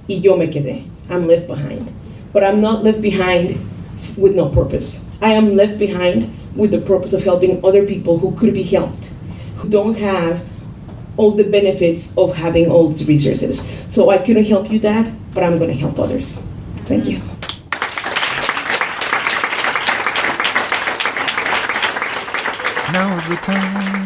Y 0.09 0.17
yo 0.17 0.37
me 0.37 0.47
quedé. 0.47 0.89
I'm 1.11 1.27
left 1.27 1.47
behind. 1.47 1.93
But 2.33 2.45
I'm 2.45 2.61
not 2.61 2.85
left 2.85 3.03
behind 3.03 3.59
with 4.17 4.35
no 4.35 4.49
purpose. 4.49 5.05
I 5.21 5.33
am 5.33 5.57
left 5.57 5.79
behind 5.79 6.37
with 6.55 6.71
the 6.71 6.81
purpose 6.81 7.13
of 7.13 7.25
helping 7.25 7.65
other 7.65 7.85
people 7.85 8.19
who 8.19 8.37
could 8.37 8.55
be 8.55 8.63
helped, 8.63 9.07
who 9.59 9.69
don't 9.69 9.99
have 9.99 10.47
all 11.17 11.33
the 11.33 11.45
benefits 11.45 12.13
of 12.17 12.35
having 12.35 12.71
all 12.71 12.89
these 12.89 13.07
resources. 13.07 13.69
So 13.89 14.11
I 14.11 14.19
couldn't 14.19 14.45
help 14.45 14.71
you, 14.71 14.79
Dad, 14.79 15.15
but 15.35 15.43
I'm 15.43 15.59
going 15.59 15.71
to 15.71 15.77
help 15.77 15.99
others. 15.99 16.39
Thank 16.87 17.07
you. 17.07 17.19
Now's 22.93 23.29
the 23.29 23.37
time. 23.37 24.02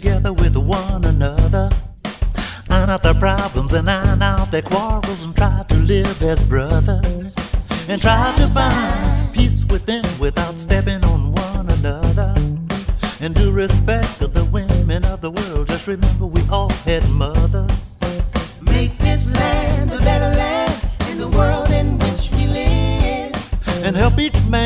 Together 0.00 0.32
with 0.32 0.56
one 0.56 1.04
another. 1.04 1.70
Iron 2.68 2.90
out 2.90 3.04
their 3.04 3.14
problems 3.14 3.72
and 3.74 3.88
iron 3.88 4.22
out 4.22 4.50
their 4.50 4.62
quarrels 4.62 5.22
and 5.22 5.36
try 5.36 5.64
to 5.68 5.76
live 5.76 6.20
as 6.20 6.42
brothers. 6.42 7.36
And 7.86 8.02
try 8.02 8.34
to 8.38 8.48
find 8.48 9.32
peace 9.32 9.64
within 9.66 10.04
without 10.18 10.58
stepping 10.58 11.04
on 11.04 11.30
one 11.30 11.68
another. 11.78 12.34
And 13.20 13.36
do 13.36 13.52
respect 13.52 14.20
of 14.20 14.34
the 14.34 14.44
women 14.46 15.04
of 15.04 15.20
the 15.20 15.30
world. 15.30 15.68
Just 15.68 15.86
remember 15.86 16.26
we 16.26 16.42
all 16.50 16.70
had 16.88 17.08
mothers. 17.10 17.96
Make 18.62 18.98
this 18.98 19.30
land 19.34 19.92
a 19.92 19.98
better 19.98 20.36
land 20.36 20.74
in 21.08 21.18
the 21.18 21.28
world 21.28 21.70
in 21.70 22.00
which 22.00 22.32
we 22.32 22.48
live. 22.48 23.32
and 23.86 23.94
help 23.94 24.18
each 24.18 24.42
man 24.48 24.63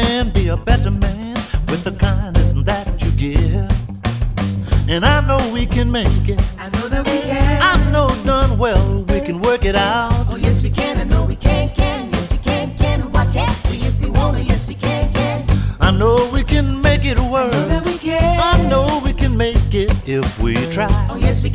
And 4.91 5.05
I 5.05 5.21
know 5.21 5.53
we 5.53 5.67
can 5.67 5.93
make 5.93 6.07
it. 6.29 6.41
I 6.59 6.71
know 6.71 6.89
that 6.89 7.05
we 7.05 7.21
can. 7.21 7.63
I 7.63 7.91
know 7.93 8.09
done 8.25 8.57
well 8.59 9.05
we 9.05 9.21
can 9.21 9.39
work 9.43 9.67
it 9.67 9.77
out. 9.77 10.11
Oh 10.31 10.37
yes 10.37 10.63
we 10.63 10.71
can. 10.71 10.99
I 10.99 11.05
know 11.05 11.27
we 11.27 11.37
can. 11.37 11.69
Can 11.75 12.11
yes 12.11 12.31
we 12.31 12.39
can. 12.39 12.75
Can 12.79 13.01
why 13.13 13.27
can't 13.27 13.71
we 13.71 13.77
if 13.87 14.01
we 14.01 14.09
wanna? 14.09 14.41
Yes 14.41 14.67
we 14.67 14.75
can. 14.75 15.13
Can. 15.13 15.47
I 15.79 15.91
know 15.91 16.31
we 16.33 16.43
can 16.43 16.81
make 16.81 17.05
it 17.05 17.19
work. 17.19 17.53
I 17.53 17.59
know 17.59 17.69
that 17.69 17.85
we 17.85 17.99
can. 17.99 18.41
I 18.41 18.69
know 18.71 19.03
we 19.05 19.13
can 19.13 19.37
make 19.37 19.75
it 19.75 19.93
if 20.09 20.39
we 20.41 20.55
try. 20.73 20.89
Oh 21.11 21.17
yes 21.17 21.43
we 21.43 21.48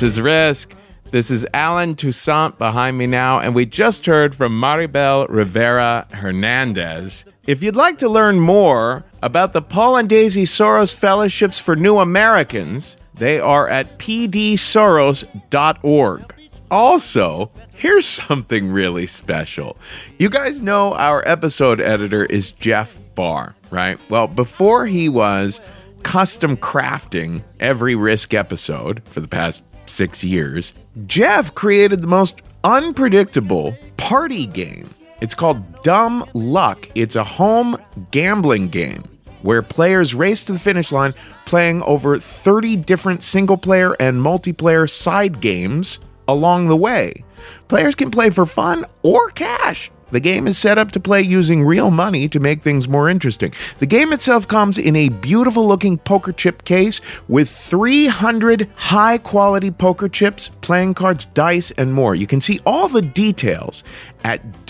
This 0.00 0.14
is 0.14 0.20
Risk. 0.22 0.72
This 1.10 1.30
is 1.30 1.46
Allen 1.52 1.94
Toussaint 1.94 2.56
behind 2.56 2.96
me 2.96 3.06
now, 3.06 3.38
and 3.38 3.54
we 3.54 3.66
just 3.66 4.06
heard 4.06 4.34
from 4.34 4.58
Maribel 4.58 5.26
Rivera 5.28 6.06
Hernandez. 6.10 7.26
If 7.46 7.62
you'd 7.62 7.76
like 7.76 7.98
to 7.98 8.08
learn 8.08 8.40
more 8.40 9.04
about 9.22 9.52
the 9.52 9.60
Paul 9.60 9.98
and 9.98 10.08
Daisy 10.08 10.44
Soros 10.44 10.94
Fellowships 10.94 11.60
for 11.60 11.76
New 11.76 11.98
Americans, 11.98 12.96
they 13.12 13.40
are 13.40 13.68
at 13.68 13.98
pdsoros.org. 13.98 16.34
Also, 16.70 17.50
here's 17.74 18.06
something 18.26 18.72
really 18.72 19.06
special. 19.06 19.76
You 20.18 20.30
guys 20.30 20.62
know 20.62 20.94
our 20.94 21.22
episode 21.28 21.78
editor 21.78 22.24
is 22.24 22.52
Jeff 22.52 22.96
Barr, 23.14 23.54
right? 23.70 23.98
Well, 24.08 24.28
before 24.28 24.86
he 24.86 25.10
was 25.10 25.60
custom 26.02 26.56
crafting 26.56 27.42
every 27.60 27.94
risk 27.94 28.32
episode 28.32 29.02
for 29.10 29.20
the 29.20 29.28
past 29.28 29.60
six 29.90 30.24
years, 30.24 30.74
Jeff 31.06 31.54
created 31.54 32.00
the 32.00 32.06
most 32.06 32.42
unpredictable 32.64 33.76
party 33.96 34.46
game. 34.46 34.90
It's 35.20 35.34
called 35.34 35.82
Dumb 35.82 36.24
Luck. 36.34 36.88
It's 36.94 37.16
a 37.16 37.24
home 37.24 37.76
gambling 38.10 38.68
game 38.68 39.04
where 39.42 39.62
players 39.62 40.14
race 40.14 40.42
to 40.44 40.52
the 40.52 40.58
finish 40.58 40.92
line 40.92 41.14
playing 41.46 41.82
over 41.82 42.18
30 42.18 42.76
different 42.76 43.22
single 43.22 43.56
player 43.56 43.94
and 44.00 44.20
multiplayer 44.20 44.88
side 44.88 45.40
games 45.40 45.98
along 46.28 46.68
the 46.68 46.76
way. 46.76 47.24
Players 47.68 47.94
can 47.94 48.10
play 48.10 48.30
for 48.30 48.46
fun 48.46 48.84
or 49.02 49.30
cash. 49.30 49.90
The 50.10 50.20
game 50.20 50.46
is 50.46 50.58
set 50.58 50.78
up 50.78 50.90
to 50.92 51.00
play 51.00 51.22
using 51.22 51.64
real 51.64 51.90
money 51.90 52.28
to 52.28 52.40
make 52.40 52.62
things 52.62 52.88
more 52.88 53.08
interesting. 53.08 53.54
The 53.78 53.86
game 53.86 54.12
itself 54.12 54.48
comes 54.48 54.78
in 54.78 54.96
a 54.96 55.08
beautiful 55.08 55.66
looking 55.66 55.98
poker 55.98 56.32
chip 56.32 56.64
case 56.64 57.00
with 57.28 57.48
300 57.50 58.68
high 58.76 59.18
quality 59.18 59.70
poker 59.70 60.08
chips, 60.08 60.50
playing 60.60 60.94
cards, 60.94 61.26
dice, 61.26 61.70
and 61.72 61.92
more. 61.92 62.14
You 62.14 62.26
can 62.26 62.40
see 62.40 62.60
all 62.66 62.88
the 62.88 63.02
details 63.02 63.84
at 64.24 64.66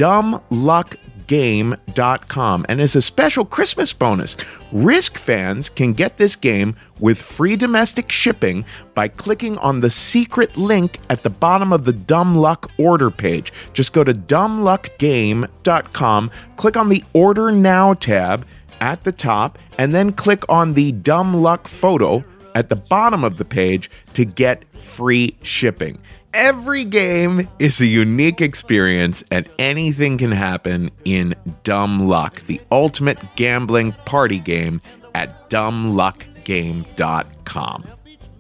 dumbluckgame.com. 1.31 2.67
And 2.69 2.81
as 2.81 2.97
a 2.97 3.03
special 3.03 3.45
Christmas 3.45 3.93
bonus, 3.93 4.37
Risk 4.73 5.19
fans 5.19 5.69
can 5.69 5.93
get 5.93 6.17
this 6.17 6.35
game 6.37 6.77
with 6.99 7.21
free 7.21 7.57
domestic 7.57 8.11
shipping 8.11 8.65
by 8.95 9.09
clicking 9.09 9.59
on 9.59 9.81
the 9.81 9.91
secret 9.91 10.57
link 10.57 10.99
at 11.09 11.23
the 11.23 11.31
bottom 11.31 11.73
of 11.73 11.85
the 11.85 11.93
Dumb 11.93 12.37
Luck 12.37 12.71
order 12.79 13.11
page. 13.11 13.53
Just 13.73 13.93
go 13.93 14.03
to 14.05 14.13
dumbluckgame.com, 14.13 16.31
click 16.57 16.77
on 16.77 16.89
the 16.89 17.05
Order 17.13 17.53
Now 17.53 17.95
tab 17.95 18.45
at 18.81 19.05
the 19.05 19.13
top, 19.13 19.59
and 19.79 19.95
then 19.95 20.13
click 20.13 20.43
on 20.49 20.75
the 20.75 20.91
Dumb 20.93 21.35
Luck 21.35 21.69
photo 21.69 22.25
at 22.55 22.69
the 22.69 22.77
bottom 22.77 23.25
of 23.25 23.37
the 23.37 23.45
page 23.45 23.91
to 24.15 24.25
get 24.25 24.65
free 24.83 25.37
shipping. 25.43 25.99
Every 26.33 26.85
game 26.85 27.49
is 27.59 27.81
a 27.81 27.87
unique 27.87 28.41
experience, 28.41 29.25
and 29.33 29.49
anything 29.59 30.17
can 30.17 30.31
happen 30.31 30.93
in 31.05 31.35
Dumb 31.65 32.07
Luck, 32.07 32.47
the 32.47 32.61
ultimate 32.71 33.19
gambling 33.35 33.91
party 34.05 34.39
game 34.39 34.81
at 35.13 35.51
dumbluckgame.com. 35.51 37.85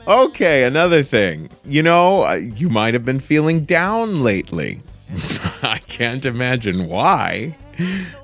Okay, 0.07 0.63
another 0.65 1.03
thing. 1.03 1.51
You 1.65 1.83
know, 1.83 2.27
uh, 2.27 2.35
you 2.35 2.71
might 2.71 2.95
have 2.95 3.05
been 3.05 3.19
feeling 3.19 3.65
down 3.65 4.23
lately. 4.23 4.81
I 5.63 5.81
can't 5.89 6.25
imagine 6.25 6.87
why. 6.87 7.57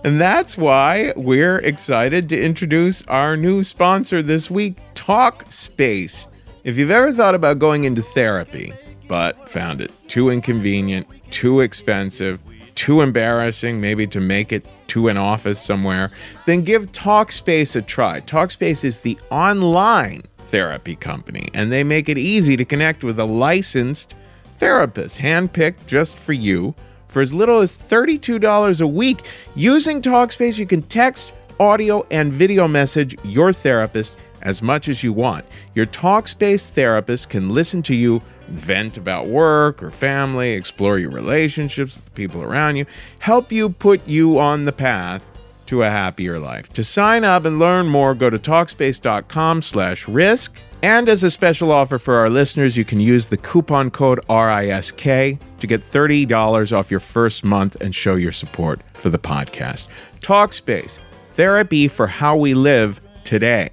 And 0.05 0.21
that's 0.21 0.57
why 0.57 1.13
we're 1.17 1.59
excited 1.59 2.29
to 2.29 2.41
introduce 2.41 3.03
our 3.09 3.37
new 3.37 3.65
sponsor 3.65 4.23
this 4.23 4.49
week, 4.51 4.77
Talkspace. 4.95 6.29
If 6.63 6.77
you've 6.77 6.91
ever 6.91 7.13
thought 7.13 7.35
about 7.35 7.59
going 7.59 7.85
into 7.85 8.03
therapy, 8.03 8.73
but 9.09 9.49
found 9.49 9.81
it 9.81 9.93
too 10.09 10.31
inconvenient, 10.31 11.07
too 11.31 11.61
expensive, 11.61 12.41
too 12.75 13.01
embarrassing, 13.01 13.81
maybe 13.81 14.07
to 14.07 14.21
make 14.21 14.53
it 14.53 14.65
to 14.89 15.09
an 15.09 15.17
office 15.17 15.61
somewhere, 15.61 16.11
then 16.45 16.63
give 16.63 16.93
Talkspace 16.93 17.75
a 17.75 17.83
try. 17.83 18.21
Talkspace 18.21 18.85
is 18.85 18.99
the 18.99 19.19
online 19.31 20.23
therapy 20.49 20.95
company, 20.95 21.51
and 21.55 21.73
they 21.73 21.83
make 21.83 22.09
it 22.09 22.19
easy 22.19 22.57
to 22.57 22.65
connect 22.65 23.03
with 23.03 23.19
a 23.19 23.25
licensed 23.25 24.15
therapist, 24.59 25.19
handpicked 25.19 25.87
just 25.87 26.17
for 26.17 26.33
you. 26.33 26.75
For 27.09 27.23
as 27.23 27.33
little 27.33 27.61
as 27.61 27.77
$32 27.77 28.81
a 28.81 28.87
week, 28.87 29.23
using 29.55 30.03
Talkspace, 30.03 30.59
you 30.59 30.67
can 30.67 30.83
text, 30.83 31.33
audio, 31.59 32.07
and 32.11 32.33
video 32.33 32.69
message 32.69 33.17
your 33.25 33.53
therapist 33.53 34.17
as 34.43 34.63
much 34.63 34.89
as 34.89 35.03
you 35.03 35.13
want. 35.13 35.45
Your 35.75 35.87
Talkspace 35.87 36.69
therapist 36.69 37.31
can 37.31 37.51
listen 37.51 37.83
to 37.85 37.95
you 37.95 38.21
vent 38.49 38.97
about 38.97 39.27
work 39.27 39.83
or 39.83 39.91
family, 39.91 40.53
explore 40.53 40.99
your 40.99 41.11
relationships 41.11 41.97
with 41.97 42.05
the 42.05 42.11
people 42.13 42.43
around 42.43 42.77
you, 42.77 42.87
help 43.19 43.53
you 43.53 43.71
put 43.71 44.07
you 44.07 44.39
on 44.39 44.65
the 44.65 44.73
path 44.73 45.31
to 45.67 45.83
a 45.83 45.91
happier 45.91 46.39
life. 46.39 46.73
To 46.75 46.85
sign 46.85 47.25
up 47.25 47.45
and 47.45 47.59
learn 47.59 47.89
more, 47.89 48.15
go 48.15 48.31
to 48.31 48.39
talkspace.com 48.39 49.63
slash 49.63 50.09
risk. 50.09 50.55
And 50.83 51.09
as 51.09 51.23
a 51.25 51.31
special 51.31 51.73
offer 51.73 51.99
for 51.99 52.15
our 52.17 52.31
listeners, 52.31 52.77
you 52.77 52.85
can 52.85 53.01
use 53.01 53.29
the 53.29 53.37
coupon 53.37 53.91
code 53.91 54.21
RISK 54.29 55.39
to 55.59 55.67
get 55.67 55.81
$30 55.81 56.77
off 56.77 56.91
your 56.91 57.01
first 57.01 57.45
month 57.45 57.77
and 57.81 57.95
show 57.95 58.15
your 58.15 58.33
support 58.33 58.81
for 58.95 59.11
the 59.11 59.19
podcast. 59.19 59.87
Talkspace, 60.21 60.99
therapy 61.35 61.89
for 61.89 62.07
how 62.07 62.37
we 62.37 62.55
live 62.55 63.01
today. 63.25 63.71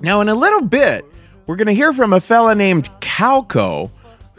Now, 0.00 0.20
in 0.20 0.28
a 0.28 0.34
little 0.34 0.62
bit, 0.62 1.04
we're 1.46 1.56
going 1.56 1.66
to 1.66 1.74
hear 1.74 1.92
from 1.92 2.12
a 2.12 2.20
fella 2.20 2.54
named 2.54 2.88
CalCo 3.00 3.90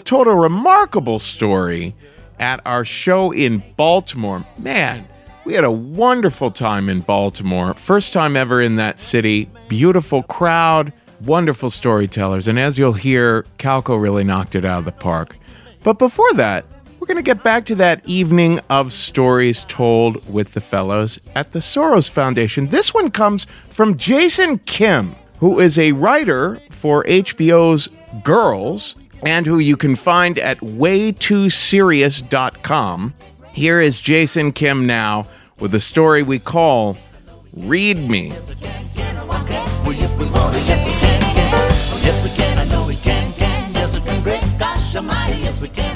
told 0.09 0.25
a 0.25 0.33
remarkable 0.33 1.19
story 1.19 1.93
at 2.39 2.59
our 2.65 2.83
show 2.83 3.29
in 3.29 3.61
Baltimore. 3.77 4.43
Man, 4.57 5.07
we 5.45 5.53
had 5.53 5.63
a 5.63 5.69
wonderful 5.69 6.49
time 6.49 6.89
in 6.89 7.01
Baltimore. 7.01 7.75
First 7.75 8.11
time 8.11 8.35
ever 8.35 8.59
in 8.59 8.77
that 8.77 8.99
city. 8.99 9.47
Beautiful 9.67 10.23
crowd, 10.23 10.91
wonderful 11.21 11.69
storytellers. 11.69 12.47
And 12.47 12.57
as 12.57 12.75
you'll 12.75 12.93
hear, 12.93 13.45
CalCo 13.59 14.01
really 14.01 14.23
knocked 14.23 14.55
it 14.55 14.65
out 14.65 14.79
of 14.79 14.85
the 14.85 14.91
park. 14.91 15.37
But 15.83 15.99
before 15.99 16.33
that, 16.33 16.65
we're 16.99 17.05
going 17.05 17.17
to 17.17 17.21
get 17.21 17.43
back 17.43 17.65
to 17.65 17.75
that 17.75 18.01
evening 18.07 18.61
of 18.71 18.91
stories 18.91 19.63
told 19.67 20.27
with 20.27 20.53
the 20.53 20.61
fellows 20.61 21.19
at 21.35 21.51
the 21.51 21.59
Soros 21.59 22.09
Foundation. 22.09 22.69
This 22.69 22.95
one 22.95 23.11
comes 23.11 23.45
from 23.69 23.95
Jason 23.95 24.57
Kim, 24.65 25.15
who 25.37 25.59
is 25.59 25.77
a 25.77 25.91
writer 25.91 26.59
for 26.71 27.03
HBO's 27.03 27.89
Girls 28.23 28.95
and 29.23 29.45
who 29.45 29.59
you 29.59 29.77
can 29.77 29.95
find 29.95 30.39
at 30.39 30.59
waytooserious.com. 30.59 33.13
Here 33.51 33.81
is 33.81 33.99
Jason 33.99 34.51
Kim 34.51 34.85
now 34.85 35.25
with 35.59 35.73
a 35.75 35.79
story 35.79 36.23
we 36.23 36.39
call 36.39 36.97
Read 37.53 38.09
Me. 38.09 38.29
Yes 38.29 38.49
we 45.59 45.67
can, 45.67 45.88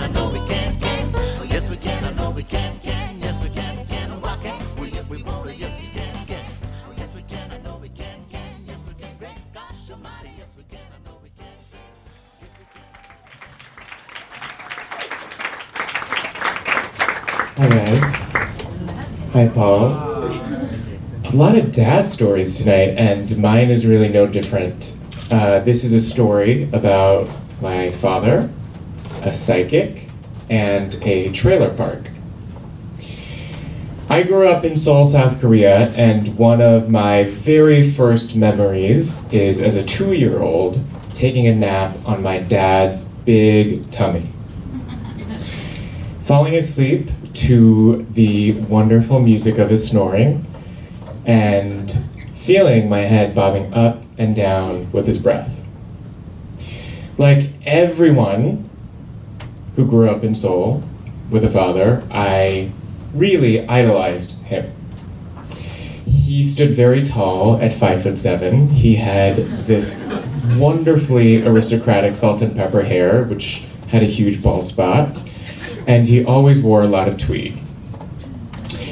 Hi 17.55 17.69
guys. 17.69 18.03
Hi 19.33 19.47
Paul. 19.47 19.91
A 19.91 21.31
lot 21.33 21.55
of 21.55 21.71
dad 21.71 22.07
stories 22.07 22.57
tonight, 22.57 22.97
and 22.97 23.37
mine 23.37 23.69
is 23.69 23.85
really 23.85 24.09
no 24.09 24.25
different. 24.25 24.97
Uh, 25.29 25.59
this 25.59 25.83
is 25.83 25.93
a 25.93 26.01
story 26.01 26.63
about 26.73 27.29
my 27.61 27.91
father, 27.91 28.49
a 29.21 29.31
psychic, 29.31 30.09
and 30.49 30.95
a 31.03 31.31
trailer 31.31 31.71
park. 31.71 32.09
I 34.09 34.23
grew 34.23 34.49
up 34.49 34.65
in 34.65 34.75
Seoul, 34.75 35.05
South 35.05 35.39
Korea, 35.39 35.91
and 35.91 36.35
one 36.39 36.59
of 36.59 36.89
my 36.89 37.25
very 37.25 37.87
first 37.91 38.35
memories 38.35 39.15
is 39.31 39.61
as 39.61 39.75
a 39.75 39.83
two 39.83 40.13
year 40.13 40.41
old 40.41 40.79
taking 41.13 41.45
a 41.45 41.53
nap 41.53 41.95
on 42.03 42.23
my 42.23 42.39
dad's 42.39 43.03
big 43.03 43.91
tummy 43.91 44.27
falling 46.25 46.55
asleep 46.55 47.09
to 47.33 48.05
the 48.11 48.53
wonderful 48.53 49.19
music 49.19 49.57
of 49.57 49.69
his 49.69 49.87
snoring 49.87 50.45
and 51.25 51.91
feeling 52.41 52.89
my 52.89 52.99
head 52.99 53.33
bobbing 53.33 53.73
up 53.73 54.01
and 54.17 54.35
down 54.35 54.91
with 54.91 55.07
his 55.07 55.17
breath. 55.17 55.59
Like 57.17 57.49
everyone 57.65 58.69
who 59.75 59.85
grew 59.85 60.09
up 60.09 60.23
in 60.23 60.35
Seoul 60.35 60.83
with 61.29 61.43
a 61.43 61.49
father, 61.49 62.03
I 62.11 62.71
really 63.13 63.67
idolized 63.67 64.41
him. 64.43 64.71
He 66.05 66.45
stood 66.45 66.71
very 66.71 67.03
tall 67.03 67.57
at 67.61 67.73
five 67.73 68.03
foot 68.03 68.17
seven. 68.17 68.69
He 68.69 68.95
had 68.95 69.37
this 69.67 70.03
wonderfully 70.57 71.45
aristocratic 71.45 72.15
salt 72.15 72.41
and 72.41 72.55
pepper 72.55 72.83
hair, 72.83 73.23
which 73.23 73.63
had 73.87 74.03
a 74.03 74.07
huge 74.07 74.41
bald 74.41 74.67
spot 74.67 75.21
and 75.87 76.07
he 76.07 76.23
always 76.23 76.61
wore 76.61 76.81
a 76.81 76.87
lot 76.87 77.07
of 77.07 77.17
tweed. 77.17 77.59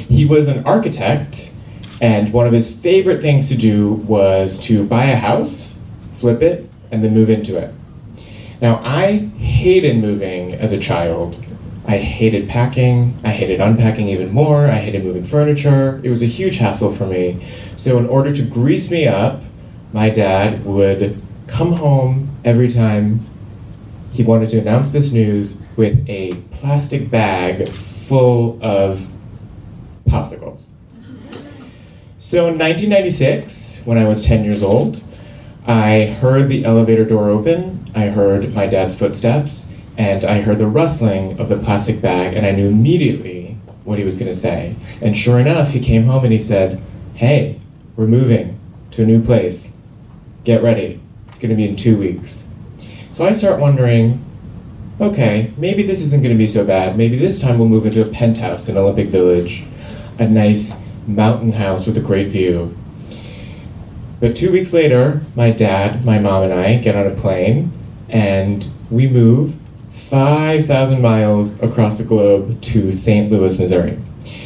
He 0.09 0.25
was 0.25 0.47
an 0.47 0.65
architect, 0.65 1.53
and 2.01 2.33
one 2.33 2.47
of 2.47 2.53
his 2.53 2.73
favorite 2.73 3.21
things 3.21 3.49
to 3.49 3.57
do 3.57 3.93
was 3.93 4.59
to 4.61 4.85
buy 4.85 5.05
a 5.05 5.15
house, 5.15 5.79
flip 6.17 6.41
it, 6.41 6.69
and 6.91 7.03
then 7.03 7.13
move 7.13 7.29
into 7.29 7.57
it. 7.57 7.73
Now, 8.61 8.81
I 8.83 9.17
hated 9.39 9.97
moving 9.97 10.53
as 10.53 10.71
a 10.71 10.79
child. 10.79 11.43
I 11.87 11.97
hated 11.97 12.47
packing, 12.47 13.17
I 13.23 13.29
hated 13.29 13.59
unpacking 13.59 14.07
even 14.07 14.31
more, 14.31 14.67
I 14.67 14.77
hated 14.77 15.03
moving 15.03 15.25
furniture. 15.25 15.99
It 16.03 16.09
was 16.09 16.21
a 16.21 16.27
huge 16.27 16.57
hassle 16.57 16.93
for 16.95 17.07
me. 17.07 17.45
So, 17.75 17.97
in 17.97 18.07
order 18.07 18.33
to 18.35 18.43
grease 18.43 18.91
me 18.91 19.07
up, 19.07 19.41
my 19.93 20.09
dad 20.09 20.63
would 20.63 21.19
come 21.47 21.73
home 21.73 22.37
every 22.45 22.69
time 22.69 23.25
he 24.11 24.23
wanted 24.23 24.49
to 24.49 24.59
announce 24.59 24.91
this 24.91 25.11
news 25.11 25.61
with 25.81 26.07
a 26.07 26.35
plastic 26.51 27.09
bag 27.09 27.67
full 27.67 28.59
of 28.61 29.03
popsicles. 30.05 30.65
So 32.19 32.49
in 32.49 32.59
1996, 32.59 33.81
when 33.85 33.97
I 33.97 34.07
was 34.07 34.23
10 34.23 34.43
years 34.43 34.61
old, 34.61 35.03
I 35.65 36.15
heard 36.21 36.49
the 36.49 36.65
elevator 36.65 37.03
door 37.03 37.29
open, 37.29 37.91
I 37.95 38.09
heard 38.09 38.53
my 38.53 38.67
dad's 38.67 38.93
footsteps, 38.93 39.69
and 39.97 40.23
I 40.23 40.41
heard 40.41 40.59
the 40.59 40.67
rustling 40.67 41.39
of 41.39 41.49
the 41.49 41.57
plastic 41.57 41.99
bag, 41.99 42.35
and 42.35 42.45
I 42.45 42.51
knew 42.51 42.67
immediately 42.67 43.57
what 43.83 43.97
he 43.97 44.05
was 44.05 44.17
going 44.19 44.31
to 44.31 44.37
say. 44.37 44.75
And 45.01 45.17
sure 45.17 45.39
enough, 45.39 45.69
he 45.71 45.79
came 45.79 46.05
home 46.05 46.23
and 46.23 46.31
he 46.31 46.37
said, 46.37 46.79
Hey, 47.15 47.59
we're 47.95 48.05
moving 48.05 48.59
to 48.91 49.01
a 49.01 49.05
new 49.07 49.23
place. 49.23 49.75
Get 50.43 50.61
ready. 50.61 51.01
It's 51.27 51.39
going 51.39 51.49
to 51.49 51.55
be 51.55 51.67
in 51.67 51.75
two 51.75 51.97
weeks. 51.97 52.47
So 53.09 53.25
I 53.25 53.31
start 53.31 53.59
wondering, 53.59 54.23
okay, 55.01 55.51
maybe 55.57 55.83
this 55.83 55.99
isn't 55.99 56.21
going 56.21 56.33
to 56.33 56.37
be 56.37 56.47
so 56.47 56.63
bad. 56.63 56.95
Maybe 56.95 57.17
this 57.17 57.41
time 57.41 57.57
we'll 57.57 57.67
move 57.67 57.87
into 57.87 58.01
a 58.01 58.09
penthouse 58.09 58.69
in 58.69 58.77
Olympic 58.77 59.07
Village, 59.07 59.63
a 60.19 60.27
nice 60.27 60.85
mountain 61.07 61.53
house 61.53 61.87
with 61.87 61.97
a 61.97 62.01
great 62.01 62.29
view. 62.29 62.77
But 64.19 64.35
two 64.35 64.51
weeks 64.51 64.71
later, 64.71 65.21
my 65.35 65.49
dad, 65.49 66.05
my 66.05 66.19
mom, 66.19 66.43
and 66.43 66.53
I 66.53 66.77
get 66.77 66.95
on 66.95 67.07
a 67.07 67.15
plane 67.15 67.71
and 68.07 68.69
we 68.91 69.07
move 69.07 69.55
5,000 70.09 71.01
miles 71.01 71.61
across 71.63 71.97
the 71.97 72.03
globe 72.03 72.61
to 72.61 72.91
St. 72.91 73.31
Louis, 73.31 73.57
Missouri. 73.57 73.97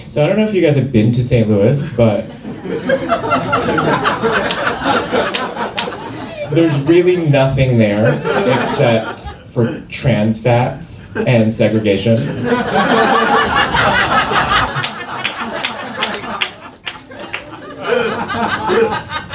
So 0.07 0.23
I 0.23 0.27
don't 0.27 0.37
know 0.37 0.47
if 0.47 0.53
you 0.53 0.61
guys 0.61 0.77
have 0.77 0.93
been 0.93 1.11
to 1.11 1.23
St. 1.23 1.49
Louis, 1.49 1.83
but 1.97 2.29
there's 6.53 6.79
really 6.83 7.17
nothing 7.17 7.77
there 7.77 8.21
except 8.61 9.27
for 9.55 9.81
trans 9.87 10.37
fats 10.37 11.05
and 11.15 11.53
segregation. 11.53 12.17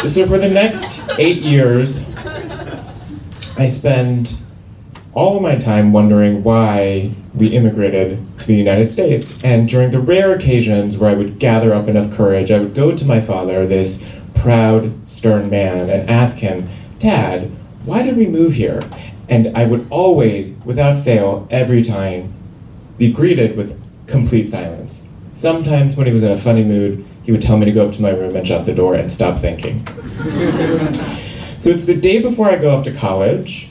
so 0.06 0.26
for 0.26 0.36
the 0.36 0.50
next 0.52 1.08
eight 1.18 1.40
years, 1.40 2.06
I 3.56 3.66
spend 3.68 4.36
all 5.14 5.36
of 5.36 5.42
my 5.42 5.56
time 5.56 5.90
wondering 5.90 6.42
why 6.42 7.14
we 7.34 7.48
immigrated 7.56 8.18
to 8.40 8.46
the 8.46 8.56
United 8.56 8.90
States. 8.90 9.42
And 9.42 9.70
during 9.70 9.90
the 9.90 10.00
rare 10.00 10.34
occasions 10.34 10.98
where 10.98 11.08
I 11.08 11.14
would 11.14 11.38
gather 11.38 11.72
up 11.72 11.88
enough 11.88 12.12
courage, 12.14 12.50
I 12.50 12.58
would 12.58 12.74
go 12.74 12.94
to 12.94 13.04
my 13.06 13.22
father, 13.22 13.66
this 13.66 14.06
proud, 14.34 14.92
stern 15.10 15.48
man, 15.48 15.88
and 15.88 16.10
ask 16.10 16.40
him, 16.40 16.68
Dad, 16.98 17.50
why 17.86 18.02
did 18.02 18.18
we 18.18 18.26
move 18.26 18.52
here? 18.52 18.82
And 19.30 19.56
I 19.56 19.64
would 19.64 19.86
always, 19.90 20.58
without 20.64 21.04
fail, 21.04 21.46
every 21.50 21.82
time, 21.82 22.34
be 22.98 23.12
greeted 23.12 23.56
with 23.56 23.80
complete 24.06 24.50
silence. 24.50 25.08
Sometimes, 25.30 25.96
when 25.96 26.06
he 26.06 26.12
was 26.12 26.24
in 26.24 26.32
a 26.32 26.36
funny 26.36 26.64
mood, 26.64 27.06
he 27.22 27.30
would 27.30 27.40
tell 27.40 27.56
me 27.56 27.64
to 27.64 27.72
go 27.72 27.86
up 27.86 27.94
to 27.94 28.02
my 28.02 28.10
room 28.10 28.34
and 28.34 28.46
shut 28.46 28.66
the 28.66 28.74
door 28.74 28.96
and 28.96 29.10
stop 29.10 29.38
thinking. 29.38 29.86
so 31.58 31.70
it's 31.70 31.86
the 31.86 31.94
day 31.94 32.20
before 32.20 32.50
I 32.50 32.56
go 32.56 32.74
off 32.74 32.82
to 32.84 32.92
college, 32.92 33.68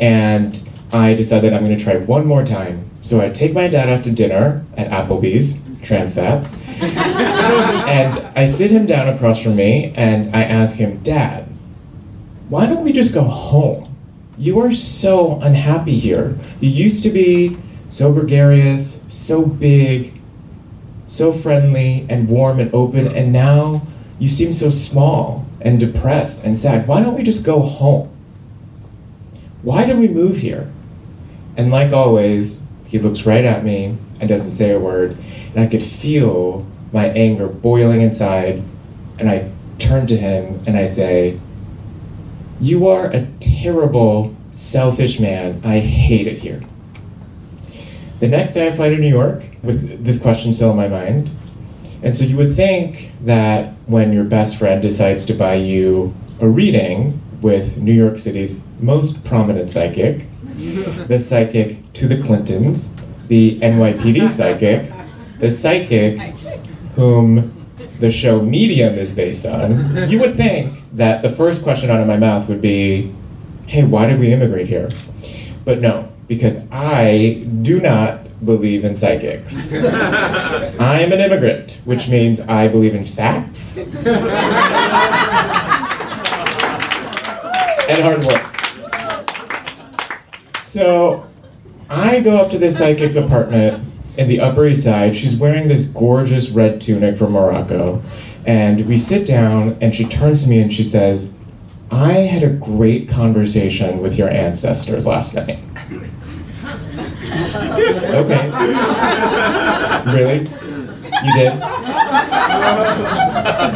and 0.00 0.68
I 0.90 1.14
decide 1.14 1.40
that 1.40 1.52
I'm 1.52 1.64
going 1.64 1.76
to 1.76 1.84
try 1.84 1.96
one 1.96 2.26
more 2.26 2.44
time. 2.44 2.90
So 3.00 3.20
I 3.20 3.28
take 3.28 3.52
my 3.52 3.68
dad 3.68 3.90
out 3.90 4.04
to 4.04 4.10
dinner 4.10 4.64
at 4.76 4.88
Applebee's, 4.90 5.58
trans 5.82 6.14
fats, 6.14 6.56
and 6.80 8.18
I 8.34 8.46
sit 8.46 8.70
him 8.70 8.86
down 8.86 9.08
across 9.08 9.40
from 9.42 9.56
me 9.56 9.92
and 9.94 10.34
I 10.34 10.44
ask 10.44 10.76
him, 10.76 11.02
Dad, 11.02 11.46
why 12.48 12.64
don't 12.64 12.82
we 12.82 12.92
just 12.92 13.12
go 13.12 13.24
home? 13.24 13.93
You 14.36 14.60
are 14.60 14.72
so 14.72 15.40
unhappy 15.40 15.98
here. 15.98 16.36
You 16.60 16.68
used 16.68 17.02
to 17.04 17.10
be 17.10 17.56
so 17.88 18.12
gregarious, 18.12 19.06
so 19.10 19.46
big, 19.46 20.20
so 21.06 21.32
friendly 21.32 22.06
and 22.08 22.28
warm 22.28 22.58
and 22.58 22.74
open, 22.74 23.14
and 23.14 23.32
now 23.32 23.82
you 24.18 24.28
seem 24.28 24.52
so 24.52 24.70
small 24.70 25.46
and 25.60 25.78
depressed 25.78 26.44
and 26.44 26.58
sad. 26.58 26.88
Why 26.88 27.02
don't 27.02 27.14
we 27.14 27.22
just 27.22 27.44
go 27.44 27.60
home? 27.60 28.10
Why 29.62 29.84
did 29.84 29.98
we 29.98 30.08
move 30.08 30.38
here? 30.38 30.70
And 31.56 31.70
like 31.70 31.92
always, 31.92 32.62
he 32.88 32.98
looks 32.98 33.26
right 33.26 33.44
at 33.44 33.64
me 33.64 33.96
and 34.18 34.28
doesn't 34.28 34.52
say 34.52 34.72
a 34.72 34.80
word, 34.80 35.16
and 35.54 35.60
I 35.60 35.66
could 35.66 35.82
feel 35.82 36.66
my 36.92 37.06
anger 37.10 37.46
boiling 37.46 38.02
inside, 38.02 38.62
and 39.18 39.30
I 39.30 39.50
turn 39.78 40.06
to 40.08 40.16
him 40.16 40.62
and 40.66 40.76
I 40.76 40.86
say, 40.86 41.40
You 42.60 42.88
are 42.88 43.06
a 43.06 43.26
terrible, 43.40 44.34
selfish 44.52 45.18
man. 45.18 45.60
I 45.64 45.80
hate 45.80 46.26
it 46.26 46.38
here. 46.38 46.62
The 48.20 48.28
next 48.28 48.54
day 48.54 48.68
I 48.68 48.72
fly 48.72 48.88
to 48.88 48.96
New 48.96 49.08
York 49.08 49.44
with 49.62 50.04
this 50.04 50.20
question 50.20 50.52
still 50.54 50.70
in 50.70 50.76
my 50.76 50.88
mind. 50.88 51.32
And 52.02 52.16
so 52.16 52.24
you 52.24 52.36
would 52.36 52.54
think 52.54 53.12
that 53.22 53.74
when 53.86 54.12
your 54.12 54.24
best 54.24 54.58
friend 54.58 54.80
decides 54.82 55.26
to 55.26 55.34
buy 55.34 55.54
you 55.54 56.14
a 56.40 56.48
reading 56.48 57.20
with 57.40 57.78
New 57.78 57.92
York 57.92 58.18
City's 58.18 58.64
most 58.80 59.24
prominent 59.24 59.70
psychic, 59.70 60.26
the 61.08 61.18
psychic 61.18 61.92
to 61.94 62.06
the 62.06 62.22
Clintons, 62.22 62.94
the 63.28 63.58
NYPD 63.60 64.30
psychic, 64.30 64.90
the 65.40 65.50
psychic 65.50 66.18
whom 66.94 67.63
the 68.04 68.12
show 68.12 68.42
Medium 68.42 68.98
is 68.98 69.14
based 69.14 69.46
on, 69.46 70.10
you 70.10 70.20
would 70.20 70.36
think 70.36 70.78
that 70.92 71.22
the 71.22 71.30
first 71.30 71.62
question 71.64 71.88
out 71.88 72.00
of 72.00 72.06
my 72.06 72.18
mouth 72.18 72.50
would 72.50 72.60
be, 72.60 73.10
hey, 73.66 73.82
why 73.82 74.06
did 74.06 74.20
we 74.20 74.30
immigrate 74.30 74.68
here? 74.68 74.90
But 75.64 75.80
no, 75.80 76.12
because 76.28 76.58
I 76.70 77.46
do 77.62 77.80
not 77.80 78.44
believe 78.44 78.84
in 78.84 78.94
psychics. 78.94 79.72
I 79.72 81.00
am 81.00 81.12
an 81.12 81.20
immigrant, 81.20 81.80
which 81.86 82.06
means 82.08 82.40
I 82.40 82.68
believe 82.68 82.94
in 82.94 83.06
facts 83.06 83.78
and 83.78 83.88
hard 88.02 88.22
work. 88.22 88.44
So 90.62 91.26
I 91.88 92.20
go 92.20 92.36
up 92.36 92.50
to 92.50 92.58
this 92.58 92.76
psychic's 92.76 93.16
apartment 93.16 93.93
in 94.16 94.28
the 94.28 94.40
Upper 94.40 94.66
East 94.66 94.84
Side. 94.84 95.16
She's 95.16 95.36
wearing 95.36 95.68
this 95.68 95.86
gorgeous 95.86 96.50
red 96.50 96.80
tunic 96.80 97.18
from 97.18 97.32
Morocco. 97.32 98.02
And 98.46 98.86
we 98.86 98.98
sit 98.98 99.26
down, 99.26 99.76
and 99.80 99.94
she 99.94 100.04
turns 100.04 100.44
to 100.44 100.50
me 100.50 100.60
and 100.60 100.72
she 100.72 100.84
says, 100.84 101.34
I 101.90 102.12
had 102.12 102.42
a 102.42 102.50
great 102.50 103.08
conversation 103.08 104.00
with 104.00 104.16
your 104.16 104.28
ancestors 104.28 105.06
last 105.06 105.34
night. 105.34 105.58
okay. 108.14 108.50
Really? 110.04 110.40
You 111.24 111.32
did? 111.34 111.54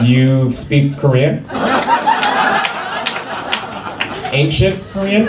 You 0.07 0.53
speak 0.53 0.99
Korean? 0.99 1.45
Ancient 4.33 4.83
Korean? 4.91 5.27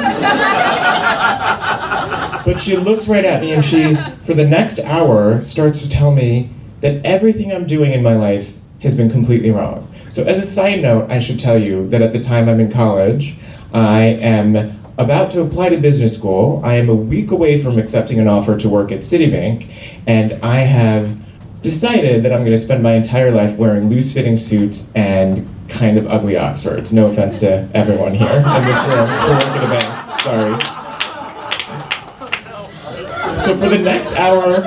But 2.50 2.60
she 2.60 2.76
looks 2.76 3.08
right 3.08 3.24
at 3.24 3.42
me 3.42 3.52
and 3.52 3.64
she, 3.64 3.94
for 4.26 4.34
the 4.34 4.44
next 4.44 4.80
hour, 4.80 5.44
starts 5.44 5.84
to 5.84 5.90
tell 5.90 6.12
me 6.12 6.50
that 6.82 7.06
everything 7.06 7.54
I'm 7.54 7.68
doing 7.68 7.92
in 7.92 8.02
my 8.02 8.16
life 8.16 8.54
has 8.82 8.98
been 8.98 9.08
completely 9.08 9.52
wrong. 9.52 9.88
So, 10.10 10.24
as 10.24 10.40
a 10.40 10.46
side 10.48 10.82
note, 10.82 11.12
I 11.12 11.20
should 11.20 11.40
tell 11.40 11.60
you 11.60 11.88
that 11.90 12.02
at 12.02 12.12
the 12.12 12.20
time 12.20 12.50
I'm 12.50 12.60
in 12.60 12.72
college, 12.72 13.36
I 13.72 14.02
am 14.02 14.76
about 14.98 15.30
to 15.34 15.42
apply 15.42 15.70
to 15.70 15.78
business 15.78 16.16
school. 16.16 16.60
I 16.66 16.78
am 16.78 16.90
a 16.90 16.96
week 16.96 17.30
away 17.30 17.62
from 17.62 17.78
accepting 17.78 18.18
an 18.18 18.28
offer 18.28 18.58
to 18.58 18.68
work 18.68 18.92
at 18.92 19.02
Citibank, 19.02 19.72
and 20.08 20.34
I 20.44 20.62
have 20.62 21.16
decided 21.62 22.24
that 22.24 22.34
I'm 22.34 22.40
going 22.40 22.50
to 22.50 22.58
spend 22.58 22.82
my 22.82 22.94
entire 22.94 23.30
life 23.30 23.60
wearing 23.60 23.92
loose 23.92 24.12
fitting 24.12 24.38
suits 24.38 24.92
and 24.96 25.48
kind 25.68 26.00
of 26.00 26.08
ugly 26.08 26.36
Oxfords. 26.36 26.92
No 26.92 27.12
offense 27.12 27.42
to 27.42 27.70
everyone 27.76 28.16
here 28.16 28.38
in 28.38 28.66
this 28.66 28.84
room 28.86 29.08
a 29.08 29.68
bank. 29.70 30.22
Sorry. 30.22 30.79
So 33.44 33.58
for 33.58 33.70
the 33.70 33.78
next 33.78 34.16
hour, 34.16 34.62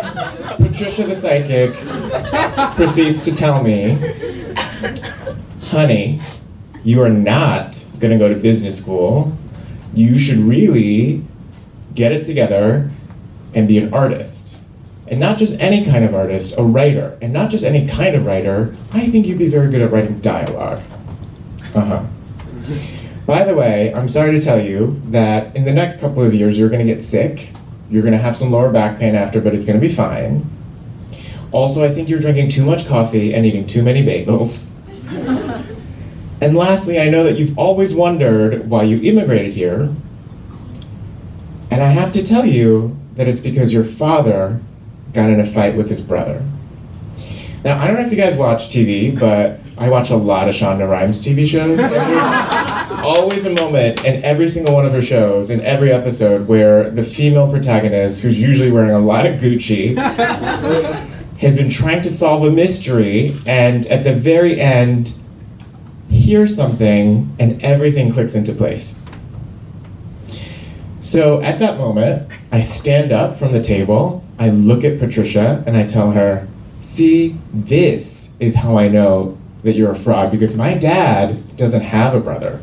Patricia 0.56 1.06
the 1.06 1.14
psychic 1.14 1.74
proceeds 2.74 3.22
to 3.22 3.34
tell 3.34 3.62
me, 3.62 3.98
honey, 5.62 6.20
you 6.84 7.02
are 7.02 7.10
not 7.10 7.84
going 7.98 8.12
to 8.12 8.18
go 8.18 8.28
to 8.28 8.34
business 8.34 8.78
school. 8.78 9.36
You 9.94 10.18
should 10.18 10.38
really 10.38 11.24
get 11.94 12.12
it 12.12 12.24
together 12.24 12.90
and 13.54 13.68
be 13.68 13.78
an 13.78 13.92
artist. 13.92 14.58
And 15.06 15.20
not 15.20 15.36
just 15.36 15.60
any 15.60 15.84
kind 15.84 16.04
of 16.04 16.14
artist, 16.14 16.54
a 16.56 16.62
writer. 16.62 17.18
And 17.20 17.32
not 17.32 17.50
just 17.50 17.64
any 17.64 17.86
kind 17.86 18.16
of 18.16 18.24
writer, 18.24 18.74
I 18.92 19.08
think 19.08 19.26
you'd 19.26 19.38
be 19.38 19.48
very 19.48 19.70
good 19.70 19.82
at 19.82 19.92
writing 19.92 20.20
dialogue. 20.20 20.82
Uh 21.74 21.80
huh. 21.80 22.04
By 23.26 23.44
the 23.44 23.54
way, 23.54 23.94
I'm 23.94 24.08
sorry 24.08 24.32
to 24.32 24.40
tell 24.40 24.60
you 24.60 25.00
that 25.06 25.54
in 25.54 25.64
the 25.64 25.72
next 25.72 26.00
couple 26.00 26.24
of 26.24 26.34
years, 26.34 26.58
you're 26.58 26.68
going 26.68 26.84
to 26.84 26.92
get 26.92 27.02
sick. 27.02 27.50
You're 27.92 28.02
going 28.02 28.12
to 28.12 28.18
have 28.18 28.38
some 28.38 28.50
lower 28.50 28.72
back 28.72 28.98
pain 28.98 29.14
after, 29.14 29.38
but 29.38 29.54
it's 29.54 29.66
going 29.66 29.78
to 29.78 29.86
be 29.86 29.94
fine. 29.94 30.46
Also, 31.52 31.84
I 31.84 31.92
think 31.92 32.08
you're 32.08 32.20
drinking 32.20 32.48
too 32.48 32.64
much 32.64 32.86
coffee 32.86 33.34
and 33.34 33.44
eating 33.44 33.66
too 33.66 33.82
many 33.82 34.02
bagels. 34.02 34.70
and 36.40 36.56
lastly, 36.56 36.98
I 36.98 37.10
know 37.10 37.22
that 37.24 37.38
you've 37.38 37.58
always 37.58 37.94
wondered 37.94 38.70
why 38.70 38.84
you 38.84 38.98
immigrated 39.02 39.52
here. 39.52 39.94
And 41.70 41.82
I 41.82 41.88
have 41.88 42.12
to 42.14 42.24
tell 42.24 42.46
you 42.46 42.96
that 43.16 43.28
it's 43.28 43.40
because 43.40 43.74
your 43.74 43.84
father 43.84 44.62
got 45.12 45.28
in 45.28 45.38
a 45.38 45.46
fight 45.46 45.76
with 45.76 45.90
his 45.90 46.00
brother. 46.00 46.42
Now, 47.62 47.78
I 47.78 47.86
don't 47.86 47.96
know 47.96 48.06
if 48.06 48.10
you 48.10 48.16
guys 48.16 48.38
watch 48.38 48.70
TV, 48.70 49.18
but 49.18 49.60
I 49.76 49.90
watch 49.90 50.08
a 50.08 50.16
lot 50.16 50.48
of 50.48 50.54
Shonda 50.54 50.88
Rhimes 50.88 51.22
TV 51.22 51.46
shows. 51.46 51.78
Always 52.90 53.46
a 53.46 53.50
moment 53.50 54.04
in 54.04 54.22
every 54.24 54.48
single 54.48 54.74
one 54.74 54.86
of 54.86 54.92
her 54.92 55.02
shows, 55.02 55.50
in 55.50 55.60
every 55.60 55.92
episode, 55.92 56.48
where 56.48 56.90
the 56.90 57.04
female 57.04 57.50
protagonist, 57.50 58.22
who's 58.22 58.38
usually 58.38 58.70
wearing 58.70 58.90
a 58.90 58.98
lot 58.98 59.26
of 59.26 59.40
Gucci, 59.40 59.96
has 61.38 61.56
been 61.56 61.70
trying 61.70 62.02
to 62.02 62.10
solve 62.10 62.44
a 62.44 62.50
mystery, 62.50 63.34
and 63.46 63.86
at 63.86 64.04
the 64.04 64.14
very 64.14 64.60
end, 64.60 65.14
hears 66.08 66.54
something, 66.54 67.34
and 67.38 67.62
everything 67.62 68.12
clicks 68.12 68.34
into 68.34 68.52
place. 68.52 68.94
So 71.00 71.40
at 71.42 71.58
that 71.58 71.78
moment, 71.78 72.30
I 72.52 72.60
stand 72.60 73.10
up 73.10 73.38
from 73.38 73.52
the 73.52 73.62
table, 73.62 74.24
I 74.38 74.50
look 74.50 74.84
at 74.84 74.98
Patricia, 74.98 75.64
and 75.66 75.76
I 75.76 75.86
tell 75.86 76.12
her, 76.12 76.46
See, 76.82 77.38
this 77.52 78.36
is 78.40 78.56
how 78.56 78.76
I 78.76 78.88
know 78.88 79.38
that 79.62 79.74
you're 79.74 79.92
a 79.92 79.98
fraud 79.98 80.32
because 80.32 80.56
my 80.56 80.74
dad 80.74 81.56
doesn't 81.56 81.82
have 81.82 82.12
a 82.12 82.20
brother. 82.20 82.60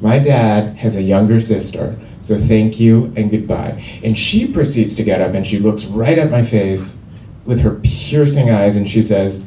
My 0.00 0.18
dad 0.18 0.76
has 0.76 0.96
a 0.96 1.02
younger 1.02 1.40
sister. 1.40 1.98
So 2.20 2.38
thank 2.38 2.80
you 2.80 3.12
and 3.16 3.30
goodbye. 3.30 3.82
And 4.02 4.18
she 4.18 4.50
proceeds 4.50 4.96
to 4.96 5.04
get 5.04 5.20
up 5.20 5.34
and 5.34 5.46
she 5.46 5.58
looks 5.58 5.84
right 5.84 6.18
at 6.18 6.30
my 6.30 6.44
face 6.44 7.02
with 7.44 7.60
her 7.60 7.80
piercing 7.82 8.50
eyes 8.50 8.76
and 8.76 8.88
she 8.88 9.02
says, 9.02 9.46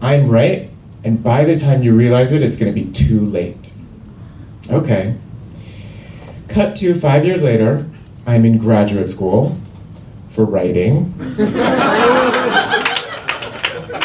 I'm 0.00 0.28
right, 0.28 0.70
and 1.04 1.22
by 1.22 1.44
the 1.44 1.56
time 1.56 1.82
you 1.82 1.94
realize 1.94 2.32
it, 2.32 2.42
it's 2.42 2.56
going 2.56 2.72
to 2.72 2.80
be 2.80 2.90
too 2.90 3.24
late. 3.24 3.72
Okay. 4.70 5.16
Cut 6.48 6.76
to 6.76 6.98
five 6.98 7.24
years 7.24 7.42
later, 7.42 7.88
I'm 8.26 8.44
in 8.44 8.58
graduate 8.58 9.10
school 9.10 9.58
for 10.30 10.44
writing, 10.44 11.12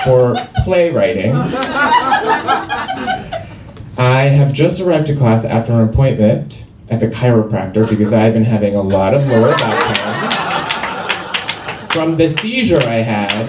for 0.04 0.36
playwriting. 0.64 1.34
I 3.98 4.26
have 4.26 4.54
just 4.54 4.80
arrived 4.80 5.08
to 5.08 5.16
class 5.16 5.44
after 5.44 5.74
an 5.74 5.90
appointment 5.90 6.66
at 6.88 7.00
the 7.00 7.08
chiropractor 7.08 7.90
because 7.90 8.14
I've 8.14 8.34
been 8.34 8.46
having 8.46 8.76
a 8.76 8.82
lot 8.82 9.16
of 9.16 9.28
lower 9.28 9.52
back 9.58 10.38
pain 11.82 11.90
from 11.90 12.16
the 12.18 12.28
seizure 12.28 12.80
I 12.80 12.98
had 12.98 13.48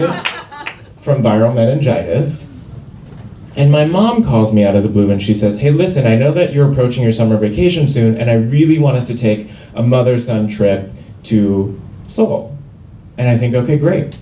from 1.02 1.22
viral 1.22 1.54
meningitis. 1.54 2.50
And 3.56 3.70
my 3.70 3.84
mom 3.84 4.24
calls 4.24 4.54
me 4.54 4.64
out 4.64 4.74
of 4.74 4.84
the 4.84 4.88
blue 4.88 5.10
and 5.10 5.20
she 5.20 5.34
says, 5.34 5.60
Hey, 5.60 5.70
listen, 5.70 6.06
I 6.06 6.16
know 6.16 6.32
that 6.32 6.54
you're 6.54 6.70
approaching 6.70 7.02
your 7.02 7.12
summer 7.12 7.36
vacation 7.36 7.86
soon, 7.86 8.16
and 8.16 8.30
I 8.30 8.34
really 8.34 8.78
want 8.78 8.96
us 8.96 9.06
to 9.08 9.18
take 9.18 9.50
a 9.74 9.82
mother 9.82 10.16
son 10.16 10.48
trip 10.48 10.90
to 11.24 11.78
Seoul. 12.06 12.56
And 13.18 13.28
I 13.28 13.36
think, 13.36 13.54
okay, 13.54 13.76
great. 13.76 14.16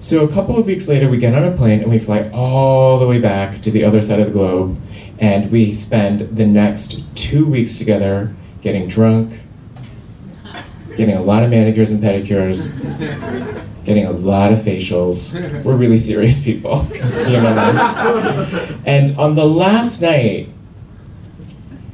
So 0.00 0.24
a 0.24 0.28
couple 0.28 0.58
of 0.58 0.66
weeks 0.66 0.88
later, 0.88 1.08
we 1.08 1.18
get 1.18 1.34
on 1.34 1.44
a 1.44 1.56
plane 1.56 1.82
and 1.82 1.90
we 1.90 1.98
fly 1.98 2.28
all 2.30 2.98
the 2.98 3.06
way 3.06 3.20
back 3.20 3.60
to 3.62 3.70
the 3.70 3.84
other 3.84 4.02
side 4.02 4.20
of 4.20 4.26
the 4.26 4.32
globe, 4.32 4.80
and 5.18 5.50
we 5.50 5.72
spend 5.72 6.36
the 6.36 6.46
next 6.46 7.02
two 7.16 7.46
weeks 7.46 7.78
together 7.78 8.34
getting 8.60 8.88
drunk, 8.88 9.40
getting 10.96 11.16
a 11.16 11.22
lot 11.22 11.42
of 11.42 11.50
manicures 11.50 11.90
and 11.90 12.02
pedicures, 12.02 12.72
getting 13.84 14.06
a 14.06 14.10
lot 14.12 14.52
of 14.52 14.58
facials. 14.60 15.32
We're 15.62 15.76
really 15.76 15.98
serious 15.98 16.42
people, 16.42 16.86
you 16.92 17.00
know. 17.02 18.78
And 18.84 19.16
on 19.18 19.34
the 19.34 19.46
last 19.46 20.02
night, 20.02 20.50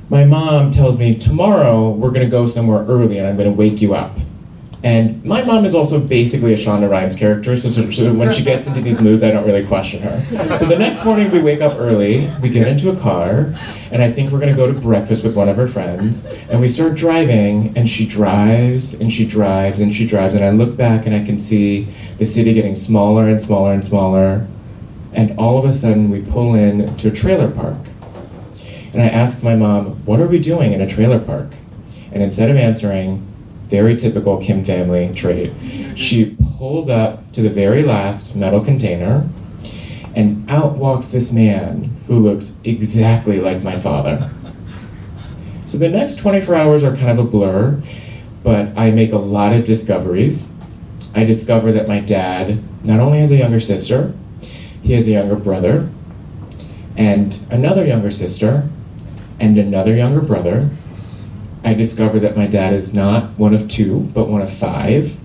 my 0.09 0.25
mom 0.25 0.71
tells 0.71 0.99
me 0.99 1.17
tomorrow 1.17 1.91
we're 1.91 2.11
gonna 2.11 2.29
go 2.29 2.47
somewhere 2.47 2.85
early 2.87 3.19
and 3.19 3.27
I'm 3.27 3.37
gonna 3.37 3.51
wake 3.53 3.81
you 3.81 3.95
up. 3.95 4.17
And 4.85 5.25
my 5.25 5.45
mom 5.45 5.65
is 5.65 5.77
also 5.77 6.01
basically 6.01 6.55
a 6.55 6.57
Shonda 6.57 6.91
Rhimes 6.91 7.15
character, 7.17 7.57
so, 7.57 7.71
so, 7.71 7.89
so 7.93 8.13
when 8.13 8.33
she 8.33 8.43
gets 8.43 8.67
into 8.67 8.81
these 8.81 9.01
moods, 9.01 9.23
I 9.23 9.31
don't 9.31 9.47
really 9.47 9.65
question 9.65 10.03
her. 10.03 10.57
So 10.57 10.67
the 10.67 10.77
next 10.77 11.05
morning, 11.05 11.31
we 11.31 11.41
wake 11.41 11.61
up 11.61 11.79
early, 11.79 12.29
we 12.43 12.49
get 12.49 12.67
into 12.67 12.91
a 12.91 12.97
car, 12.97 13.55
and 13.93 14.03
I 14.03 14.11
think 14.11 14.33
we're 14.33 14.41
gonna 14.41 14.57
go 14.57 14.67
to 14.67 14.79
breakfast 14.79 15.23
with 15.23 15.37
one 15.37 15.49
of 15.49 15.57
her 15.57 15.69
friends. 15.69 16.27
And 16.51 16.61
we 16.61 16.67
start 16.67 16.97
driving, 16.97 17.77
and 17.77 17.89
she 17.89 18.07
drives, 18.09 18.95
and 18.95 19.13
she 19.13 19.25
drives, 19.25 19.81
and 19.81 19.95
she 19.95 20.05
drives, 20.05 20.35
and 20.35 20.45
I 20.45 20.51
look 20.51 20.77
back 20.77 21.07
and 21.07 21.15
I 21.15 21.23
can 21.25 21.39
see 21.39 21.87
the 22.19 22.27
city 22.27 22.53
getting 22.53 22.75
smaller 22.75 23.29
and 23.29 23.41
smaller 23.41 23.73
and 23.73 23.85
smaller. 23.85 24.47
and 25.15 25.39
all 25.39 25.59
of 25.59 25.65
a 25.65 25.73
sudden 25.73 26.11
we 26.11 26.23
pull 26.23 26.55
in 26.55 26.97
to 26.97 27.09
a 27.09 27.11
trailer 27.11 27.51
park. 27.51 27.77
And 28.95 29.03
I 29.03 29.07
ask 29.09 29.43
my 29.45 29.55
mom, 29.55 30.05
What 30.07 30.21
are 30.21 30.27
we 30.27 30.39
doing 30.39 30.73
in 30.73 30.81
a 30.81 30.87
trailer 30.87 31.21
park? 31.21 31.55
And 32.11 32.23
instead 32.23 32.51
of 32.51 32.57
answering, 32.57 33.27
very 33.73 33.97
typical 33.97 34.37
Kim 34.37 34.65
family 34.67 35.11
trait, 35.15 35.51
she 35.97 36.37
pulls 36.59 36.91
up 36.91 37.33
to 37.33 37.41
the 37.41 37.49
very 37.49 37.83
last 37.83 38.37
metal 38.37 38.63
container, 38.63 39.27
and 40.15 40.49
out 40.51 40.77
walks 40.77 41.09
this 41.09 41.33
man 41.33 41.97
who 42.07 42.19
looks 42.19 42.55
exactly 42.65 43.41
like 43.41 43.63
my 43.63 43.79
father. 43.79 44.31
So 45.65 45.79
the 45.79 45.89
next 45.89 46.17
24 46.17 46.55
hours 46.55 46.85
are 46.85 46.95
kind 46.95 47.19
of 47.19 47.19
a 47.19 47.25
blur, 47.25 47.83
but 48.45 48.77
I 48.77 48.91
make 48.91 49.13
a 49.13 49.19
lot 49.19 49.55
of 49.55 49.65
discoveries. 49.65 50.47
I 51.15 51.25
discover 51.25 51.73
that 51.73 51.89
my 51.89 52.01
dad 52.01 52.63
not 52.85 53.01
only 53.01 53.21
has 53.21 53.31
a 53.31 53.37
younger 53.37 53.61
sister, 53.61 54.13
he 54.83 54.93
has 54.93 55.09
a 55.09 55.13
younger 55.13 55.37
brother, 55.37 55.89
and 56.95 57.39
another 57.51 57.87
younger 57.87 58.11
sister, 58.11 58.69
and 59.41 59.57
another 59.57 59.95
younger 59.95 60.21
brother. 60.21 60.69
I 61.65 61.75
discover 61.75 62.19
that 62.21 62.37
my 62.37 62.47
dad 62.47 62.75
is 62.75 62.93
not 62.93 63.39
one 63.39 63.55
of 63.55 63.69
two, 63.69 64.11
but 64.15 64.29
one 64.29 64.43
of 64.43 64.53
five. 64.53 65.17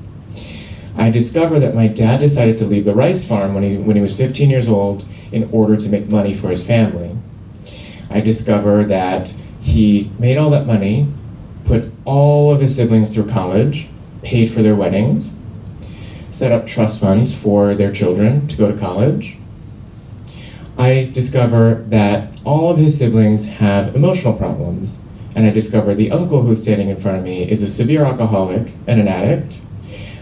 I 0.95 1.09
discover 1.09 1.59
that 1.59 1.75
my 1.75 1.87
dad 1.87 2.19
decided 2.19 2.57
to 2.59 2.65
leave 2.65 2.85
the 2.85 2.95
rice 2.95 3.27
farm 3.27 3.53
when 3.53 3.63
he, 3.63 3.77
when 3.77 3.95
he 3.95 4.01
was 4.01 4.15
15 4.15 4.49
years 4.49 4.67
old 4.67 5.05
in 5.31 5.49
order 5.51 5.75
to 5.75 5.89
make 5.89 6.09
money 6.09 6.33
for 6.33 6.49
his 6.49 6.65
family. 6.65 7.15
I 8.09 8.21
discover 8.21 8.83
that 8.85 9.33
he 9.61 10.11
made 10.17 10.37
all 10.37 10.49
that 10.51 10.65
money, 10.65 11.11
put 11.65 11.91
all 12.05 12.53
of 12.53 12.61
his 12.61 12.75
siblings 12.75 13.13
through 13.13 13.29
college, 13.29 13.87
paid 14.23 14.51
for 14.51 14.61
their 14.61 14.75
weddings, 14.75 15.33
set 16.31 16.51
up 16.51 16.67
trust 16.67 17.01
funds 17.01 17.35
for 17.35 17.75
their 17.75 17.91
children 17.91 18.47
to 18.47 18.55
go 18.55 18.71
to 18.71 18.77
college. 18.77 19.37
I 20.77 21.09
discover 21.11 21.85
that 21.89 22.31
all 22.45 22.69
of 22.69 22.77
his 22.77 22.97
siblings 22.97 23.47
have 23.47 23.95
emotional 23.95 24.33
problems, 24.33 24.99
and 25.37 25.45
I 25.45 25.51
discover 25.51 25.93
the 25.93 26.11
uncle 26.11 26.41
who's 26.41 26.63
standing 26.63 26.89
in 26.89 26.99
front 26.99 27.19
of 27.19 27.23
me 27.23 27.47
is 27.47 27.61
a 27.61 27.69
severe 27.69 28.03
alcoholic 28.03 28.71
and 28.87 28.99
an 28.99 29.07
addict. 29.07 29.61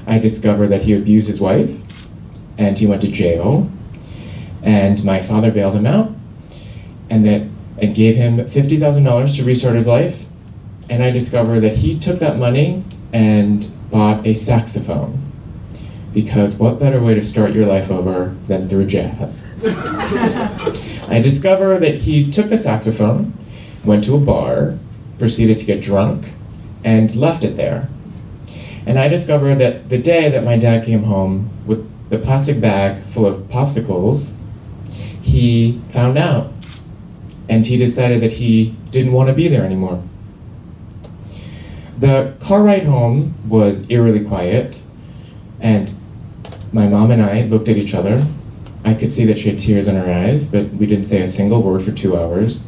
I 0.05 0.19
discover 0.19 0.67
that 0.67 0.81
he 0.81 0.93
abused 0.93 1.29
his 1.29 1.39
wife, 1.39 1.73
and 2.57 2.77
he 2.77 2.85
went 2.85 3.01
to 3.03 3.07
jail, 3.07 3.71
and 4.61 5.01
my 5.05 5.21
father 5.21 5.51
bailed 5.51 5.73
him 5.73 5.85
out, 5.85 6.11
and 7.09 7.25
that 7.25 7.43
and 7.77 7.95
gave 7.95 8.17
him 8.17 8.39
$50,000 8.39 9.35
to 9.37 9.43
restart 9.45 9.75
his 9.75 9.87
life. 9.87 10.25
And 10.89 11.01
I 11.01 11.11
discovered 11.11 11.61
that 11.61 11.77
he 11.77 11.97
took 11.97 12.19
that 12.19 12.37
money 12.37 12.83
and 13.13 13.69
bought 13.89 14.27
a 14.27 14.33
saxophone. 14.33 15.31
Because 16.13 16.55
what 16.55 16.77
better 16.77 17.01
way 17.01 17.15
to 17.15 17.23
start 17.23 17.53
your 17.53 17.67
life 17.67 17.89
over 17.89 18.35
than 18.47 18.67
through 18.67 18.87
jazz? 18.87 19.47
I 19.65 21.21
discovered 21.23 21.79
that 21.79 22.01
he 22.01 22.29
took 22.29 22.49
the 22.49 22.57
saxophone, 22.57 23.33
went 23.83 24.03
to 24.05 24.15
a 24.15 24.19
bar, 24.19 24.77
proceeded 25.19 25.57
to 25.57 25.65
get 25.65 25.81
drunk, 25.81 26.27
and 26.83 27.15
left 27.15 27.43
it 27.43 27.57
there. 27.57 27.89
And 28.85 28.99
I 28.99 29.07
discovered 29.07 29.55
that 29.55 29.89
the 29.89 29.97
day 29.97 30.29
that 30.29 30.43
my 30.43 30.57
dad 30.57 30.85
came 30.85 31.03
home 31.03 31.49
with 31.65 31.89
the 32.09 32.19
plastic 32.19 32.61
bag 32.61 33.03
full 33.07 33.25
of 33.25 33.43
popsicles, 33.43 34.35
he 35.21 35.81
found 35.91 36.17
out 36.17 36.51
and 37.49 37.65
he 37.65 37.77
decided 37.77 38.21
that 38.21 38.33
he 38.33 38.75
didn't 38.91 39.11
want 39.11 39.27
to 39.29 39.33
be 39.33 39.47
there 39.47 39.63
anymore. 39.63 40.01
The 41.97 42.33
car 42.39 42.63
ride 42.63 42.83
home 42.83 43.35
was 43.47 43.89
eerily 43.89 44.23
quiet, 44.23 44.81
and 45.59 45.93
my 46.73 46.87
mom 46.87 47.11
and 47.11 47.21
I 47.21 47.43
looked 47.43 47.69
at 47.69 47.77
each 47.77 47.93
other. 47.93 48.25
I 48.83 48.93
could 48.93 49.13
see 49.13 49.25
that 49.25 49.37
she 49.37 49.49
had 49.49 49.59
tears 49.59 49.87
in 49.87 49.95
her 49.95 50.11
eyes, 50.11 50.45
but 50.47 50.69
we 50.71 50.85
didn't 50.85 51.05
say 51.05 51.21
a 51.21 51.27
single 51.27 51.61
word 51.61 51.83
for 51.83 51.91
two 51.91 52.17
hours. 52.17 52.63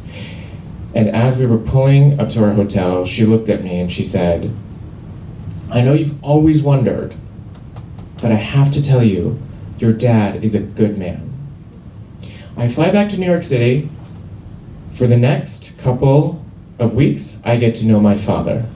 And 0.94 1.08
as 1.10 1.36
we 1.36 1.46
were 1.46 1.58
pulling 1.58 2.18
up 2.18 2.30
to 2.30 2.44
our 2.44 2.54
hotel, 2.54 3.06
she 3.06 3.26
looked 3.26 3.48
at 3.48 3.62
me 3.62 3.78
and 3.78 3.92
she 3.92 4.04
said, 4.04 4.54
I 5.70 5.82
know 5.82 5.92
you've 5.92 6.22
always 6.24 6.62
wondered, 6.62 7.14
but 8.22 8.32
I 8.32 8.36
have 8.36 8.70
to 8.72 8.82
tell 8.82 9.02
you, 9.02 9.40
your 9.78 9.92
dad 9.92 10.42
is 10.42 10.54
a 10.54 10.60
good 10.60 10.98
man. 10.98 11.24
I 12.56 12.68
fly 12.68 12.90
back 12.90 13.10
to 13.10 13.18
New 13.18 13.26
York 13.26 13.44
City. 13.44 13.90
For 14.94 15.06
the 15.06 15.16
next 15.16 15.78
couple 15.78 16.44
of 16.78 16.94
weeks, 16.94 17.40
I 17.44 17.56
get 17.56 17.76
to 17.76 17.86
know 17.86 18.00
my 18.00 18.18
father. 18.18 18.66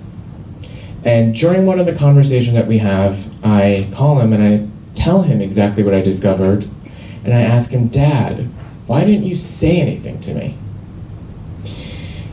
And 1.04 1.34
during 1.34 1.66
one 1.66 1.80
of 1.80 1.86
the 1.86 1.94
conversations 1.94 2.54
that 2.54 2.68
we 2.68 2.78
have, 2.78 3.26
I 3.44 3.88
call 3.92 4.20
him 4.20 4.32
and 4.32 4.42
I 4.42 4.68
tell 4.94 5.22
him 5.22 5.40
exactly 5.40 5.82
what 5.82 5.94
I 5.94 6.00
discovered. 6.00 6.68
And 7.24 7.34
I 7.34 7.40
ask 7.40 7.72
him, 7.72 7.88
Dad, 7.88 8.48
why 8.86 9.04
didn't 9.04 9.24
you 9.24 9.34
say 9.34 9.80
anything 9.80 10.20
to 10.20 10.34
me? 10.34 10.56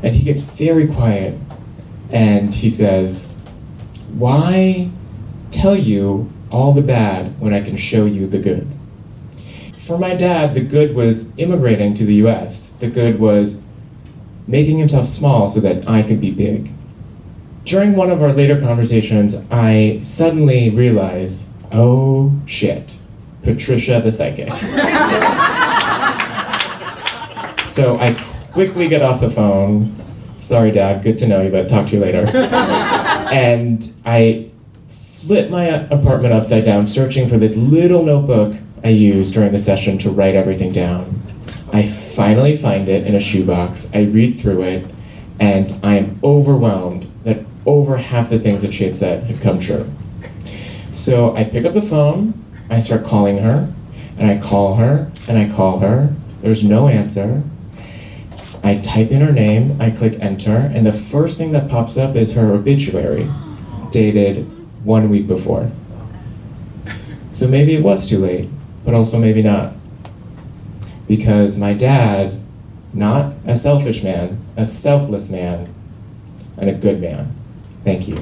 And 0.01 0.15
he 0.15 0.23
gets 0.23 0.41
very 0.41 0.87
quiet 0.87 1.37
and 2.09 2.53
he 2.53 2.69
says, 2.69 3.27
Why 4.13 4.89
tell 5.51 5.75
you 5.75 6.31
all 6.51 6.73
the 6.73 6.81
bad 6.81 7.39
when 7.39 7.53
I 7.53 7.61
can 7.61 7.77
show 7.77 8.05
you 8.05 8.27
the 8.27 8.39
good? 8.39 8.67
For 9.79 9.97
my 9.97 10.15
dad, 10.15 10.53
the 10.53 10.61
good 10.61 10.95
was 10.95 11.35
immigrating 11.37 11.93
to 11.95 12.05
the 12.05 12.15
US. 12.25 12.69
The 12.79 12.89
good 12.89 13.19
was 13.19 13.61
making 14.47 14.79
himself 14.79 15.07
small 15.07 15.49
so 15.49 15.59
that 15.59 15.87
I 15.87 16.03
could 16.03 16.21
be 16.21 16.31
big. 16.31 16.71
During 17.65 17.95
one 17.95 18.09
of 18.09 18.21
our 18.21 18.33
later 18.33 18.59
conversations, 18.59 19.35
I 19.51 19.99
suddenly 20.01 20.69
realize, 20.69 21.47
oh 21.71 22.33
shit, 22.45 22.97
Patricia 23.43 24.01
the 24.03 24.11
psychic. 24.11 24.47
so 27.67 27.97
I 27.99 28.15
quickly 28.59 28.89
get 28.89 29.01
off 29.01 29.21
the 29.21 29.31
phone. 29.31 29.95
Sorry, 30.41 30.69
Dad, 30.69 31.01
good 31.01 31.17
to 31.19 31.27
know 31.29 31.41
you, 31.41 31.49
but 31.49 31.69
talk 31.69 31.87
to 31.87 31.93
you 31.93 32.01
later. 32.01 32.27
and 32.35 33.89
I 34.03 34.49
flip 35.13 35.49
my 35.49 35.63
apartment 35.63 36.33
upside 36.33 36.65
down, 36.65 36.85
searching 36.85 37.29
for 37.29 37.37
this 37.37 37.55
little 37.55 38.03
notebook 38.03 38.57
I 38.83 38.89
used 38.89 39.33
during 39.33 39.53
the 39.53 39.59
session 39.59 39.97
to 39.99 40.09
write 40.09 40.35
everything 40.35 40.73
down. 40.73 41.21
I 41.71 41.87
finally 41.87 42.57
find 42.57 42.89
it 42.89 43.07
in 43.07 43.15
a 43.15 43.21
shoebox. 43.21 43.95
I 43.95 44.01
read 44.01 44.41
through 44.41 44.63
it, 44.63 44.91
and 45.39 45.73
I 45.81 45.95
am 45.95 46.19
overwhelmed 46.21 47.07
that 47.23 47.45
over 47.65 47.95
half 47.95 48.29
the 48.29 48.39
things 48.39 48.61
that 48.63 48.73
she 48.73 48.83
had 48.83 48.97
said 48.97 49.23
had 49.23 49.39
come 49.39 49.61
true. 49.61 49.89
So 50.91 51.33
I 51.33 51.45
pick 51.45 51.63
up 51.63 51.73
the 51.73 51.81
phone, 51.81 52.33
I 52.69 52.81
start 52.81 53.05
calling 53.05 53.37
her, 53.37 53.73
and 54.17 54.29
I 54.29 54.37
call 54.37 54.75
her, 54.75 55.09
and 55.29 55.37
I 55.37 55.49
call 55.49 55.79
her. 55.79 56.13
There's 56.41 56.61
no 56.61 56.89
answer. 56.89 57.41
I 58.63 58.77
type 58.77 59.11
in 59.11 59.21
her 59.21 59.31
name, 59.31 59.81
I 59.81 59.89
click 59.89 60.19
enter, 60.19 60.57
and 60.57 60.85
the 60.85 60.93
first 60.93 61.37
thing 61.37 61.51
that 61.53 61.69
pops 61.69 61.97
up 61.97 62.15
is 62.15 62.33
her 62.33 62.53
obituary, 62.53 63.29
dated 63.91 64.45
one 64.83 65.09
week 65.09 65.27
before. 65.27 65.71
So 67.31 67.47
maybe 67.47 67.75
it 67.75 67.83
was 67.83 68.07
too 68.07 68.19
late, 68.19 68.49
but 68.83 68.93
also 68.93 69.19
maybe 69.19 69.41
not. 69.41 69.73
Because 71.07 71.57
my 71.57 71.73
dad, 71.73 72.39
not 72.93 73.33
a 73.45 73.55
selfish 73.55 74.03
man, 74.03 74.43
a 74.57 74.65
selfless 74.65 75.29
man, 75.29 75.73
and 76.57 76.69
a 76.69 76.73
good 76.73 77.01
man. 77.01 77.33
Thank 77.83 78.07
you. 78.07 78.21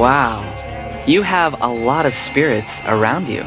Wow. 0.00 0.40
You 1.06 1.22
have 1.22 1.60
a 1.62 1.68
lot 1.68 2.06
of 2.06 2.14
spirits 2.14 2.82
around 2.86 3.28
you. 3.28 3.44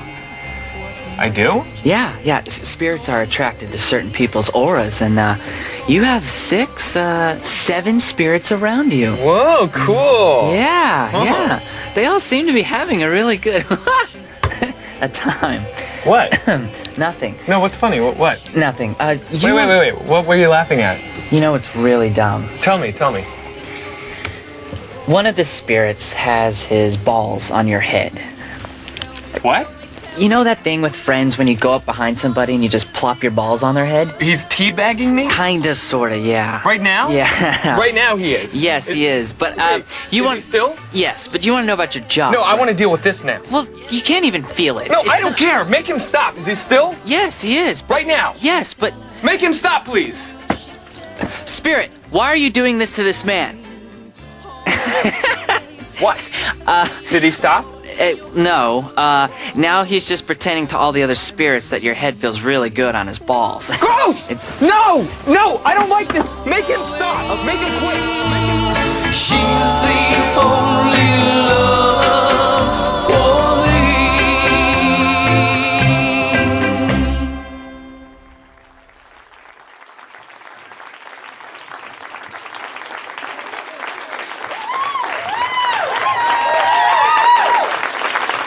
I 1.18 1.30
do? 1.34 1.64
Yeah, 1.84 2.16
yeah. 2.24 2.44
s- 2.46 2.68
Spirits 2.68 3.10
are 3.10 3.22
attracted 3.22 3.72
to 3.72 3.80
certain 3.80 4.12
people's 4.12 4.50
auras, 4.52 5.02
and 5.02 5.18
uh, 5.20 5.36
you 5.88 6.04
have 6.04 6.28
six, 6.30 6.96
uh, 6.96 7.40
seven 7.42 8.00
spirits 8.00 8.52
around 8.52 8.92
you. 8.94 9.14
Whoa, 9.16 9.68
cool. 9.74 10.52
Yeah, 10.54 11.12
Oh. 11.14 11.24
yeah. 11.24 11.60
They 11.96 12.06
all 12.08 12.20
seem 12.20 12.48
to 12.48 12.54
be 12.54 12.64
having 12.64 13.04
a 13.04 13.10
really 13.10 13.38
good 13.38 13.66
a 15.02 15.08
time. 15.10 15.62
What? 16.04 16.32
Nothing. 16.98 17.36
No, 17.48 17.60
what's 17.60 17.78
funny? 17.78 18.00
What? 18.00 18.18
what? 18.18 18.56
Nothing. 18.56 18.96
Uh, 19.00 19.16
you 19.32 19.54
Wait, 19.54 19.54
wait, 19.54 19.68
wait, 19.80 19.94
wait. 19.94 20.06
What 20.08 20.26
were 20.28 20.36
you 20.36 20.50
laughing 20.50 20.82
at? 20.82 21.00
You 21.32 21.40
know 21.42 21.54
it's 21.56 21.76
really 21.76 22.12
dumb. 22.12 22.48
Tell 22.58 22.78
me, 22.80 22.92
tell 22.92 23.12
me. 23.12 23.24
One 25.06 25.26
of 25.26 25.36
the 25.36 25.44
spirits 25.46 26.14
has 26.14 26.64
his 26.64 26.96
balls 26.96 27.52
on 27.52 27.68
your 27.68 27.82
head. 27.82 28.14
What? 29.42 29.72
You 30.18 30.30
know 30.30 30.44
that 30.44 30.60
thing 30.60 30.82
with 30.82 30.96
friends 30.96 31.38
when 31.40 31.48
you 31.48 31.58
go 31.58 31.72
up 31.74 31.86
behind 31.86 32.18
somebody 32.20 32.54
and 32.54 32.64
you 32.64 32.70
just 32.70 32.94
plop 32.94 33.24
your 33.24 33.32
balls 33.32 33.64
on 33.64 33.74
their 33.76 33.86
head? 33.86 34.10
He's 34.22 34.46
teabagging 34.46 35.12
me? 35.12 35.28
Kinda, 35.28 35.74
sorta, 35.76 36.18
yeah. 36.18 36.62
Right 36.64 36.82
now? 36.82 37.10
Yeah. 37.10 37.78
Right 37.78 37.96
now 37.96 38.16
he 38.16 38.34
is. 38.34 38.56
Yes, 38.56 38.88
he 38.88 39.06
is. 39.08 39.34
But 39.34 39.58
uh, 39.58 39.82
Wait, 39.82 39.86
you 40.12 40.24
want 40.24 40.42
still? 40.42 40.78
Yes, 40.94 41.28
but 41.28 41.44
you 41.46 41.52
want 41.52 41.64
to 41.64 41.68
know 41.68 41.74
about 41.74 41.96
your 41.96 42.04
job. 42.06 42.32
No, 42.34 42.42
I 42.42 42.52
right? 42.52 42.60
want 42.60 42.70
to 42.70 42.76
deal 42.76 42.92
with 42.92 43.02
this 43.04 43.24
now. 43.24 43.42
Well, 43.52 43.68
you 43.90 44.02
can't 44.02 44.24
even 44.26 44.44
feel 44.44 44.78
it. 44.78 44.90
No, 44.92 45.02
It's 45.02 45.10
I 45.10 45.20
don't 45.20 45.36
care. 45.36 45.66
Make 45.66 45.88
him 45.88 46.00
stop. 46.00 46.38
Is 46.38 46.46
he 46.46 46.56
still? 46.56 46.96
Yes, 47.06 47.42
he 47.42 47.58
is. 47.58 47.82
But 47.82 47.96
Right 47.96 48.08
now. 48.08 48.36
yes, 48.40 48.74
but 48.74 48.94
Make 49.24 49.42
him 49.42 49.54
stop, 49.54 49.84
please. 49.84 50.32
Spirit, 51.46 51.90
why 52.12 52.28
are 52.28 52.36
you 52.38 52.52
doing 52.52 52.78
this 52.78 52.96
to 52.98 53.04
this 53.04 53.26
man? 53.26 53.60
What? 56.00 56.20
Uh, 56.66 56.88
Did 57.12 57.24
he 57.24 57.32
stop? 57.32 57.66
eh, 57.86 58.16
no. 58.36 58.80
Uh, 58.98 59.28
now 59.56 59.84
he's 59.84 60.08
just 60.08 60.26
pretending 60.26 60.68
to 60.68 60.78
all 60.78 60.92
the 60.92 61.04
other 61.04 61.16
spirits 61.16 61.70
that 61.70 61.84
your 61.84 61.94
head 61.94 62.18
feels 62.18 62.42
really 62.42 62.70
good 62.72 62.96
on 62.96 63.08
his 63.08 63.20
balls. 63.20 63.70
Gross! 63.80 64.30
It's 64.32 64.60
No! 64.60 65.08
No! 65.28 65.62
I 65.64 65.74
don't 65.76 65.90
like 65.90 66.12
this! 66.12 66.26
Make 66.46 66.66
him 66.66 66.84
stop! 66.86 67.46
Make 67.46 67.60
him 67.60 67.72
quit! 67.80 69.14
She's 69.14 69.38
the 69.40 70.42
only 70.42 71.08
love 71.48 71.83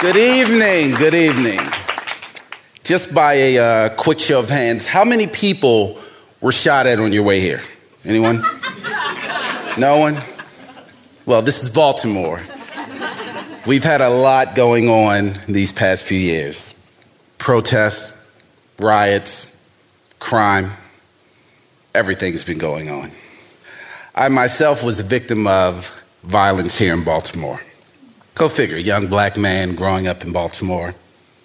Good 0.06 0.18
evening. 0.18 0.94
Good 0.94 1.14
evening. 1.14 1.58
Just 2.84 3.12
by 3.12 3.32
a 3.34 3.58
uh, 3.58 3.88
quick 3.96 4.20
show 4.20 4.38
of 4.38 4.48
hands, 4.48 4.86
how 4.86 5.04
many 5.04 5.26
people 5.26 5.98
were 6.40 6.52
shot 6.52 6.86
at 6.86 7.00
on 7.00 7.10
your 7.10 7.24
way 7.24 7.40
here? 7.40 7.60
Anyone? 8.04 8.36
no 9.76 9.98
one? 9.98 10.22
Well, 11.26 11.42
this 11.42 11.60
is 11.64 11.70
Baltimore. 11.70 12.40
We've 13.66 13.82
had 13.82 14.00
a 14.00 14.08
lot 14.08 14.54
going 14.54 14.88
on 14.88 15.32
these 15.48 15.72
past 15.72 16.04
few 16.04 16.20
years 16.20 16.80
protests, 17.38 18.32
riots, 18.78 19.60
crime, 20.20 20.70
everything's 21.96 22.44
been 22.44 22.58
going 22.58 22.90
on. 22.90 23.10
I 24.14 24.28
myself 24.28 24.84
was 24.84 25.00
a 25.00 25.02
victim 25.02 25.48
of 25.48 25.90
violence 26.22 26.78
here 26.78 26.94
in 26.94 27.02
Baltimore. 27.02 27.60
Go 28.36 28.48
figure, 28.50 28.76
young 28.76 29.06
black 29.06 29.38
man 29.38 29.74
growing 29.74 30.06
up 30.06 30.22
in 30.22 30.30
Baltimore, 30.30 30.94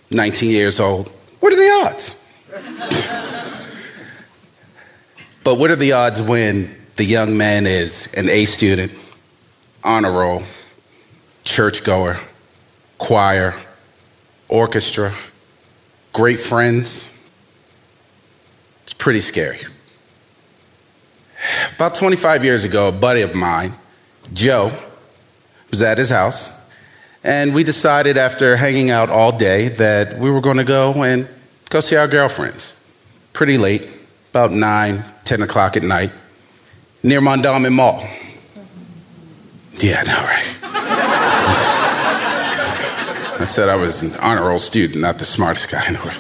19 0.10 0.52
years 0.52 0.78
old. 0.78 1.08
What 1.40 1.54
are 1.54 1.56
the 1.56 1.86
odds? 1.86 2.18
but 5.46 5.58
what 5.58 5.72
are 5.72 5.78
the 5.78 5.94
odds 5.94 6.22
when 6.22 6.68
the 6.98 7.06
young 7.06 7.38
man 7.38 7.66
is 7.66 8.14
an 8.18 8.28
A 8.28 8.44
student, 8.44 8.92
honor 9.86 10.12
roll, 10.12 10.44
churchgoer, 11.46 12.20
choir, 12.98 13.56
orchestra, 14.50 15.14
great 16.12 16.42
friends? 16.42 17.08
It's 18.84 18.94
pretty 18.94 19.22
scary. 19.22 19.60
About 21.74 21.96
25 21.96 22.44
years 22.44 22.66
ago, 22.66 22.90
a 22.90 22.92
buddy 22.92 23.22
of 23.22 23.34
mine, 23.34 23.72
Joe, 24.34 24.78
was 25.70 25.82
at 25.82 25.98
his 25.98 26.10
house 26.10 26.61
and 27.24 27.54
we 27.54 27.64
decided 27.64 28.18
after 28.18 28.56
hanging 28.56 28.90
out 28.90 29.10
all 29.10 29.36
day 29.36 29.70
that 29.70 30.18
we 30.18 30.32
were 30.32 30.42
going 30.42 30.58
to 30.58 30.64
go 30.64 31.04
and 31.04 31.28
go 31.70 31.80
see 31.80 31.96
our 31.96 32.08
girlfriends. 32.08 32.78
Pretty 33.34 33.58
late, 33.58 33.90
about 34.30 34.52
9, 34.52 35.04
10 35.24 35.42
o'clock 35.42 35.78
at 35.78 35.84
night, 35.84 36.14
near 37.04 37.22
Mondawmin 37.22 37.74
Mall. 37.74 38.04
Yeah, 39.76 40.04
know, 40.04 40.14
right? 40.14 40.58
I 43.40 43.46
said 43.46 43.70
I 43.70 43.76
was 43.76 44.04
an 44.04 44.14
honor 44.20 44.48
roll 44.48 44.60
student, 44.60 45.02
not 45.02 45.18
the 45.18 45.26
smartest 45.26 45.72
guy 45.72 45.86
in 45.88 45.94
the 45.94 46.06
world. 46.06 46.18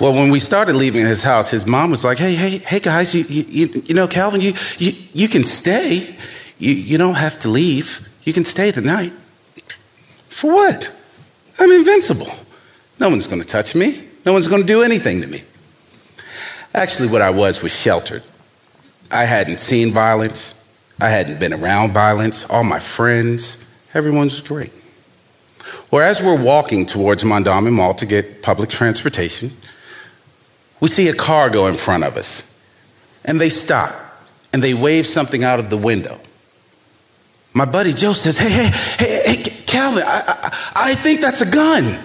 Well, 0.00 0.14
when 0.14 0.30
we 0.30 0.38
started 0.38 0.76
leaving 0.76 1.04
his 1.04 1.24
house, 1.24 1.50
his 1.50 1.66
mom 1.66 1.90
was 1.90 2.04
like, 2.04 2.18
"Hey, 2.18 2.34
hey, 2.34 2.58
hey, 2.58 2.78
guys, 2.78 3.14
you, 3.14 3.24
you, 3.24 3.82
you 3.84 3.94
know, 3.94 4.06
Calvin, 4.06 4.40
you, 4.40 4.52
you, 4.78 4.92
you 5.12 5.28
can 5.28 5.42
stay. 5.42 6.16
You, 6.58 6.74
you 6.74 6.98
don't 6.98 7.14
have 7.14 7.38
to 7.40 7.48
leave. 7.48 8.08
You 8.24 8.32
can 8.32 8.44
stay 8.44 8.70
tonight. 8.72 9.12
For 10.28 10.52
what? 10.52 10.94
I'm 11.58 11.70
invincible. 11.72 12.30
No 13.00 13.08
one's 13.08 13.26
going 13.26 13.40
to 13.40 13.46
touch 13.46 13.74
me. 13.74 14.04
No 14.24 14.32
one's 14.32 14.48
going 14.48 14.60
to 14.60 14.66
do 14.66 14.82
anything 14.82 15.20
to 15.22 15.26
me. 15.26 15.42
Actually, 16.74 17.08
what 17.08 17.22
I 17.22 17.30
was 17.30 17.62
was 17.62 17.74
sheltered. 17.74 18.22
I 19.10 19.24
hadn't 19.24 19.58
seen 19.58 19.92
violence. 19.92 20.54
I 21.00 21.08
hadn't 21.10 21.40
been 21.40 21.52
around 21.52 21.92
violence. 21.92 22.48
All 22.50 22.64
my 22.64 22.78
friends, 22.78 23.64
everyone's 23.94 24.40
great. 24.40 24.72
Well, 25.90 26.02
as 26.02 26.20
we're 26.20 26.42
walking 26.42 26.86
towards 26.86 27.24
Mondawmin 27.24 27.72
Mall 27.72 27.94
to 27.94 28.06
get 28.06 28.42
public 28.42 28.68
transportation, 28.68 29.50
we 30.80 30.88
see 30.88 31.08
a 31.08 31.14
car 31.14 31.50
go 31.50 31.66
in 31.66 31.74
front 31.74 32.04
of 32.04 32.16
us. 32.16 32.58
And 33.24 33.40
they 33.40 33.48
stop 33.48 33.94
and 34.52 34.62
they 34.62 34.74
wave 34.74 35.06
something 35.06 35.44
out 35.44 35.58
of 35.58 35.70
the 35.70 35.76
window. 35.76 36.18
My 37.58 37.64
buddy 37.64 37.92
Joe 37.92 38.12
says, 38.12 38.38
Hey, 38.38 38.50
hey, 38.50 38.70
hey, 38.98 39.34
hey 39.34 39.62
Calvin, 39.66 40.04
I, 40.06 40.22
I, 40.28 40.90
I 40.90 40.94
think 40.94 41.20
that's 41.20 41.40
a 41.40 41.50
gun. 41.50 41.98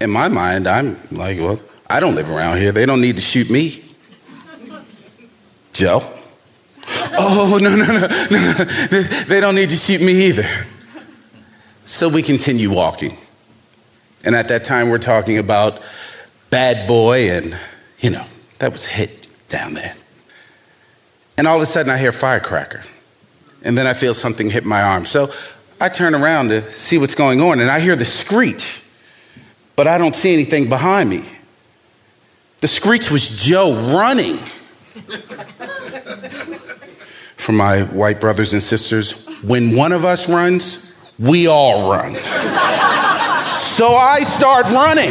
In 0.00 0.10
my 0.10 0.28
mind, 0.28 0.68
I'm 0.68 0.96
like, 1.10 1.40
Well, 1.40 1.58
I 1.90 1.98
don't 1.98 2.14
live 2.14 2.30
around 2.30 2.58
here. 2.58 2.70
They 2.70 2.86
don't 2.86 3.00
need 3.00 3.16
to 3.16 3.20
shoot 3.20 3.50
me. 3.50 3.82
Joe? 5.72 6.08
Oh, 7.18 7.58
no, 7.60 7.70
no, 7.70 7.84
no, 7.84 7.98
no. 7.98 8.06
They, 8.06 9.02
they 9.24 9.40
don't 9.40 9.56
need 9.56 9.70
to 9.70 9.76
shoot 9.76 10.00
me 10.00 10.26
either. 10.28 10.46
So 11.84 12.08
we 12.08 12.22
continue 12.22 12.72
walking. 12.72 13.16
And 14.24 14.36
at 14.36 14.46
that 14.48 14.64
time, 14.64 14.88
we're 14.88 14.98
talking 14.98 15.38
about 15.38 15.82
Bad 16.50 16.86
Boy, 16.86 17.28
and, 17.28 17.58
you 17.98 18.10
know, 18.10 18.22
that 18.60 18.70
was 18.70 18.86
hit 18.86 19.28
down 19.48 19.74
there. 19.74 19.94
And 21.36 21.48
all 21.48 21.56
of 21.56 21.62
a 21.62 21.66
sudden, 21.66 21.90
I 21.90 21.98
hear 21.98 22.12
firecracker. 22.12 22.84
And 23.64 23.76
then 23.76 23.86
I 23.86 23.94
feel 23.94 24.14
something 24.14 24.50
hit 24.50 24.64
my 24.64 24.82
arm. 24.82 25.04
So 25.06 25.32
I 25.80 25.88
turn 25.88 26.14
around 26.14 26.50
to 26.50 26.62
see 26.70 26.98
what's 26.98 27.14
going 27.14 27.40
on, 27.40 27.60
and 27.60 27.70
I 27.70 27.80
hear 27.80 27.96
the 27.96 28.04
screech, 28.04 28.82
but 29.74 29.88
I 29.88 29.98
don't 29.98 30.14
see 30.14 30.32
anything 30.32 30.68
behind 30.68 31.10
me. 31.10 31.24
The 32.60 32.68
screech 32.68 33.10
was 33.10 33.42
Joe 33.42 33.74
running. 33.94 34.36
For 37.36 37.52
my 37.52 37.82
white 37.82 38.20
brothers 38.22 38.54
and 38.54 38.62
sisters, 38.62 39.26
when 39.42 39.76
one 39.76 39.92
of 39.92 40.04
us 40.06 40.30
runs, 40.30 40.96
we 41.18 41.46
all 41.46 41.90
run. 41.90 42.14
so 43.58 43.88
I 43.88 44.20
start 44.20 44.64
running, 44.66 45.10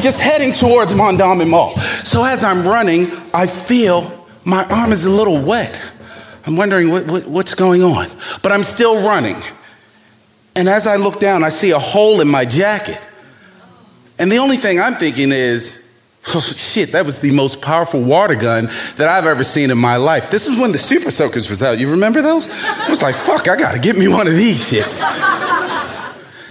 just 0.00 0.20
heading 0.20 0.54
towards 0.54 0.92
Mondawmin 0.92 1.50
Mall. 1.50 1.76
So 1.76 2.24
as 2.24 2.42
I'm 2.42 2.66
running, 2.66 3.08
I 3.34 3.46
feel 3.46 4.26
my 4.44 4.64
arm 4.70 4.92
is 4.92 5.04
a 5.04 5.10
little 5.10 5.44
wet. 5.44 5.78
I'm 6.48 6.56
wondering 6.56 6.88
what, 6.88 7.06
what, 7.06 7.26
what's 7.26 7.54
going 7.54 7.82
on, 7.82 8.08
but 8.42 8.52
I'm 8.52 8.62
still 8.62 9.06
running. 9.06 9.36
And 10.56 10.66
as 10.66 10.86
I 10.86 10.96
look 10.96 11.20
down, 11.20 11.44
I 11.44 11.50
see 11.50 11.72
a 11.72 11.78
hole 11.78 12.22
in 12.22 12.28
my 12.28 12.46
jacket. 12.46 12.98
And 14.18 14.32
the 14.32 14.38
only 14.38 14.56
thing 14.56 14.80
I'm 14.80 14.94
thinking 14.94 15.30
is, 15.30 15.86
oh 16.34 16.40
shit, 16.40 16.92
that 16.92 17.04
was 17.04 17.20
the 17.20 17.32
most 17.32 17.60
powerful 17.60 18.02
water 18.02 18.34
gun 18.34 18.64
that 18.96 19.08
I've 19.08 19.26
ever 19.26 19.44
seen 19.44 19.70
in 19.70 19.76
my 19.76 19.96
life. 19.96 20.30
This 20.30 20.48
was 20.48 20.58
when 20.58 20.72
the 20.72 20.78
Super 20.78 21.10
Soakers 21.10 21.50
was 21.50 21.62
out. 21.62 21.78
You 21.78 21.90
remember 21.90 22.22
those? 22.22 22.48
I 22.48 22.88
was 22.88 23.02
like, 23.02 23.14
fuck, 23.14 23.46
I 23.46 23.54
gotta 23.54 23.78
get 23.78 23.98
me 23.98 24.08
one 24.08 24.26
of 24.26 24.34
these 24.34 24.72
shits. 24.72 25.04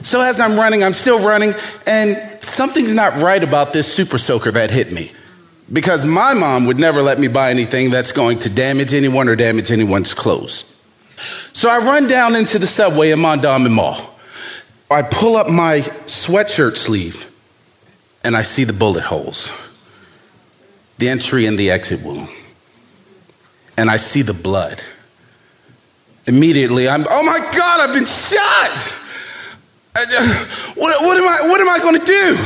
So 0.06 0.22
as 0.22 0.40
I'm 0.40 0.60
running, 0.60 0.84
I'm 0.84 0.94
still 0.94 1.28
running, 1.28 1.54
and 1.88 2.16
something's 2.44 2.94
not 2.94 3.20
right 3.20 3.44
about 3.44 3.74
this 3.74 3.92
Super 3.92 4.20
Soaker 4.20 4.52
that 4.52 4.70
hit 4.70 4.92
me. 4.92 5.12
Because 5.72 6.06
my 6.06 6.34
mom 6.34 6.66
would 6.66 6.80
never 6.80 7.02
let 7.02 7.20
me 7.20 7.28
buy 7.28 7.50
anything 7.52 7.90
that's 7.90 8.12
going 8.12 8.40
to 8.40 8.54
damage 8.54 8.94
anyone 8.94 9.28
or 9.28 9.36
damage 9.36 9.70
anyone's 9.70 10.14
clothes. 10.14 10.74
So 11.52 11.70
I 11.70 11.80
run 11.80 12.08
down 12.08 12.36
into 12.36 12.60
the 12.60 12.68
subway 12.68 13.12
in 13.12 13.20
Mondawmin 13.20 13.72
Mall. 13.72 13.98
I 14.90 15.02
pull 15.02 15.36
up 15.36 15.50
my 15.50 15.80
sweatshirt 16.06 16.78
sleeve 16.78 17.30
and 18.24 18.38
I 18.38 18.44
see 18.44 18.64
the 18.64 18.74
bullet 18.74 19.04
holes, 19.04 19.52
the 20.98 21.10
entry 21.10 21.46
and 21.46 21.58
the 21.58 21.72
exit 21.72 22.04
wound. 22.04 22.30
And 23.78 23.90
I 23.90 23.98
see 23.98 24.22
the 24.22 24.34
blood. 24.34 24.82
Immediately, 26.26 26.88
I'm, 26.88 27.06
oh 27.10 27.24
my 27.24 27.40
God, 27.56 27.80
I've 27.82 27.94
been 27.94 28.06
shot! 28.06 29.00
Uh, 29.96 30.46
what, 30.76 31.02
what 31.02 31.18
am 31.18 31.28
I, 31.28 31.50
what 31.50 31.60
am 31.60 31.70
I 31.70 31.80
gonna 31.80 32.06
do? 32.06 32.38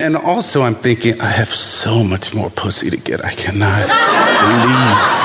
And 0.00 0.16
also, 0.16 0.62
I'm 0.62 0.74
thinking, 0.74 1.20
I 1.20 1.28
have 1.28 1.50
so 1.50 2.02
much 2.02 2.34
more 2.34 2.48
pussy 2.48 2.88
to 2.88 2.96
get. 2.96 3.22
I 3.22 3.32
cannot 3.32 3.84
believe 3.84 5.20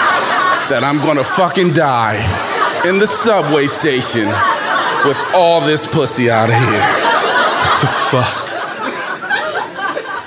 that 0.68 0.84
I'm 0.84 0.98
gonna 0.98 1.24
fucking 1.24 1.72
die 1.72 2.20
in 2.86 3.00
the 3.00 3.08
subway 3.08 3.68
station 3.68 4.28
with 5.08 5.18
all 5.34 5.62
this 5.62 5.86
pussy 5.90 6.30
out 6.30 6.50
of 6.50 6.56
here. 6.56 6.84
What 7.64 7.80
the 7.80 7.88
fuck? 8.12 8.46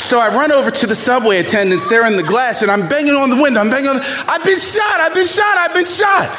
So 0.00 0.18
I 0.18 0.28
run 0.28 0.50
over 0.50 0.70
to 0.70 0.86
the 0.86 0.96
subway 0.96 1.40
attendants. 1.40 1.86
They're 1.86 2.06
in 2.06 2.16
the 2.16 2.22
glass, 2.22 2.62
and 2.62 2.70
I'm 2.70 2.88
banging 2.88 3.12
on 3.12 3.28
the 3.28 3.42
window. 3.42 3.60
I'm 3.60 3.68
banging 3.68 3.90
on. 3.90 3.96
The, 3.96 4.24
I've 4.28 4.44
been 4.44 4.58
shot. 4.58 5.00
I've 5.00 5.12
been 5.14 5.26
shot. 5.26 5.58
I've 5.58 5.74
been 5.74 5.84
shot. 5.84 6.34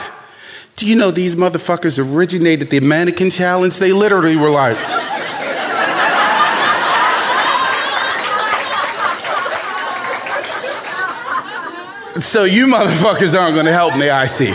Do 0.77 0.87
you 0.87 0.95
know 0.95 1.11
these 1.11 1.35
motherfuckers 1.35 1.99
originated 2.01 2.71
the 2.71 2.79
mannequin 2.79 3.29
challenge? 3.29 3.77
They 3.77 3.91
literally 3.91 4.35
were 4.35 4.49
like. 4.49 4.77
So 12.21 12.43
you 12.43 12.67
motherfuckers 12.67 13.39
aren't 13.39 13.55
gonna 13.55 13.71
help 13.71 13.95
me, 13.97 14.09
I 14.09 14.25
see. 14.25 14.53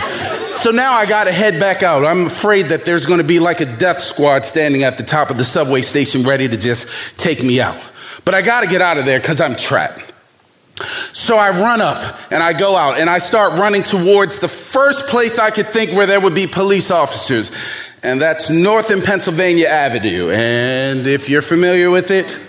So 0.51 0.71
now 0.71 0.93
I 0.93 1.05
gotta 1.05 1.31
head 1.31 1.59
back 1.59 1.83
out. 1.83 2.05
I'm 2.05 2.27
afraid 2.27 2.67
that 2.67 2.85
there's 2.85 3.05
gonna 3.05 3.23
be 3.23 3.39
like 3.39 3.59
a 3.59 3.77
death 3.77 3.99
squad 3.99 4.45
standing 4.45 4.83
at 4.83 4.97
the 4.97 5.03
top 5.03 5.29
of 5.29 5.37
the 5.37 5.45
subway 5.45 5.81
station 5.81 6.23
ready 6.23 6.47
to 6.47 6.57
just 6.57 7.19
take 7.19 7.43
me 7.43 7.59
out. 7.59 7.79
But 8.23 8.33
I 8.33 8.41
gotta 8.41 8.67
get 8.67 8.81
out 8.81 8.97
of 8.97 9.05
there 9.05 9.19
because 9.19 9.41
I'm 9.41 9.55
trapped. 9.55 10.13
So 11.13 11.37
I 11.37 11.49
run 11.51 11.81
up 11.81 12.19
and 12.31 12.43
I 12.43 12.53
go 12.53 12.75
out 12.75 12.97
and 12.97 13.09
I 13.09 13.19
start 13.19 13.53
running 13.53 13.83
towards 13.83 14.39
the 14.39 14.47
first 14.47 15.09
place 15.09 15.39
I 15.39 15.49
could 15.49 15.67
think 15.67 15.91
where 15.91 16.05
there 16.05 16.19
would 16.19 16.35
be 16.35 16.47
police 16.47 16.91
officers. 16.91 17.51
And 18.03 18.21
that's 18.21 18.49
North 18.49 18.91
and 18.91 19.03
Pennsylvania 19.03 19.67
Avenue. 19.67 20.29
And 20.29 21.07
if 21.07 21.29
you're 21.29 21.41
familiar 21.41 21.89
with 21.89 22.11
it, 22.11 22.39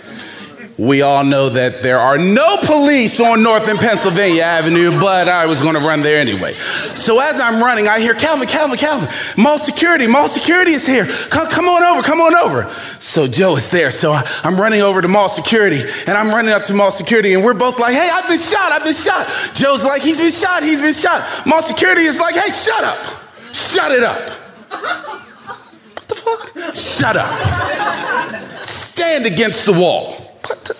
we 0.77 1.01
all 1.01 1.23
know 1.23 1.49
that 1.49 1.81
there 1.81 1.97
are 1.97 2.19
no 2.19 2.57
police 2.63 3.19
on 3.19 3.41
North 3.41 3.67
and 3.67 3.79
Pennsylvania 3.79 4.43
Avenue, 4.43 4.91
but 4.99 5.27
I 5.27 5.47
was 5.47 5.59
going 5.59 5.73
to 5.73 5.79
run 5.79 6.01
there 6.01 6.19
anyway. 6.19 6.53
So 6.53 7.19
as 7.19 7.39
I'm 7.39 7.61
running, 7.63 7.87
I 7.87 7.99
hear 7.99 8.13
Calvin, 8.13 8.47
Calvin, 8.47 8.77
Calvin, 8.77 9.09
mall 9.41 9.57
security, 9.57 10.05
mall 10.05 10.27
security 10.27 10.73
is 10.73 10.85
here. 10.85 11.07
Come, 11.29 11.47
come 11.49 11.65
on 11.65 11.81
over, 11.81 12.03
come 12.03 12.21
on 12.21 12.35
over. 12.35 12.69
So 12.99 13.27
Joe 13.27 13.55
is 13.55 13.69
there. 13.69 13.89
So 13.89 14.11
I- 14.11 14.23
I'm 14.43 14.55
running 14.59 14.81
over 14.81 15.01
to 15.01 15.07
mall 15.07 15.29
security 15.29 15.81
and 16.05 16.15
I'm 16.15 16.27
running 16.29 16.51
up 16.51 16.65
to 16.65 16.73
mall 16.75 16.91
security 16.91 17.33
and 17.33 17.43
we're 17.43 17.55
both 17.55 17.79
like, 17.79 17.95
hey, 17.95 18.09
I've 18.13 18.27
been 18.27 18.37
shot, 18.37 18.71
I've 18.71 18.83
been 18.83 18.93
shot. 18.93 19.27
Joe's 19.55 19.83
like, 19.83 20.03
he's 20.03 20.19
been 20.19 20.31
shot, 20.31 20.61
he's 20.61 20.79
been 20.79 20.93
shot. 20.93 21.25
Mall 21.47 21.63
security 21.63 22.01
is 22.03 22.19
like, 22.19 22.35
hey, 22.35 22.51
shut 22.51 22.83
up. 22.83 23.23
Shut 23.51 23.91
it 23.91 24.03
up. 24.03 24.29
What 24.69 26.07
the 26.07 26.15
fuck? 26.15 26.75
Shut 26.75 27.15
up. 27.17 28.63
Stand 28.63 29.25
against 29.25 29.65
the 29.65 29.73
wall. 29.73 30.26
What, 30.47 30.63
the- 30.65 30.75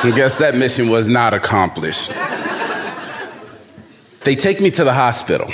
I 0.02 0.12
guess 0.14 0.38
that 0.38 0.54
mission 0.54 0.88
was 0.88 1.08
not 1.08 1.34
accomplished. 1.34 2.12
They 4.20 4.36
take 4.36 4.60
me 4.60 4.70
to 4.70 4.84
the 4.84 4.92
hospital. 4.92 5.50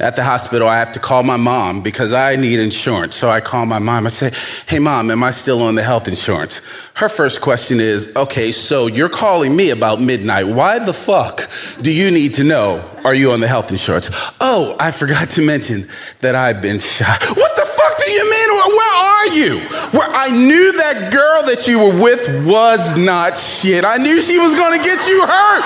At 0.00 0.16
the 0.16 0.24
hospital, 0.24 0.66
I 0.66 0.78
have 0.78 0.90
to 0.92 0.98
call 0.98 1.22
my 1.22 1.36
mom 1.36 1.80
because 1.80 2.12
I 2.12 2.34
need 2.34 2.58
insurance. 2.58 3.14
So 3.14 3.30
I 3.30 3.40
call 3.40 3.64
my 3.64 3.78
mom. 3.78 4.06
I 4.06 4.08
say, 4.08 4.32
Hey, 4.66 4.80
mom, 4.80 5.08
am 5.08 5.22
I 5.22 5.30
still 5.30 5.62
on 5.62 5.76
the 5.76 5.84
health 5.84 6.08
insurance? 6.08 6.60
Her 6.94 7.08
first 7.08 7.40
question 7.40 7.78
is, 7.78 8.14
Okay, 8.16 8.50
so 8.50 8.88
you're 8.88 9.08
calling 9.08 9.56
me 9.56 9.70
about 9.70 10.00
midnight. 10.00 10.48
Why 10.48 10.80
the 10.80 10.92
fuck 10.92 11.48
do 11.80 11.94
you 11.94 12.10
need 12.10 12.34
to 12.34 12.44
know? 12.44 12.84
Are 13.04 13.14
you 13.14 13.30
on 13.30 13.40
the 13.40 13.46
health 13.46 13.70
insurance? 13.70 14.10
Oh, 14.40 14.74
I 14.80 14.90
forgot 14.90 15.30
to 15.30 15.46
mention 15.46 15.86
that 16.22 16.34
I've 16.34 16.60
been 16.60 16.80
shot. 16.80 17.22
What 17.36 17.54
the 17.54 17.66
fuck 17.66 17.98
do 18.04 18.10
you 18.10 18.24
mean? 18.24 18.48
Where, 18.50 18.94
are 18.94 19.28
you? 19.28 19.58
Where 19.92 20.10
I 20.10 20.28
knew 20.28 20.72
that 20.78 21.12
girl 21.12 21.54
that 21.54 21.68
you 21.68 21.78
were 21.78 22.02
with 22.02 22.26
was 22.46 22.96
not 22.96 23.38
shit. 23.38 23.84
I 23.84 23.96
knew 23.98 24.20
she 24.20 24.38
was 24.38 24.54
gonna 24.56 24.78
get 24.78 25.06
you 25.06 25.20
hurt. 25.22 25.64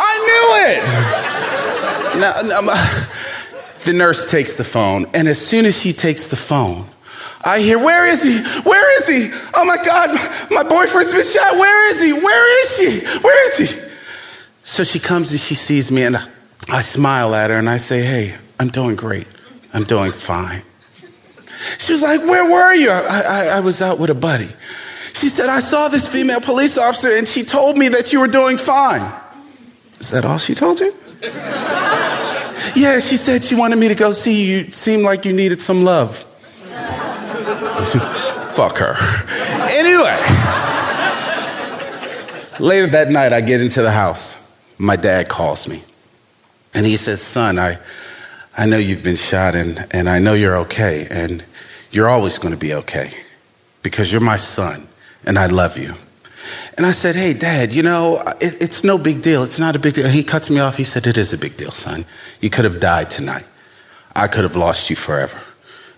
I 0.00 0.14
knew 0.24 0.46
it. 0.72 1.18
Now, 2.18 2.32
now, 2.42 2.60
the 3.84 3.92
nurse 3.92 4.30
takes 4.30 4.54
the 4.54 4.64
phone, 4.64 5.06
and 5.14 5.28
as 5.28 5.44
soon 5.44 5.66
as 5.66 5.80
she 5.80 5.92
takes 5.92 6.26
the 6.26 6.36
phone, 6.36 6.86
I 7.44 7.60
hear, 7.60 7.78
Where 7.78 8.06
is 8.06 8.22
he? 8.22 8.38
Where 8.68 8.98
is 8.98 9.08
he? 9.08 9.30
Oh 9.54 9.64
my 9.64 9.76
God, 9.84 10.10
my 10.50 10.62
boyfriend's 10.62 11.12
been 11.12 11.24
shot. 11.24 11.54
Where 11.54 11.90
is 11.90 12.02
he? 12.02 12.12
Where 12.12 12.62
is 12.62 12.76
she? 12.76 13.20
Where 13.20 13.50
is 13.50 13.58
he? 13.58 13.88
So 14.62 14.84
she 14.84 14.98
comes 14.98 15.30
and 15.30 15.40
she 15.40 15.54
sees 15.54 15.90
me, 15.90 16.02
and 16.02 16.16
I, 16.68 16.80
smile 16.82 17.34
at 17.34 17.50
her 17.50 17.56
and 17.56 17.70
I 17.70 17.78
say, 17.78 18.02
Hey, 18.02 18.34
I'm 18.60 18.68
doing 18.68 18.96
great. 18.96 19.26
I'm 19.72 19.84
doing 19.84 20.12
fine. 20.12 20.62
She 21.78 21.92
was 21.92 22.02
like, 22.02 22.20
Where 22.20 22.44
were 22.44 22.74
you? 22.74 22.90
I, 22.90 23.22
I, 23.26 23.46
I 23.56 23.60
was 23.60 23.80
out 23.80 23.98
with 23.98 24.10
a 24.10 24.14
buddy. 24.14 24.48
She 25.14 25.28
said, 25.30 25.48
I 25.48 25.60
saw 25.60 25.88
this 25.88 26.06
female 26.06 26.40
police 26.40 26.76
officer, 26.76 27.16
and 27.16 27.26
she 27.26 27.44
told 27.44 27.76
me 27.78 27.88
that 27.88 28.12
you 28.12 28.20
were 28.20 28.28
doing 28.28 28.58
fine. 28.58 29.10
Is 29.98 30.10
that 30.10 30.24
all 30.24 30.38
she 30.38 30.54
told 30.54 30.80
you? 30.80 30.92
Yeah, 32.74 33.00
she 33.00 33.16
said 33.16 33.42
she 33.44 33.54
wanted 33.54 33.78
me 33.78 33.88
to 33.88 33.94
go 33.94 34.12
see 34.12 34.50
you. 34.50 34.70
Seemed 34.70 35.02
like 35.02 35.24
you 35.24 35.32
needed 35.32 35.60
some 35.60 35.84
love. 35.84 36.16
Fuck 38.54 38.78
her. 38.78 38.94
Anyway, 39.70 40.16
later 42.58 42.88
that 42.88 43.08
night, 43.10 43.32
I 43.32 43.40
get 43.40 43.60
into 43.60 43.82
the 43.82 43.90
house. 43.90 44.52
My 44.78 44.96
dad 44.96 45.28
calls 45.28 45.68
me. 45.68 45.82
And 46.74 46.84
he 46.84 46.96
says, 46.96 47.20
Son, 47.20 47.58
I, 47.58 47.78
I 48.56 48.66
know 48.66 48.76
you've 48.76 49.04
been 49.04 49.16
shot 49.16 49.54
and, 49.54 49.86
and 49.90 50.08
I 50.08 50.18
know 50.18 50.34
you're 50.34 50.56
okay. 50.58 51.06
And 51.10 51.44
you're 51.90 52.08
always 52.08 52.38
going 52.38 52.52
to 52.52 52.58
be 52.58 52.74
okay 52.74 53.10
because 53.82 54.12
you're 54.12 54.20
my 54.20 54.36
son 54.36 54.86
and 55.24 55.38
I 55.38 55.46
love 55.46 55.78
you. 55.78 55.94
And 56.76 56.86
I 56.86 56.92
said, 56.92 57.14
Hey, 57.16 57.32
Dad, 57.34 57.72
you 57.72 57.82
know, 57.82 58.22
it, 58.40 58.60
it's 58.60 58.84
no 58.84 58.98
big 58.98 59.22
deal. 59.22 59.42
It's 59.42 59.58
not 59.58 59.76
a 59.76 59.78
big 59.78 59.94
deal. 59.94 60.06
And 60.06 60.14
he 60.14 60.22
cuts 60.22 60.50
me 60.50 60.60
off. 60.60 60.76
He 60.76 60.84
said, 60.84 61.06
It 61.06 61.16
is 61.16 61.32
a 61.32 61.38
big 61.38 61.56
deal, 61.56 61.70
son. 61.70 62.04
You 62.40 62.50
could 62.50 62.64
have 62.64 62.80
died 62.80 63.10
tonight. 63.10 63.44
I 64.14 64.28
could 64.28 64.44
have 64.44 64.56
lost 64.56 64.90
you 64.90 64.96
forever. 64.96 65.40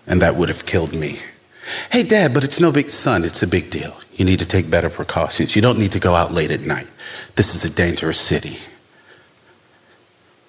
And 0.06 0.20
that 0.22 0.36
would 0.36 0.48
have 0.48 0.66
killed 0.66 0.92
me. 0.92 1.18
Hey, 1.90 2.02
Dad, 2.02 2.34
but 2.34 2.44
it's 2.44 2.60
no 2.60 2.72
big, 2.72 2.90
son. 2.90 3.24
It's 3.24 3.42
a 3.42 3.46
big 3.46 3.70
deal. 3.70 3.96
You 4.14 4.24
need 4.24 4.40
to 4.40 4.46
take 4.46 4.70
better 4.70 4.90
precautions. 4.90 5.54
You 5.54 5.62
don't 5.62 5.78
need 5.78 5.92
to 5.92 6.00
go 6.00 6.14
out 6.14 6.32
late 6.32 6.50
at 6.50 6.60
night. 6.60 6.88
This 7.36 7.54
is 7.54 7.64
a 7.64 7.74
dangerous 7.74 8.20
city. 8.20 8.58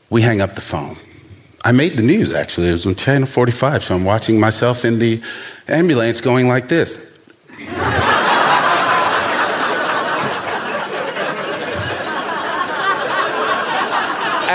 We 0.09 0.21
hang 0.21 0.41
up 0.41 0.55
the 0.55 0.61
phone. 0.61 0.97
I 1.63 1.71
made 1.71 1.95
the 1.95 2.03
news 2.03 2.33
actually. 2.33 2.69
It 2.69 2.73
was 2.73 2.87
on 2.87 2.95
Channel 2.95 3.27
45, 3.27 3.83
so 3.83 3.95
I'm 3.95 4.03
watching 4.03 4.39
myself 4.39 4.83
in 4.83 4.99
the 4.99 5.21
ambulance 5.67 6.19
going 6.19 6.47
like 6.47 6.67
this. 6.67 7.07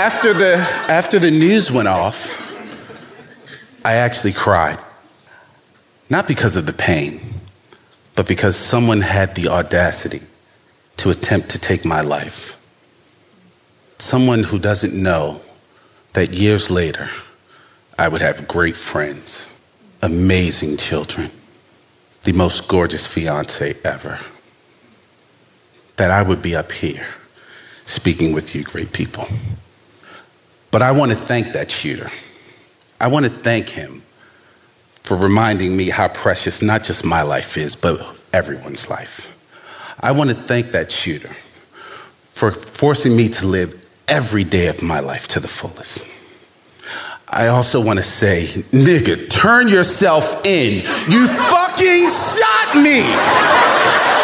After 0.07 0.33
the 0.33 0.55
after 0.87 1.19
the 1.19 1.29
news 1.29 1.69
went 1.69 1.89
off, 1.89 2.39
I 3.83 3.95
actually 3.95 4.31
cried. 4.31 4.79
Not 6.09 6.29
because 6.29 6.55
of 6.55 6.65
the 6.65 6.71
pain, 6.71 7.19
but 8.15 8.25
because 8.25 8.55
someone 8.55 9.01
had 9.01 9.35
the 9.35 9.49
audacity 9.49 10.21
to 10.95 11.09
attempt 11.09 11.49
to 11.49 11.59
take 11.59 11.83
my 11.83 11.99
life. 11.99 12.55
Someone 13.97 14.43
who 14.45 14.59
doesn't 14.59 14.93
know 14.93 15.41
that 16.13 16.33
years 16.33 16.71
later, 16.71 17.09
I 17.99 18.07
would 18.07 18.21
have 18.21 18.47
great 18.47 18.77
friends, 18.77 19.53
amazing 20.01 20.77
children, 20.77 21.31
the 22.23 22.31
most 22.31 22.69
gorgeous 22.69 23.05
fiance 23.05 23.75
ever. 23.83 24.19
That 25.97 26.11
I 26.11 26.21
would 26.21 26.41
be 26.41 26.55
up 26.55 26.71
here 26.71 27.07
speaking 27.85 28.33
with 28.33 28.55
you, 28.55 28.63
great 28.63 28.93
people. 28.93 29.27
But 30.71 30.81
I 30.81 30.91
want 30.91 31.11
to 31.11 31.17
thank 31.17 31.53
that 31.53 31.71
shooter. 31.71 32.09
I 32.99 33.07
want 33.07 33.25
to 33.25 33.31
thank 33.31 33.69
him 33.69 34.01
for 34.89 35.15
reminding 35.15 35.75
me 35.75 35.89
how 35.89 36.07
precious 36.09 36.61
not 36.61 36.83
just 36.83 37.05
my 37.05 37.21
life 37.21 37.57
is, 37.57 37.75
but 37.75 38.01
everyone's 38.33 38.89
life. 38.89 39.33
I 39.99 40.11
want 40.11 40.29
to 40.29 40.35
thank 40.35 40.71
that 40.71 40.91
shooter 40.91 41.29
for 41.29 42.51
forcing 42.51 43.15
me 43.15 43.29
to 43.29 43.47
live 43.47 43.83
every 44.07 44.43
day 44.43 44.67
of 44.67 44.83
my 44.83 44.99
life 44.99 45.27
to 45.29 45.39
the 45.39 45.47
fullest. 45.47 46.05
I 47.29 47.47
also 47.47 47.83
want 47.83 47.99
to 47.99 48.03
say, 48.03 48.45
nigga, 48.71 49.29
turn 49.29 49.67
yourself 49.67 50.45
in. 50.45 50.75
You 51.09 51.27
fucking 51.27 52.09
shot 52.09 52.75
me. 52.75 54.16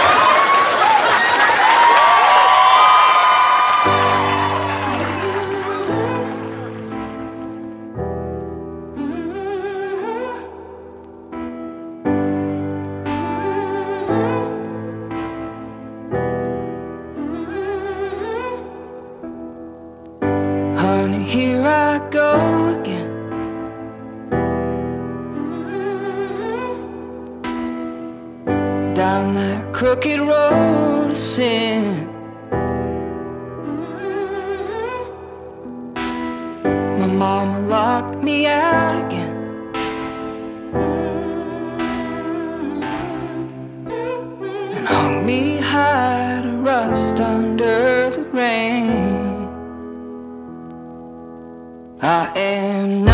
Me 38.23 38.47
out 38.47 39.05
again. 39.05 39.35
And 44.75 44.87
hung 44.87 45.25
me 45.25 45.57
high 45.57 46.39
to 46.41 46.51
rust 46.57 47.19
under 47.19 48.09
the 48.09 48.23
rain. 48.31 49.49
I 52.01 52.31
am 52.35 53.12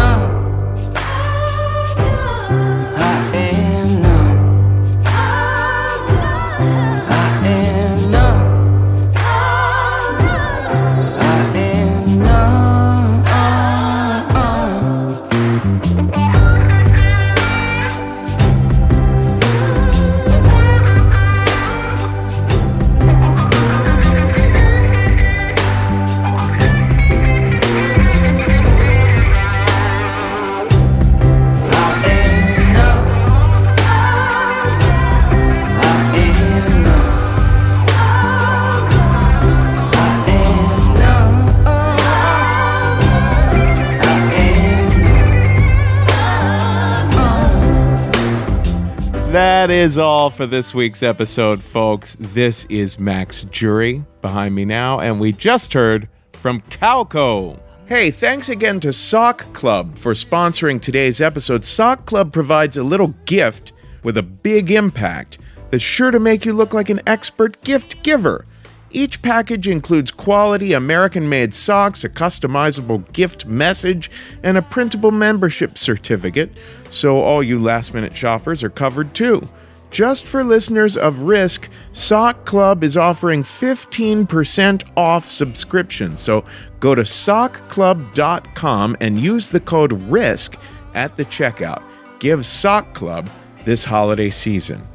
is 49.79 49.97
all 49.97 50.29
for 50.29 50.45
this 50.45 50.73
week's 50.73 51.01
episode, 51.01 51.63
folks. 51.63 52.17
This 52.19 52.65
is 52.65 52.99
Max 52.99 53.43
Jury 53.43 54.03
behind 54.21 54.53
me 54.53 54.65
now, 54.65 54.99
and 54.99 55.21
we 55.21 55.31
just 55.31 55.71
heard 55.71 56.09
from 56.33 56.59
CalCo. 56.63 57.57
Hey, 57.85 58.11
thanks 58.11 58.49
again 58.49 58.81
to 58.81 58.91
Sock 58.91 59.53
Club 59.53 59.97
for 59.97 60.11
sponsoring 60.11 60.81
today's 60.81 61.21
episode. 61.21 61.63
Sock 61.63 62.05
Club 62.05 62.33
provides 62.33 62.75
a 62.75 62.83
little 62.83 63.15
gift 63.23 63.71
with 64.03 64.17
a 64.17 64.21
big 64.21 64.69
impact 64.69 65.37
that's 65.71 65.81
sure 65.81 66.11
to 66.11 66.19
make 66.19 66.43
you 66.43 66.51
look 66.51 66.73
like 66.73 66.89
an 66.89 66.99
expert 67.07 67.63
gift 67.63 68.03
giver. 68.03 68.45
Each 68.91 69.21
package 69.21 69.69
includes 69.69 70.11
quality 70.11 70.73
American 70.73 71.29
made 71.29 71.53
socks, 71.53 72.03
a 72.03 72.09
customizable 72.09 73.09
gift 73.13 73.45
message, 73.45 74.11
and 74.43 74.57
a 74.57 74.61
printable 74.61 75.11
membership 75.11 75.77
certificate, 75.77 76.51
so 76.89 77.21
all 77.21 77.41
you 77.41 77.61
last 77.61 77.93
minute 77.93 78.13
shoppers 78.13 78.61
are 78.61 78.69
covered 78.69 79.13
too. 79.13 79.47
Just 79.91 80.25
for 80.25 80.43
listeners 80.43 80.97
of 80.97 81.21
Risk, 81.21 81.67
Sock 81.93 82.45
Club 82.45 82.83
is 82.83 82.95
offering 82.95 83.43
15% 83.43 84.83
off 84.95 85.29
subscription. 85.29 86.15
So 86.15 86.45
go 86.79 86.93
to 86.93 87.01
sockclub.com 87.01 88.97
and 88.99 89.17
use 89.17 89.49
the 89.49 89.59
code 89.59 89.91
RISK 90.09 90.59
at 90.93 91.17
the 91.17 91.25
checkout. 91.25 91.81
Give 92.19 92.45
Sock 92.45 92.93
Club 92.93 93.29
this 93.65 93.83
holiday 93.83 94.29
season. 94.29 94.87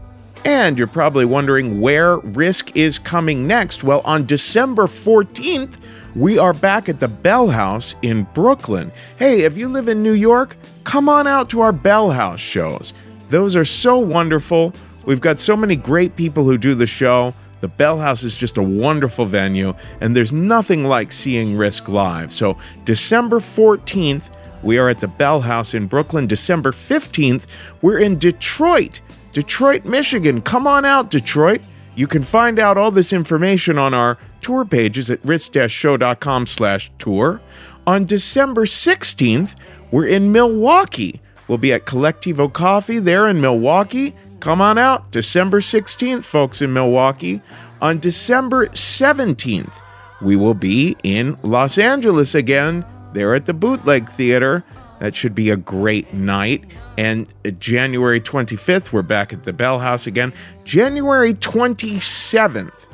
And 0.44 0.78
you're 0.78 0.86
probably 0.86 1.24
wondering 1.24 1.80
where 1.80 2.18
Risk 2.18 2.76
is 2.76 2.98
coming 2.98 3.46
next. 3.46 3.82
Well, 3.82 4.02
on 4.04 4.26
December 4.26 4.86
14th, 4.86 5.76
we 6.14 6.38
are 6.38 6.52
back 6.52 6.88
at 6.88 7.00
the 7.00 7.08
Bell 7.08 7.48
House 7.48 7.94
in 8.02 8.24
Brooklyn. 8.34 8.92
Hey, 9.18 9.40
if 9.40 9.56
you 9.56 9.68
live 9.68 9.88
in 9.88 10.02
New 10.02 10.12
York, 10.12 10.56
come 10.84 11.08
on 11.08 11.26
out 11.26 11.48
to 11.50 11.60
our 11.62 11.72
Bell 11.72 12.10
House 12.10 12.40
shows. 12.40 12.92
Those 13.28 13.56
are 13.56 13.64
so 13.64 13.98
wonderful. 13.98 14.72
We've 15.06 15.20
got 15.20 15.38
so 15.38 15.56
many 15.56 15.76
great 15.76 16.16
people 16.16 16.44
who 16.44 16.58
do 16.58 16.74
the 16.74 16.86
show. 16.86 17.34
The 17.60 17.68
Bell 17.68 17.98
House 17.98 18.22
is 18.22 18.36
just 18.36 18.58
a 18.58 18.62
wonderful 18.62 19.24
venue, 19.24 19.74
and 20.00 20.14
there's 20.14 20.32
nothing 20.32 20.84
like 20.84 21.12
seeing 21.12 21.56
Risk 21.56 21.88
live. 21.88 22.32
So, 22.32 22.58
December 22.84 23.40
14th, 23.40 24.24
we 24.62 24.76
are 24.76 24.88
at 24.88 25.00
the 25.00 25.08
Bell 25.08 25.40
House 25.40 25.72
in 25.72 25.86
Brooklyn. 25.86 26.26
December 26.26 26.72
15th, 26.72 27.44
we're 27.80 27.98
in 27.98 28.18
Detroit. 28.18 29.00
Detroit, 29.32 29.84
Michigan. 29.84 30.42
Come 30.42 30.66
on 30.66 30.84
out, 30.84 31.10
Detroit. 31.10 31.62
You 31.96 32.06
can 32.06 32.22
find 32.22 32.58
out 32.58 32.76
all 32.76 32.90
this 32.90 33.12
information 33.12 33.78
on 33.78 33.94
our 33.94 34.18
tour 34.40 34.64
pages 34.64 35.10
at 35.10 35.24
risk-show.com 35.24 36.46
slash 36.46 36.90
tour. 36.98 37.40
On 37.86 38.04
December 38.04 38.64
16th, 38.64 39.54
we're 39.90 40.06
in 40.06 40.32
Milwaukee. 40.32 41.20
We'll 41.48 41.58
be 41.58 41.72
at 41.72 41.84
Colectivo 41.84 42.52
Coffee 42.52 42.98
there 42.98 43.28
in 43.28 43.40
Milwaukee. 43.40 44.14
Come 44.40 44.60
on 44.60 44.78
out, 44.78 45.10
December 45.10 45.60
16th, 45.60 46.24
folks 46.24 46.60
in 46.60 46.72
Milwaukee. 46.72 47.40
On 47.80 47.98
December 47.98 48.66
17th, 48.68 49.72
we 50.20 50.36
will 50.36 50.54
be 50.54 50.96
in 51.02 51.36
Los 51.42 51.78
Angeles 51.78 52.34
again, 52.34 52.84
there 53.12 53.34
at 53.34 53.46
the 53.46 53.54
Bootleg 53.54 54.08
Theater. 54.10 54.64
That 55.00 55.14
should 55.14 55.34
be 55.34 55.50
a 55.50 55.56
great 55.56 56.14
night. 56.14 56.64
And 56.96 57.26
January 57.58 58.20
25th, 58.20 58.92
we're 58.92 59.02
back 59.02 59.32
at 59.32 59.44
the 59.44 59.52
Bell 59.52 59.78
House 59.78 60.06
again. 60.06 60.32
January 60.64 61.34
27th, 61.34 62.86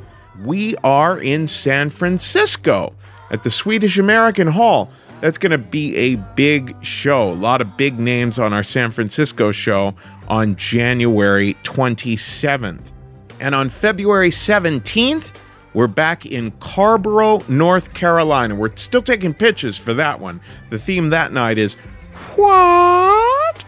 we 0.44 0.74
are 0.78 1.20
in 1.20 1.46
San 1.46 1.90
Francisco 1.90 2.94
at 3.30 3.42
the 3.44 3.50
Swedish 3.50 3.98
American 3.98 4.48
Hall. 4.48 4.90
That's 5.20 5.36
going 5.38 5.52
to 5.52 5.58
be 5.58 5.96
a 5.96 6.16
big 6.16 6.74
show. 6.82 7.30
A 7.30 7.34
lot 7.34 7.60
of 7.60 7.76
big 7.76 7.98
names 7.98 8.38
on 8.38 8.52
our 8.52 8.62
San 8.62 8.90
Francisco 8.90 9.52
show 9.52 9.94
on 10.28 10.56
January 10.56 11.54
27th. 11.62 12.80
And 13.38 13.54
on 13.54 13.68
February 13.68 14.30
17th, 14.30 15.32
we're 15.74 15.86
back 15.86 16.26
in 16.26 16.50
Carrboro, 16.52 17.40
North 17.48 17.94
Carolina. 17.94 18.54
We're 18.54 18.74
still 18.76 19.02
taking 19.02 19.34
pitches 19.34 19.76
for 19.76 19.94
that 19.94 20.20
one. 20.20 20.40
The 20.70 20.78
theme 20.78 21.10
that 21.10 21.32
night 21.32 21.58
is 21.58 21.74
What? 22.36 23.64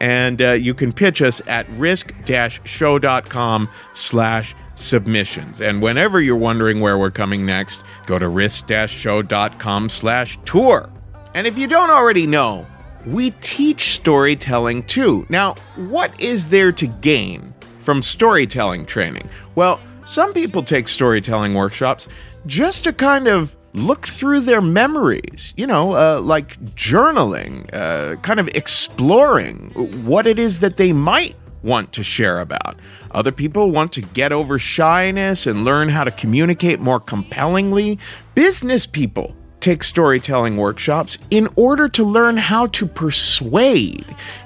And 0.00 0.40
uh, 0.40 0.52
you 0.52 0.72
can 0.72 0.92
pitch 0.92 1.20
us 1.20 1.42
at 1.46 1.68
risk-show.com 1.70 3.68
slash 3.92 4.54
submissions. 4.80 5.60
And 5.60 5.82
whenever 5.82 6.20
you're 6.20 6.36
wondering 6.36 6.80
where 6.80 6.98
we're 6.98 7.10
coming 7.10 7.44
next, 7.46 7.82
go 8.06 8.18
to 8.18 8.28
risk-show.com 8.28 9.90
slash 9.90 10.38
tour. 10.44 10.88
And 11.34 11.46
if 11.46 11.56
you 11.58 11.66
don't 11.66 11.90
already 11.90 12.26
know, 12.26 12.66
we 13.06 13.30
teach 13.40 13.94
storytelling 13.94 14.82
too. 14.84 15.26
Now, 15.28 15.54
what 15.76 16.18
is 16.20 16.48
there 16.48 16.72
to 16.72 16.86
gain 16.86 17.54
from 17.82 18.02
storytelling 18.02 18.86
training? 18.86 19.28
Well, 19.54 19.80
Some 20.10 20.32
people 20.32 20.64
take 20.64 20.88
storytelling 20.88 21.54
workshops 21.54 22.08
just 22.44 22.82
to 22.82 22.92
kind 22.92 23.28
of 23.28 23.54
look 23.74 24.08
through 24.08 24.40
their 24.40 24.60
memories, 24.60 25.54
you 25.56 25.68
know, 25.68 25.92
uh, 25.94 26.20
like 26.20 26.58
journaling, 26.74 27.72
uh, 27.72 28.16
kind 28.16 28.40
of 28.40 28.48
exploring 28.48 29.70
what 30.04 30.26
it 30.26 30.36
is 30.40 30.58
that 30.58 30.78
they 30.78 30.92
might 30.92 31.36
want 31.62 31.92
to 31.94 32.02
share 32.02 32.40
about. 32.40 32.76
Other 33.10 33.32
people 33.32 33.70
want 33.70 33.92
to 33.94 34.00
get 34.00 34.32
over 34.32 34.58
shyness 34.58 35.46
and 35.46 35.64
learn 35.64 35.88
how 35.88 36.04
to 36.04 36.10
communicate 36.10 36.80
more 36.80 37.00
compellingly. 37.00 37.98
Business 38.34 38.86
people 38.86 39.34
take 39.60 39.84
storytelling 39.84 40.56
workshops 40.56 41.18
in 41.30 41.48
order 41.54 41.88
to 41.88 42.02
learn 42.02 42.36
how 42.36 42.66
to 42.66 42.86
persuade 42.86 44.04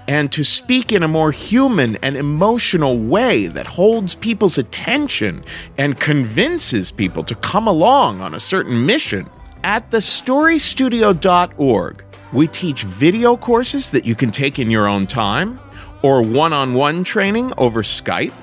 and 0.08 0.30
to 0.32 0.44
speak 0.44 0.92
in 0.92 1.02
a 1.02 1.08
more 1.08 1.30
human 1.30 1.96
and 1.96 2.16
emotional 2.16 2.98
way 2.98 3.46
that 3.46 3.66
holds 3.66 4.14
people's 4.14 4.58
attention 4.58 5.44
and 5.78 6.00
convinces 6.00 6.90
people 6.90 7.24
to 7.24 7.34
come 7.36 7.66
along 7.66 8.20
on 8.20 8.34
a 8.34 8.40
certain 8.40 8.84
mission. 8.84 9.28
At 9.62 9.90
thestorystudio.org, 9.90 12.04
we 12.32 12.48
teach 12.48 12.82
video 12.82 13.36
courses 13.36 13.90
that 13.90 14.04
you 14.04 14.14
can 14.14 14.30
take 14.30 14.58
in 14.58 14.70
your 14.70 14.88
own 14.88 15.06
time, 15.06 15.60
or 16.04 16.22
one 16.22 16.52
on 16.52 16.74
one 16.74 17.02
training 17.02 17.50
over 17.56 17.82
Skype 17.82 18.34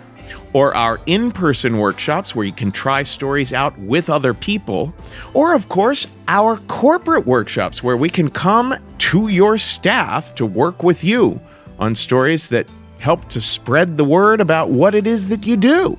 or 0.51 0.75
our 0.75 0.99
in 1.05 1.31
person 1.31 1.77
workshops 1.77 2.33
where 2.33 2.43
you 2.43 2.51
can 2.51 2.71
try 2.71 3.03
stories 3.03 3.53
out 3.53 3.77
with 3.77 4.09
other 4.09 4.33
people, 4.33 4.91
or 5.35 5.53
of 5.53 5.69
course, 5.69 6.07
our 6.27 6.57
corporate 6.57 7.27
workshops 7.27 7.83
where 7.83 7.95
we 7.95 8.09
can 8.09 8.31
come 8.31 8.75
to 8.97 9.27
your 9.27 9.59
staff 9.59 10.33
to 10.33 10.43
work 10.43 10.81
with 10.81 11.03
you 11.03 11.39
on 11.77 11.93
stories 11.93 12.49
that 12.49 12.67
help 12.97 13.29
to 13.29 13.39
spread 13.39 13.95
the 13.95 14.05
word 14.05 14.41
about 14.41 14.71
what 14.71 14.95
it 14.95 15.05
is 15.05 15.29
that 15.29 15.45
you 15.45 15.55
do. 15.55 15.95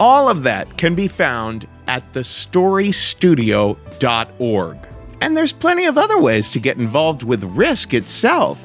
All 0.00 0.28
of 0.28 0.42
that 0.42 0.76
can 0.76 0.96
be 0.96 1.06
found 1.06 1.68
at 1.86 2.12
thestorystudio.org. 2.12 4.78
And 5.20 5.36
there's 5.36 5.52
plenty 5.52 5.86
of 5.86 5.96
other 5.96 6.18
ways 6.18 6.50
to 6.50 6.58
get 6.58 6.76
involved 6.76 7.22
with 7.22 7.44
Risk 7.44 7.94
itself. 7.94 8.64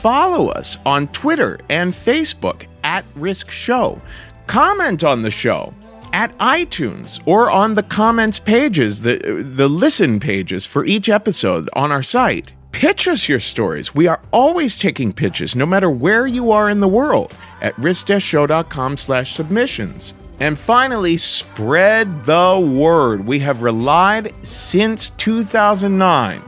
Follow 0.00 0.48
us 0.48 0.78
on 0.86 1.08
Twitter 1.08 1.58
and 1.68 1.92
Facebook 1.92 2.66
at 2.84 3.04
Risk 3.16 3.50
Show 3.50 4.00
comment 4.48 5.04
on 5.04 5.22
the 5.22 5.30
show 5.30 5.72
at 6.12 6.36
iTunes 6.38 7.20
or 7.26 7.50
on 7.50 7.74
the 7.74 7.82
comments 7.82 8.40
pages, 8.40 9.02
the, 9.02 9.18
the 9.54 9.68
listen 9.68 10.18
pages 10.18 10.66
for 10.66 10.84
each 10.84 11.08
episode 11.08 11.68
on 11.74 11.92
our 11.92 12.02
site. 12.02 12.52
Pitch 12.72 13.06
us 13.06 13.28
your 13.28 13.40
stories. 13.40 13.94
We 13.94 14.06
are 14.06 14.20
always 14.32 14.76
taking 14.76 15.12
pitches, 15.12 15.54
no 15.54 15.66
matter 15.66 15.90
where 15.90 16.26
you 16.26 16.50
are 16.50 16.70
in 16.70 16.80
the 16.80 16.88
world, 16.88 17.34
at 17.60 17.78
risk-show.com 17.78 18.96
slash 18.96 19.34
submissions. 19.34 20.14
And 20.40 20.58
finally, 20.58 21.16
spread 21.16 22.24
the 22.24 22.58
word. 22.58 23.26
We 23.26 23.40
have 23.40 23.62
relied 23.62 24.32
since 24.42 25.10
2009 25.10 26.42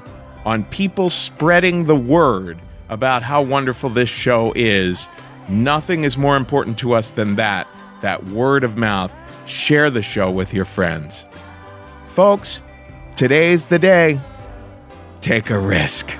on 0.44 0.64
people 0.64 1.10
spreading 1.10 1.84
the 1.84 1.96
word 1.96 2.60
about 2.90 3.22
how 3.22 3.40
wonderful 3.40 3.88
this 3.88 4.10
show 4.10 4.52
is. 4.54 5.08
Nothing 5.48 6.04
is 6.04 6.18
more 6.18 6.36
important 6.36 6.76
to 6.78 6.92
us 6.92 7.10
than 7.10 7.36
that 7.36 7.66
that 8.02 8.24
word 8.26 8.64
of 8.64 8.76
mouth. 8.76 9.12
Share 9.46 9.90
the 9.90 10.02
show 10.02 10.30
with 10.30 10.54
your 10.54 10.64
friends. 10.64 11.24
Folks, 12.08 12.62
today's 13.16 13.66
the 13.66 13.78
day. 13.78 14.20
Take 15.20 15.50
a 15.50 15.58
risk. 15.58 16.10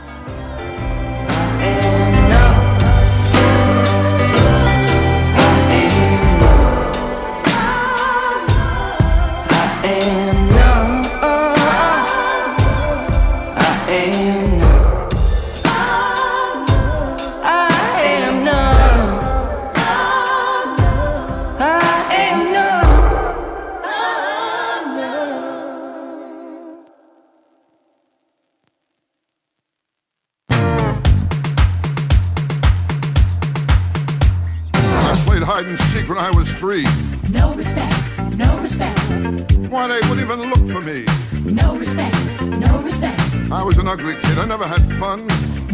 Why, 39.70 39.86
they 39.86 40.01
wouldn't 40.09 40.20
even 40.20 40.51
look 40.51 40.66
for 40.68 40.80
me. 40.80 41.05
no 41.52 41.76
respect, 41.76 42.14
no 42.42 42.80
respect, 42.82 43.20
I 43.52 43.62
was 43.62 43.78
an 43.78 43.86
ugly 43.86 44.14
kid. 44.16 44.38
I 44.38 44.44
never 44.47 44.66
had 44.66 44.82
fun. 44.98 45.26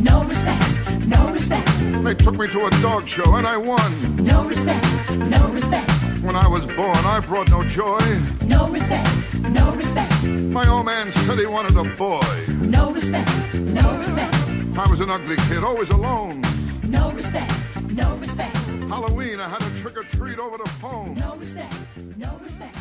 no 0.03 0.23
respect, 0.25 1.07
no 1.07 1.33
respect, 1.33 1.67
They 2.05 2.15
took 2.15 2.37
me 2.37 2.47
to 2.49 2.67
a 2.67 2.71
dog 2.83 3.09
show 3.09 3.35
and 3.37 3.47
I 3.47 3.57
won. 3.57 3.91
no 4.23 4.45
respect, 4.47 4.85
no 5.17 5.49
respect, 5.49 5.91
When 6.23 6.37
I 6.37 6.47
was 6.47 6.67
born, 6.67 6.99
I 7.07 7.21
brought 7.21 7.49
no 7.51 7.65
joy. 7.65 7.99
no 8.45 8.69
respect, 8.69 9.09
no 9.51 9.73
respect, 9.75 10.13
My 10.25 10.69
old 10.69 10.85
man 10.87 11.11
said 11.13 11.39
he 11.39 11.47
wanted 11.47 11.77
a 11.77 11.85
boy. 11.97 12.21
no 12.61 12.93
respect, 12.93 13.31
no 13.55 13.97
respect, 13.99 14.35
I 14.79 14.87
was 14.91 15.01
an 15.01 15.11
ugly 15.11 15.37
kid, 15.49 15.65
always 15.65 15.89
alone. 15.91 16.43
no 16.85 17.11
respect, 17.13 17.51
no 17.93 18.15
respect, 18.17 18.55
Halloween, 18.93 19.41
I 19.41 19.49
had 19.49 19.63
a 19.63 19.71
trick 19.81 19.97
or 19.97 20.05
treat 20.05 20.39
over 20.39 20.59
the 20.59 20.69
phone. 20.83 21.15
no 21.15 21.35
respect, 21.37 21.75
no 22.19 22.39
respect. 22.45 22.77